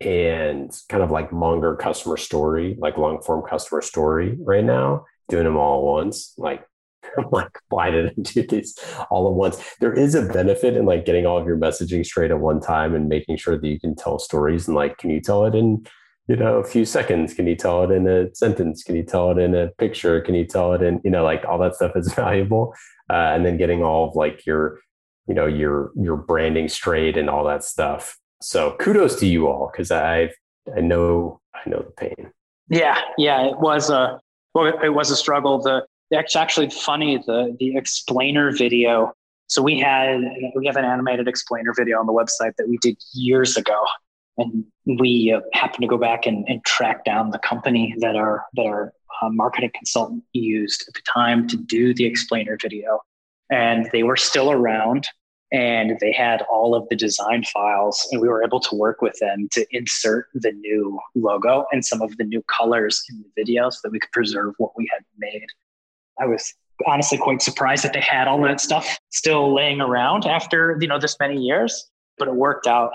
and 0.00 0.70
kind 0.88 1.02
of 1.02 1.10
like 1.10 1.32
longer 1.32 1.74
customer 1.76 2.16
story, 2.16 2.76
like 2.78 2.98
long 2.98 3.22
form 3.22 3.48
customer 3.48 3.80
story 3.80 4.36
right 4.40 4.64
now, 4.64 5.06
doing 5.28 5.44
them 5.44 5.56
all 5.56 5.78
at 5.78 5.84
once. 5.84 6.34
Like, 6.36 6.66
I'm 7.18 7.30
like, 7.30 7.58
why 7.68 7.90
did 7.90 8.10
I 8.10 8.12
do 8.20 8.46
this 8.46 8.76
all 9.10 9.28
at 9.28 9.34
once? 9.34 9.62
There 9.80 9.92
is 9.92 10.14
a 10.14 10.22
benefit 10.22 10.76
in 10.76 10.86
like 10.86 11.04
getting 11.04 11.26
all 11.26 11.38
of 11.38 11.46
your 11.46 11.58
messaging 11.58 12.04
straight 12.04 12.30
at 12.30 12.40
one 12.40 12.60
time 12.60 12.94
and 12.94 13.08
making 13.08 13.36
sure 13.36 13.58
that 13.58 13.66
you 13.66 13.78
can 13.78 13.94
tell 13.94 14.18
stories. 14.18 14.66
And 14.68 14.76
like, 14.76 14.98
can 14.98 15.10
you 15.10 15.20
tell 15.20 15.44
it 15.46 15.54
in, 15.54 15.86
you 16.28 16.36
know, 16.36 16.56
a 16.56 16.64
few 16.64 16.84
seconds? 16.84 17.34
Can 17.34 17.46
you 17.46 17.56
tell 17.56 17.84
it 17.84 17.90
in 17.90 18.06
a 18.06 18.34
sentence? 18.34 18.82
Can 18.82 18.96
you 18.96 19.02
tell 19.02 19.30
it 19.30 19.38
in 19.38 19.54
a 19.54 19.68
picture? 19.78 20.20
Can 20.20 20.34
you 20.34 20.44
tell 20.44 20.72
it 20.72 20.82
in, 20.82 21.00
you 21.04 21.10
know, 21.10 21.24
like 21.24 21.44
all 21.44 21.58
that 21.58 21.74
stuff 21.74 21.92
is 21.96 22.12
valuable 22.14 22.74
uh, 23.10 23.32
and 23.34 23.44
then 23.44 23.56
getting 23.56 23.82
all 23.82 24.08
of 24.08 24.16
like 24.16 24.46
your 24.46 24.80
you 25.28 25.34
know 25.34 25.46
your 25.46 25.92
your 25.96 26.16
branding 26.16 26.68
straight 26.68 27.16
and 27.16 27.30
all 27.30 27.44
that 27.44 27.62
stuff 27.62 28.18
so 28.40 28.76
kudos 28.80 29.16
to 29.16 29.26
you 29.26 29.46
all 29.46 29.70
because 29.72 29.90
i 29.90 30.28
i 30.76 30.80
know 30.80 31.40
i 31.54 31.68
know 31.68 31.78
the 31.78 31.92
pain 31.96 32.30
yeah 32.68 33.00
yeah 33.18 33.42
it 33.46 33.58
was 33.58 33.90
a 33.90 34.18
well 34.54 34.66
it 34.82 34.90
was 34.90 35.10
a 35.10 35.16
struggle 35.16 35.60
the 35.60 35.84
it's 36.20 36.36
actually 36.36 36.70
funny 36.70 37.18
the 37.26 37.56
the 37.58 37.76
explainer 37.76 38.52
video. 38.52 39.12
So 39.48 39.62
we 39.62 39.78
had 39.78 40.20
we 40.54 40.66
have 40.66 40.76
an 40.76 40.84
animated 40.84 41.28
explainer 41.28 41.72
video 41.76 41.98
on 41.98 42.06
the 42.06 42.12
website 42.12 42.54
that 42.58 42.68
we 42.68 42.78
did 42.78 42.96
years 43.14 43.56
ago. 43.56 43.84
And 44.38 44.64
we 44.98 45.32
uh, 45.36 45.40
happened 45.52 45.82
to 45.82 45.88
go 45.88 45.98
back 45.98 46.26
and, 46.26 46.48
and 46.48 46.64
track 46.64 47.04
down 47.04 47.30
the 47.30 47.38
company 47.38 47.94
that 47.98 48.16
our 48.16 48.44
that 48.54 48.66
our 48.66 48.92
uh, 49.20 49.28
marketing 49.28 49.70
consultant 49.74 50.24
used 50.32 50.84
at 50.88 50.94
the 50.94 51.02
time 51.12 51.46
to 51.48 51.56
do 51.56 51.92
the 51.94 52.06
explainer 52.06 52.56
video. 52.60 53.00
and 53.50 53.90
they 53.92 54.02
were 54.02 54.16
still 54.16 54.50
around 54.50 55.06
and 55.52 55.98
they 56.00 56.12
had 56.12 56.42
all 56.50 56.74
of 56.74 56.88
the 56.88 56.96
design 56.96 57.44
files 57.44 58.08
and 58.10 58.22
we 58.22 58.28
were 58.28 58.42
able 58.42 58.58
to 58.58 58.74
work 58.74 59.02
with 59.02 59.16
them 59.20 59.48
to 59.52 59.66
insert 59.70 60.28
the 60.34 60.52
new 60.52 60.98
logo 61.14 61.66
and 61.72 61.84
some 61.84 62.00
of 62.00 62.16
the 62.16 62.24
new 62.24 62.42
colors 62.44 63.04
in 63.10 63.18
the 63.18 63.30
video 63.36 63.68
so 63.68 63.78
that 63.84 63.92
we 63.92 64.00
could 64.00 64.10
preserve 64.12 64.54
what 64.56 64.72
we 64.76 64.88
had 64.92 65.04
made 65.18 65.46
i 66.20 66.26
was 66.26 66.54
honestly 66.86 67.18
quite 67.18 67.40
surprised 67.40 67.84
that 67.84 67.92
they 67.92 68.00
had 68.00 68.26
all 68.26 68.40
that 68.42 68.60
stuff 68.60 68.98
still 69.10 69.54
laying 69.54 69.80
around 69.80 70.24
after 70.24 70.76
you 70.80 70.88
know 70.88 70.98
this 70.98 71.16
many 71.20 71.40
years 71.40 71.90
but 72.18 72.28
it 72.28 72.34
worked 72.34 72.66
out. 72.66 72.92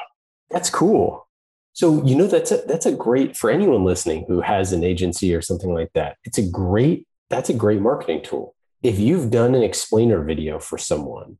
That's 0.50 0.70
cool. 0.70 1.28
So 1.74 2.04
you 2.06 2.16
know 2.16 2.28
that's 2.28 2.52
a 2.52 2.58
that's 2.68 2.86
a 2.86 2.92
great 2.92 3.38
for 3.38 3.50
anyone 3.50 3.84
listening 3.84 4.26
who 4.28 4.42
has 4.42 4.74
an 4.74 4.84
agency 4.84 5.36
or 5.36 5.42
something 5.42 5.74
like 5.74 5.92
that 5.94 6.18
it's 6.24 6.40
a 6.40 6.50
great 6.50 7.06
that's 7.30 7.50
a 7.50 7.54
great 7.54 7.82
marketing 7.82 8.24
tool. 8.24 8.56
If 8.82 9.00
you've 9.00 9.30
done 9.30 9.54
an 9.54 9.64
explainer 9.64 10.24
video 10.24 10.60
for 10.60 10.78
someone 10.78 11.38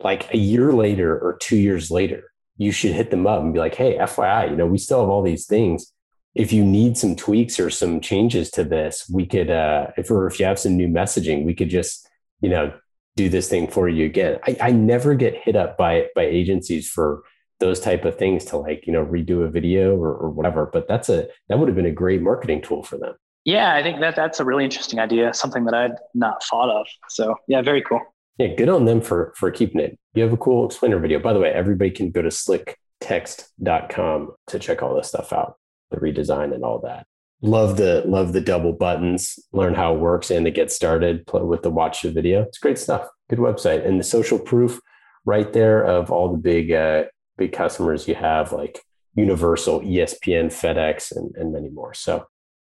like 0.00 0.32
a 0.32 0.36
year 0.36 0.72
later 0.72 1.18
or 1.18 1.38
two 1.40 1.56
years 1.56 1.90
later, 1.90 2.24
you 2.58 2.70
should 2.70 2.92
hit 2.92 3.10
them 3.10 3.26
up 3.26 3.40
and 3.40 3.54
be 3.54 3.58
like, 3.58 3.74
hey, 3.74 3.96
FYI, 3.96 4.50
you 4.50 4.56
know, 4.56 4.66
we 4.66 4.78
still 4.78 5.00
have 5.00 5.08
all 5.08 5.22
these 5.22 5.46
things. 5.46 5.92
If 6.36 6.52
you 6.52 6.64
need 6.64 6.98
some 6.98 7.16
tweaks 7.16 7.58
or 7.58 7.70
some 7.70 8.00
changes 8.00 8.50
to 8.52 8.64
this, 8.64 9.10
we 9.12 9.26
could, 9.26 9.50
uh, 9.50 9.88
if 9.96 10.10
or 10.10 10.26
if 10.26 10.38
you 10.38 10.46
have 10.46 10.58
some 10.58 10.76
new 10.76 10.86
messaging, 10.86 11.44
we 11.44 11.54
could 11.54 11.70
just, 11.70 12.08
you 12.40 12.50
know, 12.50 12.72
do 13.16 13.28
this 13.28 13.48
thing 13.48 13.66
for 13.66 13.88
you 13.88 14.04
again. 14.04 14.38
I, 14.46 14.56
I 14.60 14.70
never 14.72 15.14
get 15.14 15.34
hit 15.34 15.56
up 15.56 15.76
by 15.76 16.06
by 16.14 16.24
agencies 16.24 16.88
for 16.88 17.24
those 17.58 17.80
type 17.80 18.04
of 18.04 18.18
things 18.18 18.44
to 18.46 18.58
like, 18.58 18.86
you 18.86 18.92
know, 18.92 19.04
redo 19.04 19.44
a 19.44 19.50
video 19.50 19.96
or, 19.96 20.14
or 20.14 20.30
whatever. 20.30 20.68
But 20.70 20.86
that's 20.86 21.08
a 21.08 21.26
that 21.48 21.58
would 21.58 21.68
have 21.68 21.76
been 21.76 21.86
a 21.86 21.90
great 21.90 22.22
marketing 22.22 22.62
tool 22.62 22.82
for 22.82 22.98
them. 22.98 23.14
Yeah, 23.44 23.74
I 23.74 23.82
think 23.82 24.00
that 24.00 24.16
that's 24.16 24.40
a 24.40 24.44
really 24.44 24.64
interesting 24.64 24.98
idea, 24.98 25.32
something 25.32 25.64
that 25.64 25.74
I'd 25.74 25.94
not 26.14 26.42
thought 26.44 26.68
of. 26.68 26.86
So 27.08 27.36
yeah, 27.48 27.62
very 27.62 27.80
cool. 27.80 28.02
Yeah, 28.38 28.48
good 28.48 28.68
on 28.68 28.84
them 28.84 29.00
for 29.00 29.32
for 29.36 29.50
keeping 29.50 29.80
it. 29.80 29.98
You 30.14 30.22
have 30.22 30.32
a 30.32 30.36
cool 30.36 30.66
explainer 30.66 30.98
video. 30.98 31.18
By 31.18 31.32
the 31.32 31.40
way, 31.40 31.50
everybody 31.50 31.90
can 31.90 32.10
go 32.10 32.20
to 32.22 32.28
slicktext.com 32.28 34.32
to 34.48 34.58
check 34.58 34.82
all 34.82 34.94
this 34.94 35.08
stuff 35.08 35.32
out, 35.32 35.56
the 35.90 35.98
redesign 35.98 36.54
and 36.54 36.64
all 36.64 36.80
that. 36.80 37.06
Love 37.42 37.76
the 37.76 38.02
love 38.06 38.32
the 38.32 38.40
double 38.40 38.72
buttons, 38.72 39.38
learn 39.52 39.74
how 39.74 39.94
it 39.94 40.00
works 40.00 40.30
and 40.30 40.46
to 40.46 40.50
get 40.50 40.72
started 40.72 41.26
play 41.26 41.42
with 41.42 41.62
the 41.62 41.70
watch 41.70 42.02
the 42.02 42.10
video. 42.10 42.42
It's 42.42 42.58
great 42.58 42.78
stuff. 42.78 43.08
Good 43.28 43.38
website. 43.38 43.86
And 43.86 44.00
the 44.00 44.04
social 44.04 44.38
proof 44.38 44.80
right 45.24 45.52
there 45.52 45.84
of 45.84 46.10
all 46.10 46.32
the 46.32 46.38
big 46.38 46.72
uh, 46.72 47.04
big 47.36 47.52
customers 47.52 48.08
you 48.08 48.14
have 48.14 48.52
like 48.52 48.80
Universal, 49.14 49.80
ESPN, 49.80 50.46
FedEx, 50.46 51.14
and, 51.14 51.34
and 51.36 51.52
many 51.52 51.70
more. 51.70 51.94
So 51.94 52.26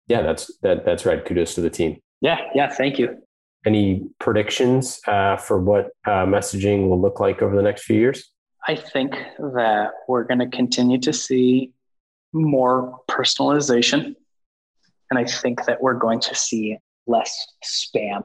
yeah, 0.08 0.22
that's 0.22 0.50
that 0.62 0.84
that's 0.84 1.06
right. 1.06 1.24
Kudos 1.24 1.54
to 1.54 1.60
the 1.60 1.70
team. 1.70 1.98
Yeah, 2.20 2.38
yeah, 2.54 2.68
thank 2.68 2.98
you 2.98 3.22
any 3.66 4.06
predictions 4.20 5.00
uh, 5.06 5.36
for 5.36 5.60
what 5.60 5.90
uh, 6.06 6.24
messaging 6.24 6.88
will 6.88 7.00
look 7.00 7.20
like 7.20 7.42
over 7.42 7.54
the 7.54 7.62
next 7.62 7.82
few 7.82 7.98
years? 7.98 8.30
I 8.68 8.76
think 8.76 9.12
that 9.38 9.90
we're 10.08 10.24
going 10.24 10.38
to 10.38 10.48
continue 10.48 10.98
to 11.00 11.12
see 11.12 11.72
more 12.44 12.98
personalization. 13.10 14.14
And 15.10 15.18
I 15.18 15.24
think 15.24 15.64
that 15.66 15.82
we're 15.82 15.94
going 15.94 16.20
to 16.20 16.34
see 16.34 16.78
less 17.06 17.46
spam 17.64 18.22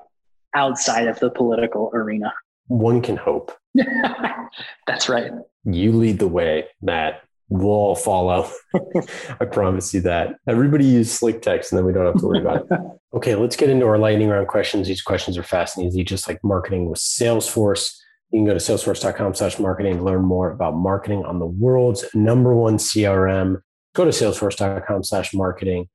outside 0.55 1.07
of 1.07 1.19
the 1.19 1.29
political 1.29 1.91
arena. 1.93 2.33
One 2.67 3.01
can 3.01 3.17
hope. 3.17 3.51
That's 4.87 5.07
right. 5.07 5.31
You 5.63 5.91
lead 5.91 6.19
the 6.19 6.27
way, 6.27 6.65
Matt 6.81 7.23
we'll 7.51 7.69
all 7.69 7.95
follow. 7.95 8.49
I 9.39 9.45
promise 9.45 9.93
you 9.93 10.01
that. 10.01 10.37
Everybody 10.47 10.85
use 10.85 11.19
SlickText 11.19 11.71
and 11.71 11.77
then 11.77 11.85
we 11.85 11.91
don't 11.91 12.05
have 12.05 12.19
to 12.19 12.25
worry 12.25 12.39
about 12.39 12.65
it. 12.71 12.79
Okay, 13.13 13.35
let's 13.35 13.57
get 13.57 13.69
into 13.69 13.85
our 13.85 13.97
lightning 13.97 14.29
round 14.29 14.47
questions. 14.47 14.87
These 14.87 15.01
questions 15.01 15.37
are 15.37 15.43
fast 15.43 15.77
and 15.77 15.85
easy, 15.85 16.01
just 16.01 16.29
like 16.29 16.41
marketing 16.45 16.89
with 16.89 16.97
Salesforce. 16.97 17.93
You 18.31 18.39
can 18.39 18.45
go 18.45 18.53
to 18.53 18.59
salesforce.com 18.59 19.33
slash 19.33 19.59
marketing 19.59 19.97
to 19.97 20.03
learn 20.03 20.21
more 20.21 20.49
about 20.49 20.77
marketing 20.77 21.25
on 21.25 21.37
the 21.37 21.45
world's 21.45 22.05
number 22.13 22.55
one 22.55 22.77
CRM. 22.77 23.61
Go 23.93 24.05
to 24.05 24.11
salesforce.com 24.11 25.03
slash 25.03 25.33
marketing. 25.33 25.89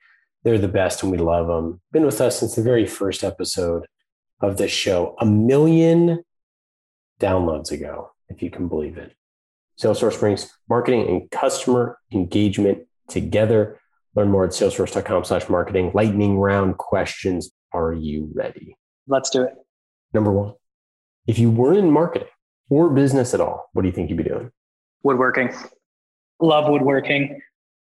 They're 0.44 0.58
the 0.58 0.68
best 0.68 1.02
and 1.02 1.10
we 1.10 1.18
love 1.18 1.46
them. 1.46 1.80
Been 1.92 2.04
with 2.04 2.20
us 2.20 2.38
since 2.38 2.54
the 2.54 2.62
very 2.62 2.86
first 2.86 3.24
episode 3.24 3.86
of 4.40 4.58
this 4.58 4.70
show, 4.70 5.16
a 5.18 5.26
million 5.26 6.22
downloads 7.18 7.70
ago, 7.70 8.12
if 8.28 8.42
you 8.42 8.50
can 8.50 8.68
believe 8.68 8.98
it. 8.98 9.12
Salesforce 9.80 10.18
brings 10.18 10.50
marketing 10.68 11.08
and 11.08 11.30
customer 11.30 11.98
engagement 12.12 12.86
together. 13.08 13.78
Learn 14.14 14.30
more 14.30 14.44
at 14.44 14.50
salesforce.com 14.50 15.24
slash 15.24 15.48
marketing. 15.48 15.90
Lightning 15.94 16.38
round 16.38 16.78
questions. 16.78 17.50
Are 17.72 17.92
you 17.92 18.30
ready? 18.34 18.76
Let's 19.06 19.30
do 19.30 19.42
it. 19.42 19.52
Number 20.14 20.32
one, 20.32 20.54
if 21.26 21.38
you 21.38 21.50
weren't 21.50 21.78
in 21.78 21.90
marketing 21.90 22.28
or 22.70 22.88
business 22.90 23.34
at 23.34 23.40
all, 23.40 23.68
what 23.72 23.82
do 23.82 23.88
you 23.88 23.92
think 23.92 24.08
you'd 24.08 24.16
be 24.16 24.24
doing? 24.24 24.50
Woodworking. 25.02 25.52
Love 26.40 26.70
woodworking. 26.70 27.40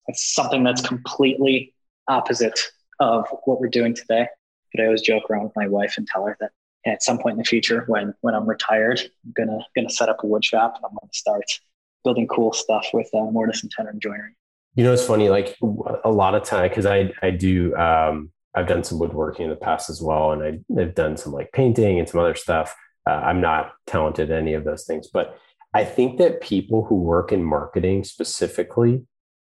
It's 0.09 0.34
something 0.34 0.62
that's 0.62 0.82
completely 0.82 1.72
opposite 2.09 2.59
of 3.00 3.26
what 3.44 3.61
we're 3.61 3.68
doing 3.68 3.94
today. 3.94 4.28
But 4.72 4.82
I 4.82 4.86
always 4.86 5.02
joke 5.02 5.30
around 5.30 5.44
with 5.44 5.57
my 5.57 5.68
wife 5.68 5.94
and 5.96 6.07
tell 6.07 6.26
her 6.26 6.36
that 6.40 6.50
at 6.86 7.02
some 7.02 7.18
point 7.18 7.34
in 7.34 7.38
the 7.38 7.44
future, 7.44 7.84
when 7.86 8.14
when 8.20 8.34
I'm 8.34 8.48
retired, 8.48 9.00
I'm 9.24 9.32
gonna 9.36 9.64
gonna 9.74 9.90
set 9.90 10.09
up 10.09 10.22
a 10.22 10.26
wood 10.26 10.44
shop 10.44 10.74
and 10.76 10.84
I'm 10.84 10.96
gonna 11.00 11.12
start 11.12 11.44
building 12.02 12.26
cool 12.26 12.52
stuff 12.52 12.86
with 12.92 13.09
uh, 13.14 13.30
mortise 13.30 13.62
and 13.62 13.70
tenon 13.70 14.00
joinery. 14.00 14.36
You 14.74 14.84
know, 14.84 14.92
it's 14.92 15.07
funny. 15.07 15.28
Like 15.28 15.57
a 16.05 16.11
lot 16.11 16.34
of 16.34 16.44
time, 16.44 16.68
because 16.68 16.86
I 16.86 17.12
I 17.22 17.30
do 17.30 17.74
um, 17.76 18.32
I've 18.55 18.66
done 18.66 18.84
some 18.84 18.98
woodworking 18.98 19.44
in 19.44 19.50
the 19.50 19.57
past 19.57 19.88
as 19.88 20.02
well, 20.02 20.32
and 20.32 20.64
I, 20.76 20.80
have 20.80 20.94
done 20.94 21.16
some 21.16 21.32
like 21.32 21.52
painting 21.52 21.98
and 21.98 22.09
some 22.09 22.20
other 22.20 22.34
stuff. 22.34 22.74
Uh, 23.07 23.12
I'm 23.12 23.40
not 23.40 23.72
talented 23.86 24.30
at 24.30 24.38
any 24.38 24.55
of 24.55 24.64
those 24.64 24.84
things, 24.84 25.09
but 25.12 25.38
I 25.74 25.84
think 25.84 26.18
that 26.18 26.40
people 26.40 26.84
who 26.84 26.96
work 26.96 27.32
in 27.32 27.42
marketing 27.42 28.05
specifically 28.05 29.05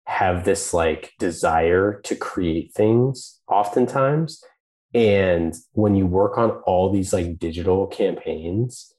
have 0.05 0.45
this 0.45 0.73
like 0.73 1.13
desire 1.19 2.01
to 2.03 2.15
create 2.15 2.73
things 2.73 3.39
oftentimes. 3.47 4.43
And 4.93 5.55
when 5.71 5.95
you 5.95 6.05
work 6.05 6.37
on 6.37 6.51
all 6.65 6.91
these 6.91 7.13
like 7.13 7.39
digital 7.39 7.87
campaigns, 7.87 8.93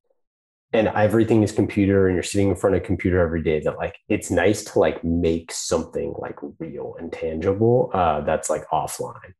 and 0.75 0.89
everything 0.89 1.45
is 1.45 1.53
computer 1.53 2.09
and 2.09 2.17
you're 2.17 2.23
sitting 2.25 2.49
in 2.49 2.57
front 2.57 2.75
of 2.75 2.83
a 2.83 2.85
computer 2.85 3.21
every 3.21 3.43
day 3.43 3.61
that 3.61 3.77
like 3.77 3.97
it's 4.09 4.29
nice 4.29 4.65
to 4.65 4.81
like 4.81 5.05
make 5.05 5.53
something 5.53 6.13
like 6.19 6.37
real 6.59 6.97
and 6.99 7.13
tangible 7.13 7.91
uh, 7.95 8.21
that's 8.23 8.51
like 8.51 8.69
offline. 8.71 9.35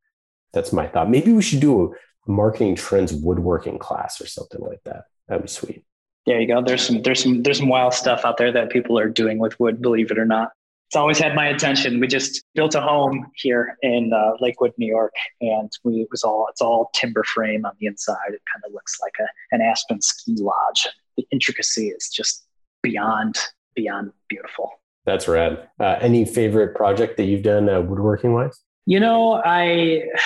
That's 0.53 0.73
my 0.73 0.87
thought. 0.87 1.11
Maybe 1.11 1.33
we 1.33 1.43
should 1.43 1.59
do 1.59 1.93
a 1.93 2.31
marketing 2.31 2.77
trends 2.77 3.13
woodworking 3.13 3.81
class 3.81 4.21
or 4.21 4.29
something 4.29 4.61
like 4.61 4.79
that. 4.85 5.07
That'd 5.27 5.43
be 5.43 5.49
sweet. 5.49 5.85
There 6.25 6.41
you 6.41 6.47
go. 6.47 6.63
There's 6.63 6.87
some 6.87 7.03
there's 7.03 7.25
some 7.25 7.43
there's 7.43 7.59
some 7.59 7.69
wild 7.69 7.95
stuff 7.95 8.25
out 8.25 8.37
there 8.37 8.53
that 8.53 8.71
people 8.71 8.97
are 8.97 9.09
doing 9.09 9.39
with 9.39 9.59
wood 9.59 9.83
believe 9.83 10.13
it 10.13 10.19
or 10.19 10.25
not 10.25 10.51
it's 10.95 11.01
always 11.01 11.19
had 11.19 11.35
my 11.35 11.49
attention. 11.49 11.99
We 11.99 12.07
just 12.07 12.45
built 12.55 12.77
a 12.77 12.81
home 12.81 13.27
here 13.35 13.77
in 13.83 14.13
uh, 14.13 14.35
Lakewood, 14.39 14.75
New 14.79 14.87
York, 14.87 15.13
and 15.41 15.69
we 15.83 16.03
it 16.03 16.09
was 16.13 16.23
all 16.23 16.47
it's 16.49 16.61
all 16.61 16.91
timber 16.95 17.25
frame 17.25 17.65
on 17.65 17.73
the 17.81 17.89
inside. 17.89 18.29
It 18.29 18.43
kind 18.53 18.63
of 18.65 18.73
looks 18.73 19.01
like 19.03 19.15
a, 19.19 19.27
an 19.51 19.61
Aspen 19.61 20.01
ski 20.01 20.37
lodge. 20.39 20.87
The 21.17 21.27
intricacy 21.33 21.89
is 21.89 22.09
just 22.15 22.47
beyond 22.81 23.35
beyond 23.75 24.13
beautiful. 24.29 24.71
That's 25.05 25.27
rad. 25.27 25.69
Uh, 25.81 25.97
any 26.01 26.25
favorite 26.25 26.77
project 26.77 27.17
that 27.17 27.25
you've 27.25 27.43
done 27.43 27.69
uh, 27.69 27.81
woodworking 27.81 28.33
wise? 28.33 28.57
You 28.87 29.01
know, 29.01 29.43
I 29.45 29.63
a 29.65 30.19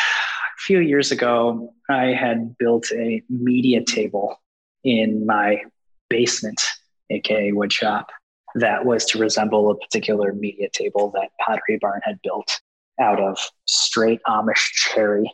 few 0.59 0.81
years 0.81 1.11
ago 1.11 1.73
I 1.89 2.09
had 2.09 2.59
built 2.59 2.93
a 2.93 3.23
media 3.31 3.83
table 3.83 4.39
in 4.85 5.25
my 5.25 5.63
basement, 6.11 6.61
aka 7.09 7.53
wood 7.53 7.73
shop 7.73 8.11
that 8.55 8.85
was 8.85 9.05
to 9.07 9.19
resemble 9.19 9.71
a 9.71 9.77
particular 9.77 10.33
media 10.33 10.69
table 10.73 11.11
that 11.15 11.31
Pottery 11.45 11.79
Barn 11.81 12.01
had 12.05 12.21
built 12.23 12.61
out 13.01 13.21
of 13.21 13.39
straight 13.67 14.21
Amish 14.27 14.71
cherry. 14.73 15.31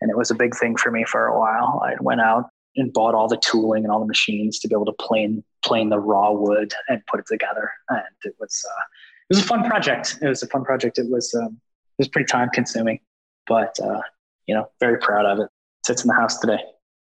And 0.00 0.10
it 0.10 0.16
was 0.16 0.30
a 0.30 0.34
big 0.34 0.56
thing 0.56 0.76
for 0.76 0.90
me 0.90 1.04
for 1.04 1.26
a 1.26 1.38
while. 1.38 1.82
I 1.84 1.94
went 2.00 2.20
out 2.20 2.50
and 2.76 2.92
bought 2.92 3.14
all 3.14 3.28
the 3.28 3.36
tooling 3.36 3.84
and 3.84 3.92
all 3.92 4.00
the 4.00 4.06
machines 4.06 4.58
to 4.58 4.68
be 4.68 4.74
able 4.74 4.86
to 4.86 4.92
plane 4.92 5.44
plane 5.64 5.88
the 5.88 5.98
raw 5.98 6.32
wood 6.32 6.74
and 6.88 7.00
put 7.06 7.20
it 7.20 7.26
together. 7.26 7.70
And 7.88 8.02
it 8.24 8.34
was 8.38 8.64
uh, 8.68 8.82
it 9.30 9.36
was 9.36 9.44
a 9.44 9.46
fun 9.46 9.64
project. 9.64 10.18
It 10.20 10.28
was 10.28 10.42
a 10.42 10.46
fun 10.48 10.64
project. 10.64 10.98
It 10.98 11.08
was 11.08 11.32
um, 11.34 11.60
it 11.98 12.02
was 12.02 12.08
pretty 12.08 12.26
time 12.26 12.50
consuming, 12.52 13.00
but 13.46 13.78
uh, 13.80 14.00
you 14.46 14.54
know, 14.54 14.68
very 14.80 14.98
proud 14.98 15.26
of 15.26 15.38
it. 15.40 15.48
Sits 15.86 16.02
in 16.02 16.08
the 16.08 16.14
house 16.14 16.38
today. 16.38 16.58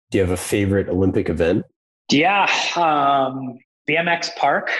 Do 0.09 0.17
you 0.17 0.23
have 0.23 0.31
a 0.31 0.37
favorite 0.37 0.89
Olympic 0.89 1.29
event? 1.29 1.65
Yeah, 2.11 2.51
um, 2.75 3.57
BMX 3.87 4.35
Park 4.35 4.71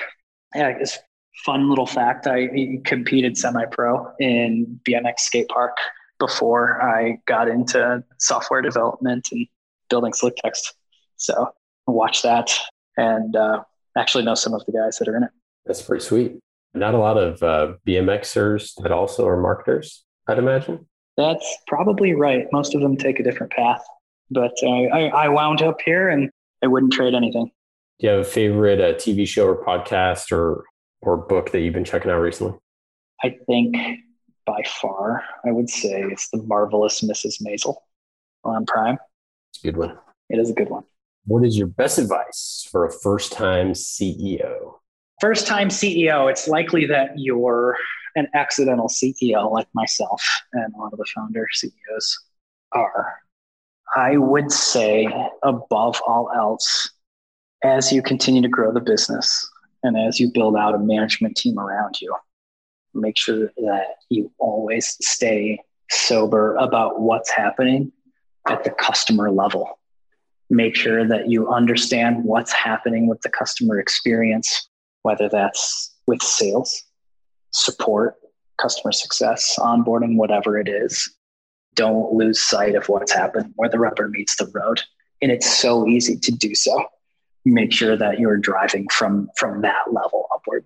yeah, 0.56 0.70
it's 0.80 1.00
fun 1.46 1.70
little 1.70 1.86
fact. 1.86 2.28
I 2.28 2.80
competed 2.86 3.38
semi-pro 3.38 4.12
in 4.20 4.80
BMX 4.88 5.20
skate 5.20 5.48
park 5.50 5.78
before 6.20 6.82
I 6.82 7.20
got 7.26 7.48
into 7.48 8.04
software 8.20 8.62
development 8.62 9.30
and 9.32 9.48
building 9.90 10.12
SlickText. 10.12 10.74
So 11.18 11.50
watch 11.88 12.22
that 12.22 12.52
and 12.98 13.36
uh, 13.36 13.64
actually 13.98 14.24
know 14.24 14.36
some 14.36 14.54
of 14.54 14.66
the 14.66 14.72
guys 14.72 14.98
that 14.98 15.08
are 15.08 15.16
in 15.16 15.24
it. 15.24 15.32
That's 15.66 15.82
pretty 15.82 16.04
sweet. 16.04 16.38
Not 16.74 16.94
a 16.94 16.98
lot 16.98 17.18
of 17.18 17.44
uh, 17.44 17.74
BMXers 17.88 18.82
that 18.82 18.92
also 18.92 19.28
are 19.28 19.40
marketers, 19.40 20.04
I'd 20.28 20.40
imagine. 20.40 20.88
That's 21.18 21.58
probably 21.68 22.14
right. 22.14 22.48
Most 22.52 22.74
of 22.74 22.82
them 22.82 22.96
take 22.96 23.20
a 23.20 23.24
different 23.24 23.52
path, 23.52 23.84
but 24.30 24.54
uh, 24.64 24.70
I, 24.70 25.08
I 25.08 25.28
wound 25.28 25.62
up 25.62 25.82
here 25.84 26.08
and 26.08 26.30
I 26.64 26.68
wouldn't 26.68 26.94
trade 26.94 27.14
anything. 27.14 27.52
Do 28.02 28.08
you 28.08 28.14
have 28.14 28.22
a 28.22 28.30
favorite 28.30 28.82
uh, 28.82 28.98
TV 28.98 29.28
show 29.28 29.46
or 29.46 29.64
podcast 29.64 30.32
or 30.32 30.66
or 31.04 31.18
book 31.18 31.52
that 31.52 31.62
you've 31.62 31.76
been 31.76 31.86
checking 31.86 32.10
out 32.10 32.18
recently? 32.18 32.58
I 33.24 33.38
think 33.46 33.76
by 34.44 34.64
far, 34.82 35.24
I 35.46 35.52
would 35.52 35.70
say 35.70 36.02
it's 36.02 36.30
the 36.32 36.42
marvelous 36.42 37.02
Mrs. 37.02 37.44
Maisel 37.44 37.76
on 38.44 38.66
Prime. 38.66 38.98
It's 39.52 39.64
a 39.64 39.68
good 39.68 39.78
one. 39.78 40.00
It 40.30 40.40
is 40.40 40.50
a 40.50 40.54
good 40.54 40.70
one. 40.70 40.84
What 41.26 41.46
is 41.46 41.56
your 41.56 41.68
best 41.68 42.00
advice 42.00 42.68
for 42.72 42.88
a 42.88 42.92
first 42.92 43.34
time 43.34 43.74
CEO? 43.74 44.80
First 45.20 45.46
time 45.46 45.70
CEO, 45.70 46.28
it's 46.28 46.48
likely 46.48 46.88
that 46.88 47.12
you're 47.18 47.78
an 48.16 48.28
accidental 48.34 48.88
CEO 48.88 49.52
like 49.52 49.68
myself 49.76 50.24
and 50.54 50.74
a 50.74 50.78
lot 50.80 50.92
of 50.92 50.98
the 50.98 51.06
founder 51.14 51.48
CEOs 51.54 52.20
are. 52.72 53.14
I 53.96 54.18
would 54.18 54.52
say, 54.52 55.08
above 55.44 56.02
all 56.08 56.32
else, 56.36 56.90
as 57.64 57.92
you 57.92 58.02
continue 58.02 58.42
to 58.42 58.48
grow 58.48 58.72
the 58.74 58.80
business 58.80 59.50
and 59.84 59.98
as 59.98 60.20
you 60.20 60.32
build 60.32 60.56
out 60.56 60.76
a 60.76 60.80
management 60.80 61.36
team 61.36 61.60
around 61.60 62.02
you, 62.02 62.16
make 62.94 63.18
sure 63.18 63.52
that 63.58 63.86
you 64.10 64.32
always 64.40 64.98
stay 65.02 65.60
sober 65.90 66.56
about 66.56 67.02
what's 67.02 67.30
happening 67.30 67.92
at 68.48 68.64
the 68.64 68.72
customer 68.72 69.32
level. 69.32 69.80
Make 70.50 70.76
sure 70.76 71.08
that 71.08 71.30
you 71.30 71.50
understand 71.50 72.24
what's 72.24 72.52
happening 72.52 73.08
with 73.08 73.22
the 73.22 73.30
customer 73.30 73.80
experience, 73.80 74.68
whether 75.04 75.30
that's 75.30 75.96
with 76.08 76.22
sales, 76.22 76.84
support, 77.52 78.16
customer 78.58 78.92
success, 78.92 79.56
onboarding, 79.60 80.18
whatever 80.18 80.60
it 80.60 80.68
is. 80.68 81.10
Don't 81.76 82.14
lose 82.14 82.42
sight 82.42 82.76
of 82.76 82.90
what's 82.90 83.14
happening 83.14 83.54
where 83.56 83.70
the 83.70 83.80
rubber 83.80 84.10
meets 84.10 84.36
the 84.36 84.52
road. 84.54 84.82
And 85.22 85.32
it's 85.32 85.50
so 85.50 85.88
easy 85.88 86.18
to 86.18 86.32
do 86.32 86.54
so. 86.54 86.86
Make 87.46 87.74
sure 87.74 87.98
that 87.98 88.20
you're 88.20 88.38
driving 88.38 88.88
from 88.90 89.30
from 89.38 89.62
that 89.62 89.92
level 89.92 90.28
upward. 90.34 90.66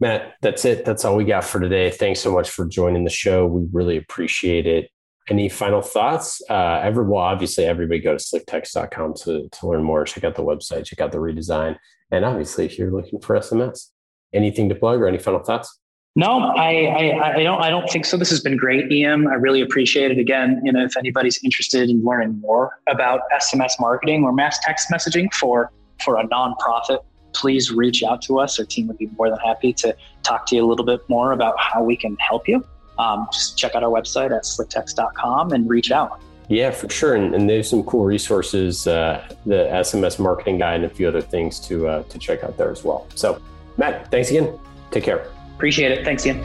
Matt, 0.00 0.34
that's 0.42 0.64
it. 0.64 0.84
That's 0.84 1.04
all 1.04 1.16
we 1.16 1.24
got 1.24 1.44
for 1.44 1.60
today. 1.60 1.90
Thanks 1.90 2.20
so 2.20 2.32
much 2.32 2.50
for 2.50 2.66
joining 2.66 3.04
the 3.04 3.10
show. 3.10 3.46
We 3.46 3.66
really 3.72 3.96
appreciate 3.96 4.66
it. 4.66 4.90
Any 5.30 5.48
final 5.48 5.80
thoughts? 5.80 6.42
Uh, 6.50 6.80
every, 6.82 7.04
well, 7.04 7.22
obviously, 7.22 7.64
everybody 7.64 8.00
go 8.00 8.16
to 8.16 8.22
slicktext.com 8.22 9.14
to, 9.22 9.48
to 9.48 9.66
learn 9.66 9.82
more. 9.82 10.04
Check 10.04 10.24
out 10.24 10.34
the 10.34 10.44
website, 10.44 10.84
check 10.84 11.00
out 11.00 11.12
the 11.12 11.18
redesign. 11.18 11.76
And 12.10 12.24
obviously, 12.24 12.66
if 12.66 12.78
you're 12.78 12.90
looking 12.90 13.20
for 13.20 13.36
SMS, 13.36 13.90
anything 14.34 14.68
to 14.68 14.74
plug 14.74 15.00
or 15.00 15.06
any 15.06 15.18
final 15.18 15.42
thoughts? 15.42 15.78
No, 16.16 16.40
I, 16.40 16.84
I, 16.84 17.34
I 17.36 17.42
don't 17.42 17.60
I 17.60 17.70
don't 17.70 17.90
think 17.90 18.04
so. 18.04 18.16
This 18.16 18.30
has 18.30 18.40
been 18.40 18.56
great, 18.56 18.92
Ian. 18.92 19.26
I 19.26 19.34
really 19.34 19.62
appreciate 19.62 20.12
it. 20.12 20.18
Again, 20.18 20.60
you 20.64 20.70
know, 20.70 20.84
if 20.84 20.96
anybody's 20.96 21.42
interested 21.42 21.90
in 21.90 22.04
learning 22.04 22.40
more 22.40 22.78
about 22.88 23.22
SMS 23.34 23.72
marketing 23.80 24.22
or 24.22 24.32
mass 24.32 24.60
text 24.60 24.90
messaging 24.90 25.32
for 25.34 25.72
for 26.02 26.18
a 26.18 26.26
nonprofit, 26.28 27.04
please 27.32 27.70
reach 27.70 28.02
out 28.02 28.22
to 28.22 28.38
us. 28.38 28.58
Our 28.58 28.64
team 28.64 28.86
would 28.88 28.98
be 28.98 29.08
more 29.18 29.28
than 29.28 29.38
happy 29.38 29.72
to 29.74 29.96
talk 30.22 30.46
to 30.46 30.56
you 30.56 30.64
a 30.64 30.68
little 30.68 30.84
bit 30.84 31.00
more 31.08 31.32
about 31.32 31.58
how 31.58 31.82
we 31.82 31.96
can 31.96 32.16
help 32.16 32.48
you. 32.48 32.64
Um, 32.98 33.26
just 33.32 33.58
check 33.58 33.74
out 33.74 33.82
our 33.82 33.90
website 33.90 34.34
at 34.36 34.44
slicktext.com 34.44 35.52
and 35.52 35.68
reach 35.68 35.90
out. 35.90 36.20
Yeah, 36.48 36.70
for 36.70 36.88
sure. 36.90 37.14
And, 37.14 37.34
and 37.34 37.48
there's 37.48 37.68
some 37.68 37.82
cool 37.84 38.04
resources, 38.04 38.86
uh, 38.86 39.26
the 39.46 39.66
SMS 39.70 40.18
marketing 40.18 40.58
guide, 40.58 40.76
and 40.76 40.84
a 40.84 40.88
few 40.90 41.08
other 41.08 41.22
things 41.22 41.58
to 41.60 41.88
uh, 41.88 42.02
to 42.04 42.18
check 42.18 42.44
out 42.44 42.56
there 42.58 42.70
as 42.70 42.84
well. 42.84 43.06
So, 43.14 43.40
Matt, 43.78 44.10
thanks 44.10 44.30
again. 44.30 44.58
Take 44.90 45.04
care. 45.04 45.26
Appreciate 45.56 45.92
it. 45.92 46.04
Thanks, 46.04 46.26
Ian. 46.26 46.44